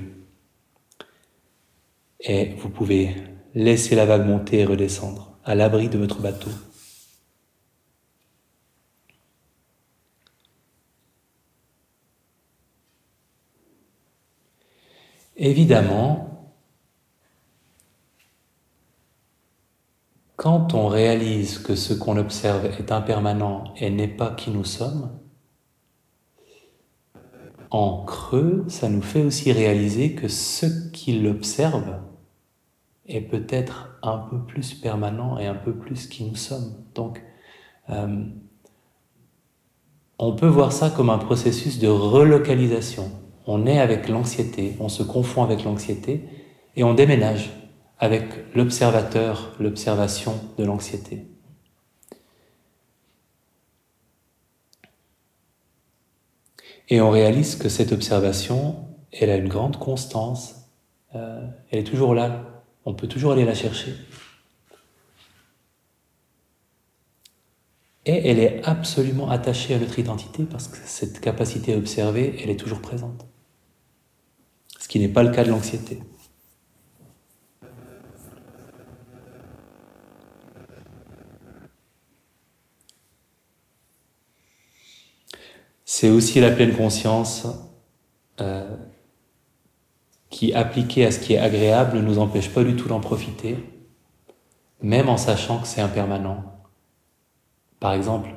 et 2.24 2.55
vous 2.57 2.69
pouvez 2.69 3.15
laisser 3.53 3.95
la 3.95 4.05
vague 4.05 4.26
monter 4.26 4.59
et 4.59 4.65
redescendre 4.65 5.38
à 5.43 5.55
l'abri 5.55 5.89
de 5.89 5.97
votre 5.97 6.19
bateau. 6.21 6.49
Évidemment, 15.36 16.53
quand 20.38 20.74
on 20.74 20.88
réalise 20.88 21.57
que 21.57 21.76
ce 21.76 21.93
qu'on 21.93 22.17
observe 22.17 22.65
est 22.65 22.91
impermanent 22.91 23.74
et 23.78 23.89
n'est 23.89 24.07
pas 24.07 24.32
qui 24.32 24.51
nous 24.51 24.63
sommes, 24.63 25.19
en 27.71 28.05
creux, 28.05 28.63
ça 28.67 28.88
nous 28.88 29.01
fait 29.01 29.24
aussi 29.24 29.51
réaliser 29.51 30.13
que 30.13 30.28
ce 30.28 30.91
qui 30.91 31.19
l'observe 31.19 31.99
est 33.08 33.22
peut-être 33.22 33.97
un 34.01 34.18
peu 34.18 34.39
plus 34.39 34.74
permanent 34.74 35.38
et 35.38 35.47
un 35.47 35.56
peu 35.56 35.74
plus 35.74 36.08
qui 36.08 36.24
nous 36.24 36.36
sommes. 36.36 36.74
Donc, 36.95 37.22
euh, 37.89 38.26
on 40.20 40.36
peut 40.36 40.47
voir 40.47 40.72
ça 40.72 40.89
comme 40.89 41.10
un 41.10 41.18
processus 41.18 41.80
de 41.80 41.88
relocalisation 41.88 43.12
on 43.45 43.66
est 43.66 43.80
avec 43.80 44.08
l'anxiété, 44.08 44.76
on 44.80 44.89
se 44.89 45.04
confond 45.04 45.43
avec 45.43 45.64
l'anxiété 45.64 46.24
et 46.76 46.84
on 46.84 46.93
déménage 46.93 47.51
avec 47.99 48.24
l'observateur, 48.56 49.56
l'observation 49.60 50.39
de 50.58 50.64
l'anxiété. 50.64 51.28
Et 56.89 57.01
on 57.01 57.10
réalise 57.10 57.56
que 57.56 57.70
cette 57.70 57.91
observation, 57.91 58.88
elle 59.12 59.30
a 59.30 59.38
une 59.38 59.47
grande 59.47 59.78
constance, 59.78 60.70
euh, 61.16 61.47
elle 61.72 61.80
est 61.80 61.84
toujours 61.84 62.14
là, 62.14 62.53
on 62.86 62.94
peut 62.94 63.08
toujours 63.08 63.32
aller 63.32 63.46
la 63.46 63.56
chercher. 63.56 63.94
Et 68.06 68.30
elle 68.30 68.40
est 68.40 68.62
absolument 68.66 69.30
attachée 69.30 69.74
à 69.74 69.80
notre 69.80 69.98
identité 69.98 70.44
parce 70.44 70.68
que 70.68 70.78
cette 70.86 71.22
capacité 71.22 71.74
à 71.74 71.78
observer, 71.78 72.36
elle 72.44 72.50
est 72.50 72.58
toujours 72.58 72.82
présente 72.82 73.26
ce 74.84 74.90
qui 74.90 75.00
n'est 75.00 75.08
pas 75.08 75.24
le 75.24 75.32
cas 75.32 75.46
de 75.46 75.50
l'anxiété. 75.50 76.02
C'est 85.86 86.10
aussi 86.10 86.42
la 86.42 86.52
pleine 86.52 86.76
conscience 86.76 87.48
euh, 88.42 88.76
qui, 90.34 90.52
appliquée 90.52 91.06
à 91.06 91.12
ce 91.12 91.20
qui 91.20 91.34
est 91.34 91.38
agréable, 91.38 91.98
ne 91.98 92.02
nous 92.02 92.18
empêche 92.18 92.50
pas 92.50 92.64
du 92.64 92.76
tout 92.76 92.88
d'en 92.88 93.00
profiter, 93.00 93.56
même 94.82 95.08
en 95.08 95.16
sachant 95.16 95.60
que 95.60 95.68
c'est 95.68 95.80
impermanent. 95.80 96.44
Par 97.80 97.94
exemple, 97.94 98.30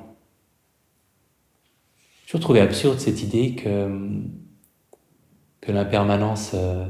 je 2.26 2.36
trouvais 2.36 2.60
absurde 2.60 2.98
cette 2.98 3.22
idée 3.22 3.54
que 3.54 4.10
que 5.62 5.72
l'impermanence, 5.72 6.52
euh, 6.54 6.86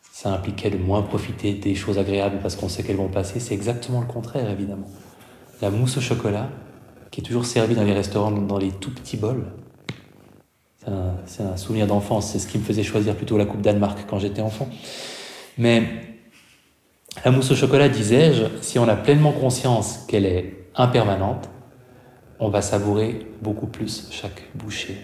ça 0.00 0.32
impliquait 0.32 0.70
de 0.70 0.78
moins 0.78 1.02
profiter 1.02 1.52
des 1.52 1.74
choses 1.74 1.98
agréables 1.98 2.38
parce 2.40 2.56
qu'on 2.56 2.68
sait 2.68 2.82
qu'elles 2.82 2.96
vont 2.96 3.08
passer. 3.08 3.40
C'est 3.40 3.52
exactement 3.52 4.00
le 4.00 4.06
contraire, 4.06 4.48
évidemment. 4.48 4.88
La 5.60 5.70
mousse 5.70 5.98
au 5.98 6.00
chocolat, 6.00 6.48
qui 7.10 7.20
est 7.20 7.24
toujours 7.24 7.44
servie 7.44 7.74
dans 7.74 7.84
les 7.84 7.92
restaurants 7.92 8.30
dans 8.30 8.58
les 8.58 8.70
tout 8.70 8.94
petits 8.94 9.18
bols, 9.18 9.44
c'est 11.26 11.42
un, 11.42 11.56
souvenir 11.56 11.86
d'enfance. 11.86 12.30
C'est 12.30 12.38
ce 12.38 12.46
qui 12.46 12.58
me 12.58 12.64
faisait 12.64 12.82
choisir 12.82 13.14
plutôt 13.14 13.36
la 13.36 13.44
Coupe 13.44 13.60
Danemark 13.60 14.06
quand 14.08 14.18
j'étais 14.18 14.42
enfant. 14.42 14.68
Mais 15.58 15.82
la 17.24 17.30
mousse 17.30 17.50
au 17.50 17.54
chocolat, 17.54 17.88
disais-je, 17.88 18.44
si 18.60 18.78
on 18.78 18.88
a 18.88 18.96
pleinement 18.96 19.32
conscience 19.32 20.04
qu'elle 20.06 20.26
est 20.26 20.68
impermanente, 20.74 21.48
on 22.38 22.48
va 22.48 22.62
savourer 22.62 23.26
beaucoup 23.42 23.66
plus 23.66 24.08
chaque 24.10 24.42
bouchée 24.54 24.98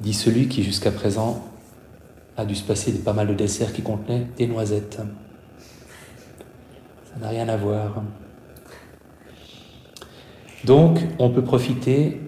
dit 0.00 0.12
celui 0.12 0.48
qui 0.48 0.62
jusqu'à 0.62 0.90
présent 0.90 1.42
a 2.36 2.44
dû 2.44 2.54
se 2.54 2.64
passer 2.64 2.92
de 2.92 2.98
pas 2.98 3.12
mal 3.12 3.26
de 3.26 3.34
desserts 3.34 3.72
qui 3.72 3.82
contenaient 3.82 4.26
des 4.36 4.46
noisettes. 4.46 5.00
Ça 7.04 7.20
n'a 7.20 7.28
rien 7.28 7.48
à 7.48 7.56
voir. 7.56 8.02
Donc, 10.64 10.98
on 11.18 11.30
peut 11.30 11.44
profiter 11.44 12.20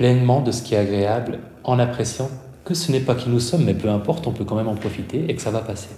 pleinement 0.00 0.40
de 0.40 0.50
ce 0.50 0.62
qui 0.62 0.74
est 0.74 0.78
agréable 0.78 1.40
en 1.62 1.78
appréciant 1.78 2.30
que 2.64 2.72
ce 2.72 2.90
n'est 2.90 3.00
pas 3.00 3.14
qui 3.14 3.28
nous 3.28 3.38
sommes, 3.38 3.64
mais 3.64 3.74
peu 3.74 3.90
importe, 3.90 4.26
on 4.26 4.32
peut 4.32 4.44
quand 4.46 4.56
même 4.56 4.66
en 4.66 4.74
profiter 4.74 5.26
et 5.28 5.36
que 5.36 5.42
ça 5.42 5.50
va 5.50 5.60
passer. 5.60 5.90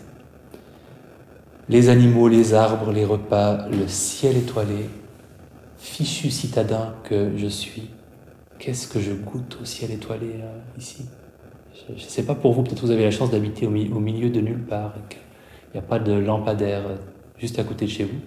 les 1.69 1.89
animaux, 1.89 2.27
les 2.27 2.53
arbres, 2.53 2.91
les 2.91 3.05
repas, 3.05 3.69
le 3.69 3.87
ciel 3.87 4.37
étoilé, 4.37 4.91
fichu 5.79 6.31
citadin 6.31 6.95
que 7.05 7.31
je 7.37 7.47
suis, 7.47 7.91
qu'est-ce 8.59 8.89
que 8.89 8.99
je 8.99 9.13
goûte 9.13 9.59
au 9.63 9.65
ciel 9.65 9.93
étoilé 9.93 10.33
euh, 10.41 10.59
ici? 10.77 11.07
Je 11.89 11.93
ne 11.93 11.99
sais 12.01 12.25
pas 12.25 12.35
pour 12.35 12.55
vous, 12.55 12.65
peut-être 12.65 12.85
vous 12.85 12.91
avez 12.91 13.05
la 13.05 13.13
chance 13.13 13.31
d'habiter 13.31 13.69
au, 13.69 13.71
milieu 13.71 14.31
de 14.31 14.41
nulle 14.41 14.65
part, 14.65 14.95
il 15.13 15.75
n'y 15.75 15.79
a 15.79 15.87
pas 15.89 16.01
de 16.01 16.13
lampadaire 16.13 16.83
euh, 16.89 16.97
juste 17.39 17.61
à 17.61 17.63
côté 17.63 17.85
de 17.85 17.91
chez 17.91 18.03
vous. 18.03 18.19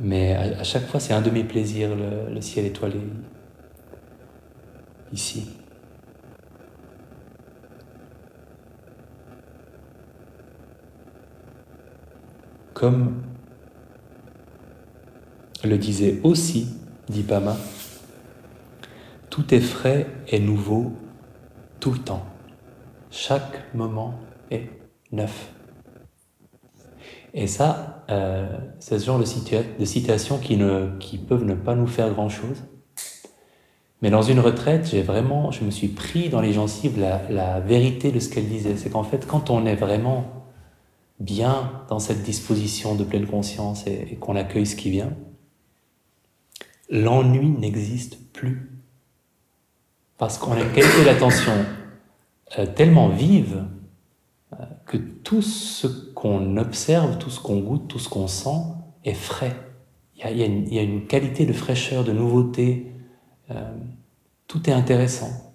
Mais 0.00 0.34
à, 0.34 0.62
chaque 0.62 0.86
fois, 0.86 1.00
c'est 1.00 1.14
un 1.14 1.20
de 1.20 1.30
mes 1.30 1.42
plaisirs, 1.42 1.90
le 2.32 2.40
ciel 2.40 2.64
étoilé, 2.64 3.00
ici. 5.12 5.48
Comme 12.74 13.22
le 15.64 15.78
disait 15.78 16.20
aussi 16.24 16.68
Dipama, 17.08 17.56
tout 19.30 19.54
est 19.54 19.60
frais 19.60 20.08
et 20.28 20.40
nouveau 20.40 20.92
tout 21.78 21.92
le 21.92 21.98
temps. 21.98 22.26
Chaque 23.10 23.74
moment 23.74 24.14
est 24.50 24.68
neuf. 25.12 25.52
Et 27.34 27.46
ça, 27.46 28.04
euh, 28.10 28.58
c'est 28.78 28.98
ce 28.98 29.06
genre 29.06 29.18
de, 29.18 29.24
de 29.78 29.84
citations 29.84 30.38
qui, 30.38 30.56
ne, 30.56 30.96
qui 30.98 31.18
peuvent 31.18 31.44
ne 31.44 31.54
pas 31.54 31.74
nous 31.74 31.86
faire 31.86 32.10
grand-chose. 32.12 32.62
Mais 34.02 34.10
dans 34.10 34.22
une 34.22 34.40
retraite, 34.40 34.88
j'ai 34.90 35.02
vraiment, 35.02 35.52
je 35.52 35.64
me 35.64 35.70
suis 35.70 35.88
pris 35.88 36.28
dans 36.28 36.40
les 36.40 36.52
gencives 36.52 36.98
la, 36.98 37.22
la 37.30 37.60
vérité 37.60 38.10
de 38.10 38.18
ce 38.18 38.28
qu'elle 38.28 38.48
disait. 38.48 38.76
C'est 38.76 38.90
qu'en 38.90 39.04
fait, 39.04 39.26
quand 39.26 39.48
on 39.48 39.64
est 39.64 39.76
vraiment 39.76 40.42
bien 41.22 41.84
dans 41.88 41.98
cette 41.98 42.22
disposition 42.22 42.94
de 42.94 43.04
pleine 43.04 43.26
conscience 43.26 43.86
et, 43.86 44.16
qu'on 44.16 44.36
accueille 44.36 44.66
ce 44.66 44.76
qui 44.76 44.90
vient, 44.90 45.12
l'ennui 46.90 47.48
n'existe 47.48 48.18
plus. 48.32 48.70
Parce 50.18 50.38
qu'on 50.38 50.52
a 50.52 50.64
qualité 50.64 51.04
d'attention 51.04 51.52
euh, 52.58 52.66
tellement 52.66 53.08
vive 53.08 53.64
euh, 54.52 54.64
que 54.86 54.96
tout 54.96 55.42
ce 55.42 55.86
qu'on 55.86 56.56
observe, 56.56 57.18
tout 57.18 57.30
ce 57.30 57.40
qu'on 57.40 57.60
goûte, 57.60 57.88
tout 57.88 57.98
ce 57.98 58.08
qu'on 58.08 58.28
sent 58.28 58.62
est 59.04 59.14
frais. 59.14 59.56
Il 60.16 60.36
y, 60.38 60.78
a, 60.78 60.82
une, 60.82 61.06
qualité 61.06 61.46
de 61.46 61.52
fraîcheur, 61.52 62.04
de 62.04 62.12
nouveauté. 62.12 62.91
Euh, 63.54 63.72
tout 64.48 64.68
est 64.68 64.72
intéressant. 64.72 65.54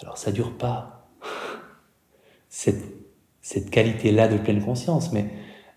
Alors 0.00 0.18
ça 0.18 0.32
dure 0.32 0.56
pas. 0.56 1.10
Cette 2.48 2.98
cette 3.48 3.70
qualité-là 3.70 4.28
de 4.28 4.36
pleine 4.36 4.62
conscience, 4.62 5.10
mais 5.10 5.30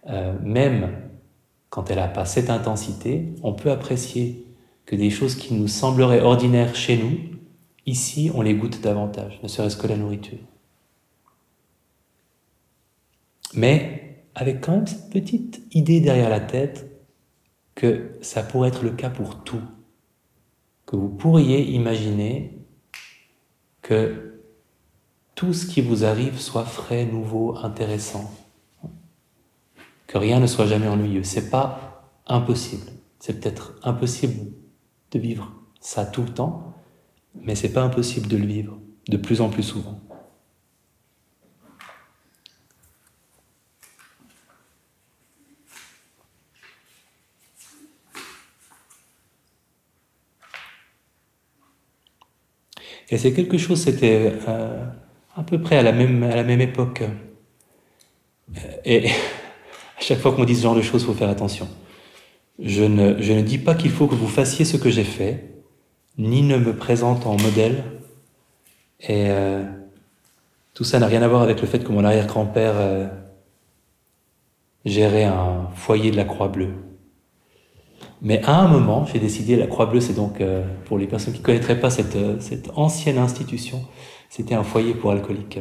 euh, 0.10 0.34
même 0.44 0.92
quand 1.70 1.90
elle 1.90 2.00
n'a 2.00 2.10
pas 2.10 2.26
cette 2.26 2.50
intensité, 2.50 3.34
on 3.44 3.54
peut 3.54 3.72
apprécier 3.72 4.46
que 4.86 4.98
des 4.98 5.10
choses 5.10 5.36
qui 5.36 5.54
nous 5.54 5.70
sembleraient 5.70 6.20
ordinaires 6.20 6.76
chez 6.76 6.98
nous, 6.98 7.18
ici, 7.86 8.30
on 8.36 8.42
les 8.42 8.56
goûte 8.56 8.82
davantage, 8.82 9.40
ne 9.42 9.48
serait-ce 9.48 9.78
que 9.78 9.88
la 9.88 9.96
nourriture. 9.96 10.38
Mais 13.54 14.18
avec 14.36 14.60
quand 14.60 14.74
même 14.74 14.88
cette 14.88 15.10
petite 15.10 15.62
idée 15.72 16.02
derrière 16.02 16.30
la 16.30 16.42
tête 16.42 16.92
que 17.74 18.18
ça 18.22 18.44
pourrait 18.44 18.68
être 18.68 18.84
le 18.84 18.92
cas 18.92 19.10
pour 19.10 19.46
tout, 19.46 19.62
que 20.92 20.98
vous 20.98 21.08
pourriez 21.08 21.72
imaginer 21.72 22.60
que 23.82 24.42
tout 25.36 25.54
ce 25.54 25.66
qui 25.66 25.80
vous 25.80 26.04
arrive 26.04 26.38
soit 26.38 26.66
frais, 26.66 27.06
nouveau, 27.06 27.56
intéressant. 27.56 28.30
Que 30.06 30.18
rien 30.18 30.42
ne 30.42 30.48
soit 30.48 30.66
jamais 30.66 30.90
ennuyeux. 30.90 31.24
C'est 31.24 31.50
pas 31.50 32.12
impossible. 32.28 32.92
C'est 33.20 33.40
peut-être 33.40 33.80
impossible 33.84 34.52
de 35.12 35.20
vivre 35.20 35.54
ça 35.80 36.06
tout 36.06 36.24
le 36.24 36.34
temps, 36.34 36.74
mais 37.36 37.56
c'est 37.56 37.72
pas 37.72 37.84
impossible 37.84 38.28
de 38.28 38.36
le 38.36 38.46
vivre 38.46 38.78
de 39.08 39.16
plus 39.16 39.40
en 39.40 39.48
plus 39.48 39.64
souvent. 39.64 39.98
Et 53.12 53.18
c'est 53.18 53.34
quelque 53.34 53.58
chose, 53.58 53.84
c'était 53.84 54.34
euh, 54.48 54.86
à 55.36 55.44
peu 55.44 55.62
près 55.62 55.78
à 55.78 55.84
la 55.84 55.92
même, 55.92 56.62
époque. 56.62 57.04
Et 58.86 59.08
à 59.98 60.02
chaque 60.02 60.20
fois 60.20 60.32
qu'on 60.32 60.46
dit 60.46 60.56
ce 60.56 60.64
genre 60.64 60.76
de 60.76 60.82
choses, 60.82 61.02
il 61.02 61.06
faut 61.06 61.14
faire 61.14 61.30
attention. 61.30 61.68
Je 62.58 62.84
ne, 62.84 63.42
dis 63.42 63.58
pas 63.58 63.76
qu'il 63.76 63.92
faut 63.92 64.08
que 64.08 64.16
vous 64.16 64.28
fassiez 64.28 64.64
ce 64.64 64.78
que 64.78 64.90
j'ai 64.90 65.04
fait, 65.04 65.50
ni 66.18 66.42
ne 66.42 66.58
me 66.58 66.74
présente 66.74 67.26
en 67.26 67.36
modèle. 67.38 67.84
Et 69.02 69.26
euh, 69.30 69.64
tout 70.74 70.86
ça 70.86 71.00
n'a 71.00 71.08
rien 71.08 71.22
à 71.22 71.28
voir 71.28 71.42
avec 71.42 71.60
le 71.60 71.68
fait 71.68 71.84
que 71.84 71.92
mon 71.92 72.06
arrière-grand-père 72.06 72.74
euh, 72.78 73.08
gérait 74.86 75.26
un 75.26 75.70
foyer 75.76 76.12
de 76.12 76.16
la 76.16 76.24
Croix-Bleue. 76.24 76.76
Mais 78.22 78.42
à 78.44 78.60
un 78.60 78.68
moment, 78.68 79.06
j'ai 79.06 79.20
décidé, 79.20 79.56
la 79.56 79.68
Croix-Bleue, 79.68 80.00
c'est 80.00 80.14
donc, 80.14 80.42
euh, 80.42 80.64
pour 80.86 80.98
les 80.98 81.08
personnes 81.08 81.34
qui 81.34 81.40
ne 81.40 81.46
connaîtraient 81.46 81.80
pas 81.80 81.90
cette, 81.90 82.42
cette 82.42 82.70
ancienne 82.76 83.18
institution, 83.18 83.84
c'était 84.30 84.54
un 84.54 84.64
foyer 84.64 84.94
pour 84.94 85.12
alcooliques. 85.12 85.60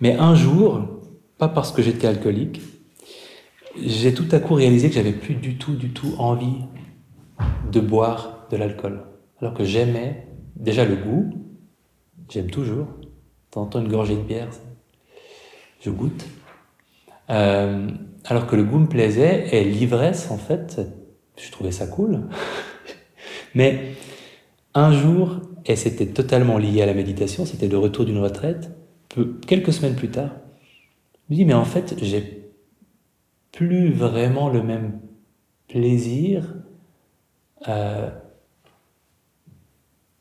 Mais 0.00 0.14
un 0.16 0.34
jour, 0.34 0.80
pas 1.38 1.48
parce 1.48 1.72
que 1.72 1.82
j'étais 1.82 2.06
alcoolique, 2.06 2.60
j'ai 3.76 4.12
tout 4.12 4.26
à 4.32 4.40
coup 4.40 4.54
réalisé 4.54 4.88
que 4.88 4.94
j'avais 4.94 5.12
plus 5.12 5.34
du 5.34 5.56
tout, 5.56 5.74
du 5.74 5.90
tout 5.90 6.14
envie 6.18 6.64
de 7.70 7.80
boire 7.80 8.46
de 8.50 8.56
l'alcool. 8.56 9.04
Alors 9.40 9.54
que 9.54 9.64
j'aimais 9.64 10.26
déjà 10.56 10.84
le 10.84 10.96
goût, 10.96 11.30
j'aime 12.28 12.50
toujours. 12.50 12.86
T'entends 13.50 13.80
une 13.80 13.88
gorgée 13.88 14.16
de 14.16 14.22
bière, 14.22 14.48
je 15.80 15.90
goûte. 15.90 16.24
Euh, 17.30 17.88
alors 18.24 18.46
que 18.46 18.56
le 18.56 18.64
goût 18.64 18.78
me 18.78 18.88
plaisait 18.88 19.48
et 19.52 19.64
l'ivresse, 19.64 20.30
en 20.30 20.38
fait, 20.38 20.80
je 21.36 21.50
trouvais 21.50 21.72
ça 21.72 21.86
cool. 21.86 22.28
Mais 23.54 23.92
un 24.74 24.92
jour, 24.92 25.40
et 25.66 25.76
c'était 25.76 26.06
totalement 26.06 26.58
lié 26.58 26.82
à 26.82 26.86
la 26.86 26.94
méditation, 26.94 27.44
c'était 27.46 27.68
le 27.68 27.78
retour 27.78 28.04
d'une 28.04 28.18
retraite. 28.18 28.70
quelques 29.46 29.72
semaines 29.72 29.96
plus 29.96 30.10
tard, 30.10 30.30
je 31.28 31.34
me 31.34 31.36
dis, 31.36 31.44
mais 31.44 31.54
en 31.54 31.64
fait, 31.64 31.96
j'ai 32.02 32.52
plus 33.52 33.92
vraiment 33.92 34.48
le 34.48 34.62
même 34.62 35.00
plaisir 35.68 36.54
euh, 37.66 38.10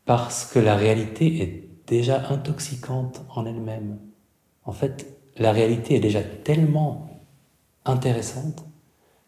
parce 0.06 0.46
que 0.46 0.60
la 0.60 0.76
réalité 0.76 1.42
est 1.42 1.70
déjà 1.86 2.30
intoxicante 2.30 3.22
en 3.30 3.46
elle-même. 3.46 4.00
En 4.66 4.72
fait, 4.72 5.17
la 5.40 5.52
réalité 5.52 5.96
est 5.96 6.00
déjà 6.00 6.22
tellement 6.22 7.10
intéressante 7.86 8.66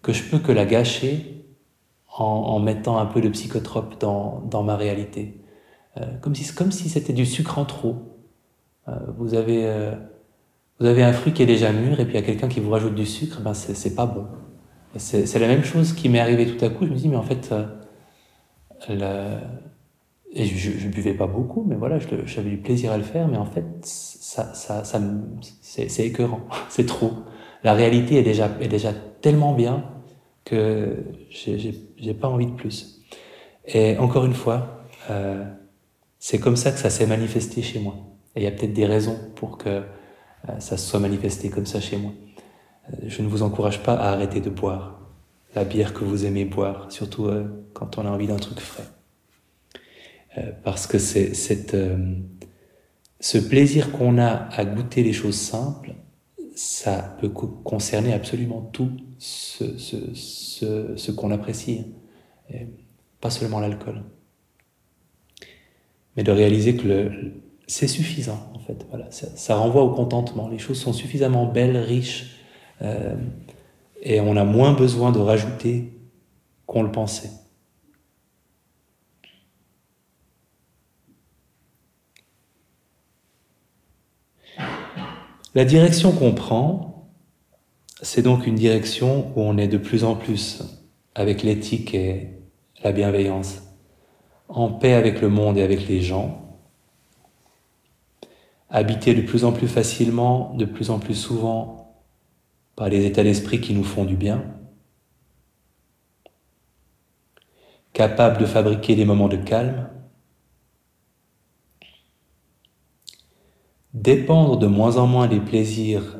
que 0.01 0.13
je 0.13 0.23
peux 0.23 0.39
que 0.39 0.51
la 0.51 0.65
gâcher 0.65 1.45
en, 2.17 2.59
mettant 2.59 2.97
un 2.97 3.05
peu 3.05 3.21
de 3.21 3.29
psychotrope 3.29 3.99
dans 3.99 4.63
ma 4.63 4.75
réalité. 4.75 5.39
Euh, 5.97 6.05
comme 6.21 6.35
si, 6.35 6.53
comme 6.53 6.71
si 6.71 6.89
c'était 6.89 7.13
du 7.13 7.25
sucre 7.25 7.57
en 7.57 7.65
trop. 7.65 7.95
Euh, 8.87 8.93
vous, 9.17 9.33
avez, 9.33 9.65
euh, 9.65 9.95
vous 10.79 10.85
avez 10.85 11.03
un 11.03 11.13
fruit 11.13 11.33
qui 11.33 11.43
est 11.43 11.47
déjà 11.47 11.71
mûr 11.71 11.99
et 11.99 12.05
puis 12.05 12.13
il 12.13 12.19
y 12.19 12.23
a 12.23 12.25
quelqu'un 12.25 12.47
qui 12.47 12.59
vous 12.59 12.69
rajoute 12.69 12.95
du 12.95 13.05
sucre, 13.05 13.41
ben 13.41 13.53
c'est 13.53 13.95
pas 13.95 14.05
bon. 14.05 14.27
C'est 14.97 15.37
la 15.37 15.47
même 15.47 15.63
chose 15.63 15.93
qui 15.93 16.09
m'est 16.09 16.19
arrivé 16.19 16.47
tout 16.47 16.63
à 16.65 16.69
coup. 16.69 16.85
Je 16.85 16.91
me 16.91 16.95
dis, 16.95 17.07
mais 17.07 17.15
en 17.15 17.23
fait, 17.23 17.53
et 20.31 20.45
je, 20.45 20.87
ne 20.87 20.91
buvais 20.91 21.13
pas 21.13 21.27
beaucoup, 21.27 21.65
mais 21.67 21.75
voilà, 21.75 21.97
j'avais 22.25 22.49
du 22.49 22.57
plaisir 22.57 22.91
à 22.91 22.97
le 22.97 23.03
faire, 23.03 23.27
mais 23.27 23.37
en 23.37 23.45
fait, 23.45 23.65
ça, 23.81 24.53
ça, 24.53 24.83
ça 24.83 25.01
c'est 25.61 26.05
écœurant, 26.05 26.41
c'est 26.69 26.85
trop. 26.85 27.11
La 27.63 27.73
réalité 27.73 28.15
est 28.15 28.23
déjà, 28.23 28.49
est 28.61 28.67
déjà 28.67 28.93
tellement 29.21 29.53
bien 29.53 29.85
que 30.45 31.03
j'ai 31.29 32.13
pas 32.13 32.27
envie 32.27 32.45
de 32.45 32.51
plus. 32.51 33.01
Et 33.67 33.97
encore 33.97 34.25
une 34.25 34.33
fois, 34.33 34.85
euh, 35.09 35.43
c'est 36.19 36.39
comme 36.39 36.55
ça 36.55 36.71
que 36.71 36.79
ça 36.79 36.89
s'est 36.89 37.07
manifesté 37.07 37.61
chez 37.61 37.79
moi. 37.79 37.95
Et 38.35 38.41
il 38.41 38.43
y 38.43 38.47
a 38.47 38.51
peut-être 38.51 38.73
des 38.73 38.85
raisons 38.85 39.17
pour 39.35 39.57
que 39.57 39.69
euh, 39.69 40.59
ça 40.59 40.77
se 40.77 40.89
soit 40.89 40.99
manifesté 40.99 41.49
comme 41.49 41.65
ça 41.65 41.81
chez 41.81 41.97
moi. 41.97 42.11
Euh, 42.89 42.95
je 43.07 43.21
ne 43.21 43.27
vous 43.27 43.43
encourage 43.43 43.83
pas 43.83 43.93
à 43.93 44.11
arrêter 44.11 44.41
de 44.41 44.49
boire 44.49 44.99
la 45.55 45.63
bière 45.63 45.93
que 45.93 46.03
vous 46.03 46.25
aimez 46.25 46.45
boire, 46.45 46.91
surtout 46.91 47.25
euh, 47.25 47.47
quand 47.73 47.97
on 47.97 48.05
a 48.05 48.09
envie 48.09 48.27
d'un 48.27 48.37
truc 48.37 48.59
frais. 48.59 48.83
Parce 50.63 50.87
que 50.87 50.97
c'est 50.97 51.33
cette, 51.33 51.75
ce 53.19 53.37
plaisir 53.37 53.91
qu'on 53.91 54.17
a 54.17 54.47
à 54.51 54.63
goûter 54.65 55.03
les 55.03 55.13
choses 55.13 55.37
simples, 55.37 55.93
ça 56.55 57.17
peut 57.19 57.29
concerner 57.29 58.13
absolument 58.13 58.61
tout 58.61 58.91
ce, 59.17 59.77
ce, 59.77 60.95
ce, 60.95 61.11
qu'on 61.11 61.31
apprécie, 61.31 61.85
et 62.53 62.67
pas 63.19 63.29
seulement 63.29 63.59
l'alcool 63.59 64.03
mais 66.19 66.23
de 66.23 66.31
réaliser 66.31 66.75
que 66.75 67.11
c'est 67.65 67.87
suffisant 67.87 68.51
en 68.53 68.59
fait. 68.59 68.85
Voilà, 68.89 69.07
ça, 69.09 69.55
renvoie 69.55 69.83
au 69.83 69.91
contentement. 69.91 70.49
Les 70.49 70.57
choses 70.57 70.77
sont 70.77 70.91
suffisamment 70.93 71.45
belles, 71.45 71.77
riches, 71.77 72.35
Euh, 72.81 73.17
et 74.01 74.21
on 74.21 74.37
a 74.37 74.45
moins 74.45 74.71
besoin 74.71 75.11
de 75.11 75.19
rajouter 75.19 75.91
qu'on 76.65 76.81
le 76.81 76.91
pensait. 76.91 77.31
La 85.55 85.65
direction 85.65 86.11
qu'on 86.11 86.33
prend, 86.33 87.09
c'est 88.03 88.21
donc 88.21 88.45
une 88.45 88.53
direction 88.53 89.31
où 89.35 89.41
on 89.41 89.57
est 89.57 89.67
de 89.67 89.79
plus 89.79 90.03
en 90.03 90.15
plus 90.15 90.61
avec 91.15 91.41
l'éthique 91.41 91.95
et 91.95 92.29
la 92.83 92.91
bienveillance, 92.91 93.63
en 94.47 94.69
paix 94.69 94.93
avec 94.93 95.21
le 95.21 95.29
monde 95.29 95.57
et 95.57 95.63
avec 95.63 95.87
les 95.87 96.01
gens, 96.01 96.59
habité 98.69 99.15
de 99.15 99.23
plus 99.23 99.43
en 99.43 99.51
plus 99.51 99.67
facilement, 99.67 100.53
de 100.53 100.65
plus 100.65 100.91
en 100.91 100.99
plus 100.99 101.15
souvent 101.15 101.99
par 102.75 102.89
les 102.89 103.07
états 103.07 103.23
d'esprit 103.23 103.59
qui 103.59 103.73
nous 103.73 103.83
font 103.83 104.05
du 104.05 104.15
bien, 104.15 104.43
capable 107.93 108.37
de 108.37 108.45
fabriquer 108.45 108.95
des 108.95 109.03
moments 109.03 109.27
de 109.27 109.37
calme, 109.37 109.89
dépendre 114.01 114.57
de 114.57 114.67
moins 114.67 114.97
en 114.97 115.07
moins 115.07 115.27
des 115.27 115.39
plaisirs 115.39 116.19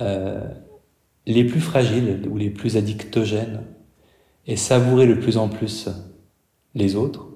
euh, 0.00 0.40
les 1.26 1.44
plus 1.44 1.60
fragiles 1.60 2.22
ou 2.30 2.36
les 2.36 2.50
plus 2.50 2.76
addictogènes 2.76 3.62
et 4.46 4.56
savourer 4.56 5.06
de 5.06 5.14
plus 5.14 5.36
en 5.36 5.48
plus 5.48 5.88
les 6.74 6.94
autres, 6.94 7.26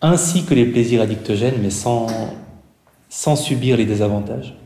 ainsi 0.00 0.44
que 0.44 0.54
les 0.54 0.64
plaisirs 0.64 1.02
addictogènes, 1.02 1.60
mais 1.62 1.70
sans 1.70 3.36
subir 3.36 3.76
les 3.76 3.84
désavantages. 3.84 4.56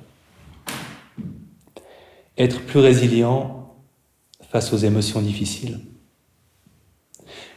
Être 2.38 2.62
plus 2.62 2.80
résilient 2.80 3.74
face 4.50 4.72
aux 4.72 4.78
émotions 4.78 5.20
difficiles. 5.20 5.80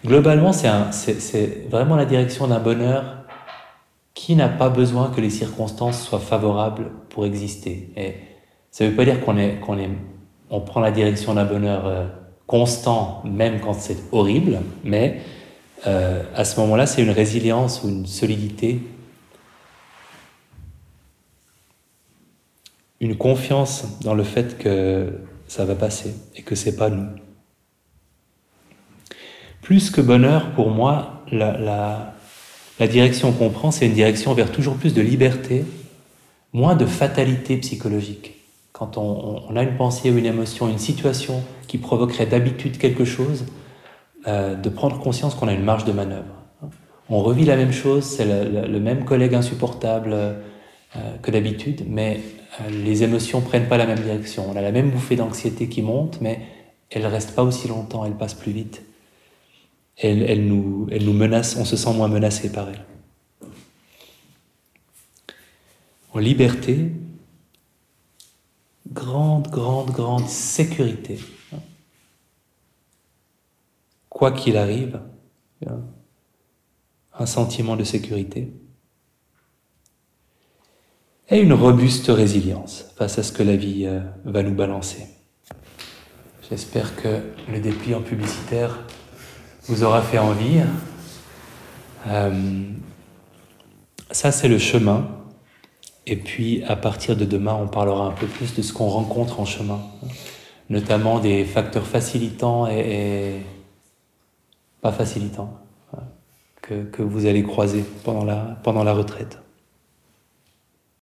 Globalement, 0.05 0.51
c'est 0.51 1.69
vraiment 1.69 1.95
la 1.95 2.05
direction 2.05 2.47
d'un 2.47 2.59
bonheur 2.59 3.26
qui 4.17 4.35
n'a 4.35 4.49
pas 4.49 4.69
besoin 4.69 5.11
que 5.11 5.21
les 5.21 5.29
circonstances 5.29 6.01
soient 6.01 6.19
favorables 6.19 6.89
pour 7.09 7.27
exister? 7.27 7.91
Et 7.95 8.15
ça 8.71 8.83
ne 8.83 8.89
veut 8.89 8.95
pas 8.95 9.05
dire 9.05 9.23
qu'on 9.23 9.37
est, 9.37 9.59
qu'on 9.59 9.77
est, 9.77 9.91
on 10.49 10.59
prend 10.59 10.79
la 10.79 10.89
direction 10.89 11.35
d'un 11.35 11.45
bonheur 11.45 11.85
euh, 11.85 12.07
constant, 12.47 13.21
même 13.25 13.59
quand 13.59 13.73
c'est 13.73 14.11
horrible, 14.11 14.59
mais 14.83 15.21
euh, 15.85 16.23
à 16.35 16.45
ce 16.45 16.59
moment-là, 16.59 16.87
c'est 16.87 17.03
une 17.03 17.11
résilience 17.11 17.83
ou 17.83 17.89
une 17.89 18.07
solidité, 18.07 18.81
une 22.99 23.17
confiance 23.17 23.99
dans 24.01 24.15
le 24.15 24.23
fait 24.23 24.57
que 24.57 25.13
ça 25.47 25.63
va 25.63 25.75
passer 25.75 26.15
et 26.35 26.41
que 26.41 26.55
c'est 26.55 26.75
pas 26.75 26.89
nous. 26.89 27.07
Plus 29.61 29.91
que 29.91 30.01
bonheur, 30.01 30.53
pour 30.55 30.71
moi, 30.71 31.23
la, 31.31 31.55
la, 31.59 32.16
la 32.79 32.87
direction 32.87 33.31
qu'on 33.31 33.49
prend, 33.49 33.71
c'est 33.71 33.87
une 33.87 33.93
direction 33.93 34.33
vers 34.33 34.51
toujours 34.51 34.75
plus 34.75 34.93
de 34.93 35.01
liberté, 35.01 35.65
moins 36.53 36.75
de 36.75 36.85
fatalité 36.85 37.57
psychologique. 37.57 38.35
Quand 38.71 38.97
on, 38.97 39.55
a 39.55 39.63
une 39.63 39.75
pensée 39.75 40.11
ou 40.11 40.17
une 40.17 40.27
émotion, 40.27 40.69
une 40.69 40.77
situation 40.77 41.43
qui 41.67 41.79
provoquerait 41.79 42.27
d'habitude 42.27 42.77
quelque 42.77 43.05
chose, 43.05 43.45
euh, 44.27 44.55
de 44.55 44.69
prendre 44.69 44.99
conscience 44.99 45.33
qu'on 45.33 45.47
a 45.47 45.53
une 45.53 45.63
marge 45.63 45.85
de 45.85 45.91
manœuvre. 45.91 46.25
On 47.09 47.21
revit 47.21 47.45
la 47.45 47.55
même 47.55 47.71
chose, 47.71 48.03
c'est 48.03 48.25
le, 48.25 48.67
le, 48.67 48.79
même 48.79 49.05
collègue 49.05 49.33
insupportable 49.33 50.13
euh, 50.13 50.37
que 51.23 51.31
d'habitude, 51.31 51.85
mais 51.87 52.19
euh, 52.61 52.69
les 52.69 53.03
émotions 53.03 53.41
prennent 53.41 53.67
pas 53.67 53.77
la 53.77 53.87
même 53.87 53.99
direction. 53.99 54.45
On 54.51 54.55
a 54.55 54.61
la 54.61 54.71
même 54.71 54.91
bouffée 54.91 55.15
d'anxiété 55.15 55.67
qui 55.67 55.81
monte, 55.81 56.19
mais 56.21 56.41
elle 56.91 57.07
reste 57.07 57.33
pas 57.33 57.43
aussi 57.43 57.67
longtemps, 57.67 58.05
elle 58.05 58.13
passe 58.13 58.35
plus 58.35 58.51
vite 58.51 58.83
elle, 59.97 60.45
nous, 60.45 60.87
nous 60.89 61.13
menace, 61.13 61.55
on 61.57 61.65
se 61.65 61.75
sent 61.75 61.93
moins 61.93 62.07
menacé 62.07 62.51
par 62.51 62.69
elle. 62.69 62.85
En 66.13 66.19
liberté, 66.19 66.91
grande, 68.91 69.47
grande, 69.49 69.91
grande 69.91 70.27
sécurité. 70.27 71.19
Quoi 74.09 74.31
qu'il 74.31 74.57
arrive, 74.57 74.99
un 77.13 77.25
sentiment 77.25 77.75
de 77.75 77.83
sécurité 77.83 78.51
et 81.29 81.39
une 81.39 81.53
robuste 81.53 82.07
résilience 82.07 82.93
face 82.95 83.19
à 83.19 83.23
ce 83.23 83.31
que 83.31 83.43
la 83.43 83.55
vie 83.55 83.85
euh, 83.85 83.99
va 84.23 84.43
nous 84.43 84.53
balancer. 84.53 85.07
J'espère 86.49 86.95
que 86.95 87.21
le 87.51 87.59
dépliant 87.59 88.01
publicitaire 88.01 88.85
vous 89.67 89.83
aura 89.83 90.01
fait 90.01 90.17
envie. 90.17 90.61
Euh, 92.07 92.63
ça, 94.11 94.31
c'est 94.31 94.47
le 94.47 94.59
chemin. 94.59 95.07
Et 96.05 96.15
puis, 96.15 96.63
à 96.63 96.75
partir 96.75 97.17
de 97.17 97.25
demain, 97.25 97.53
on 97.53 97.67
parlera 97.67 98.05
un 98.05 98.11
peu 98.11 98.27
plus 98.27 98.55
de 98.55 98.61
ce 98.61 98.71
qu'on 98.71 98.87
rencontre 98.87 99.39
en 99.41 99.45
chemin, 99.45 99.81
notamment 100.69 101.19
des 101.19 101.43
facteurs 101.43 101.85
facilitants 101.85 102.67
et, 102.67 103.41
pas 104.81 104.91
facilitants 104.91 105.53
que, 106.61 106.83
que, 106.83 107.01
vous 107.01 107.25
allez 107.25 107.43
croiser 107.43 107.83
pendant 108.03 108.83
la 108.83 108.93
retraite. 108.93 109.39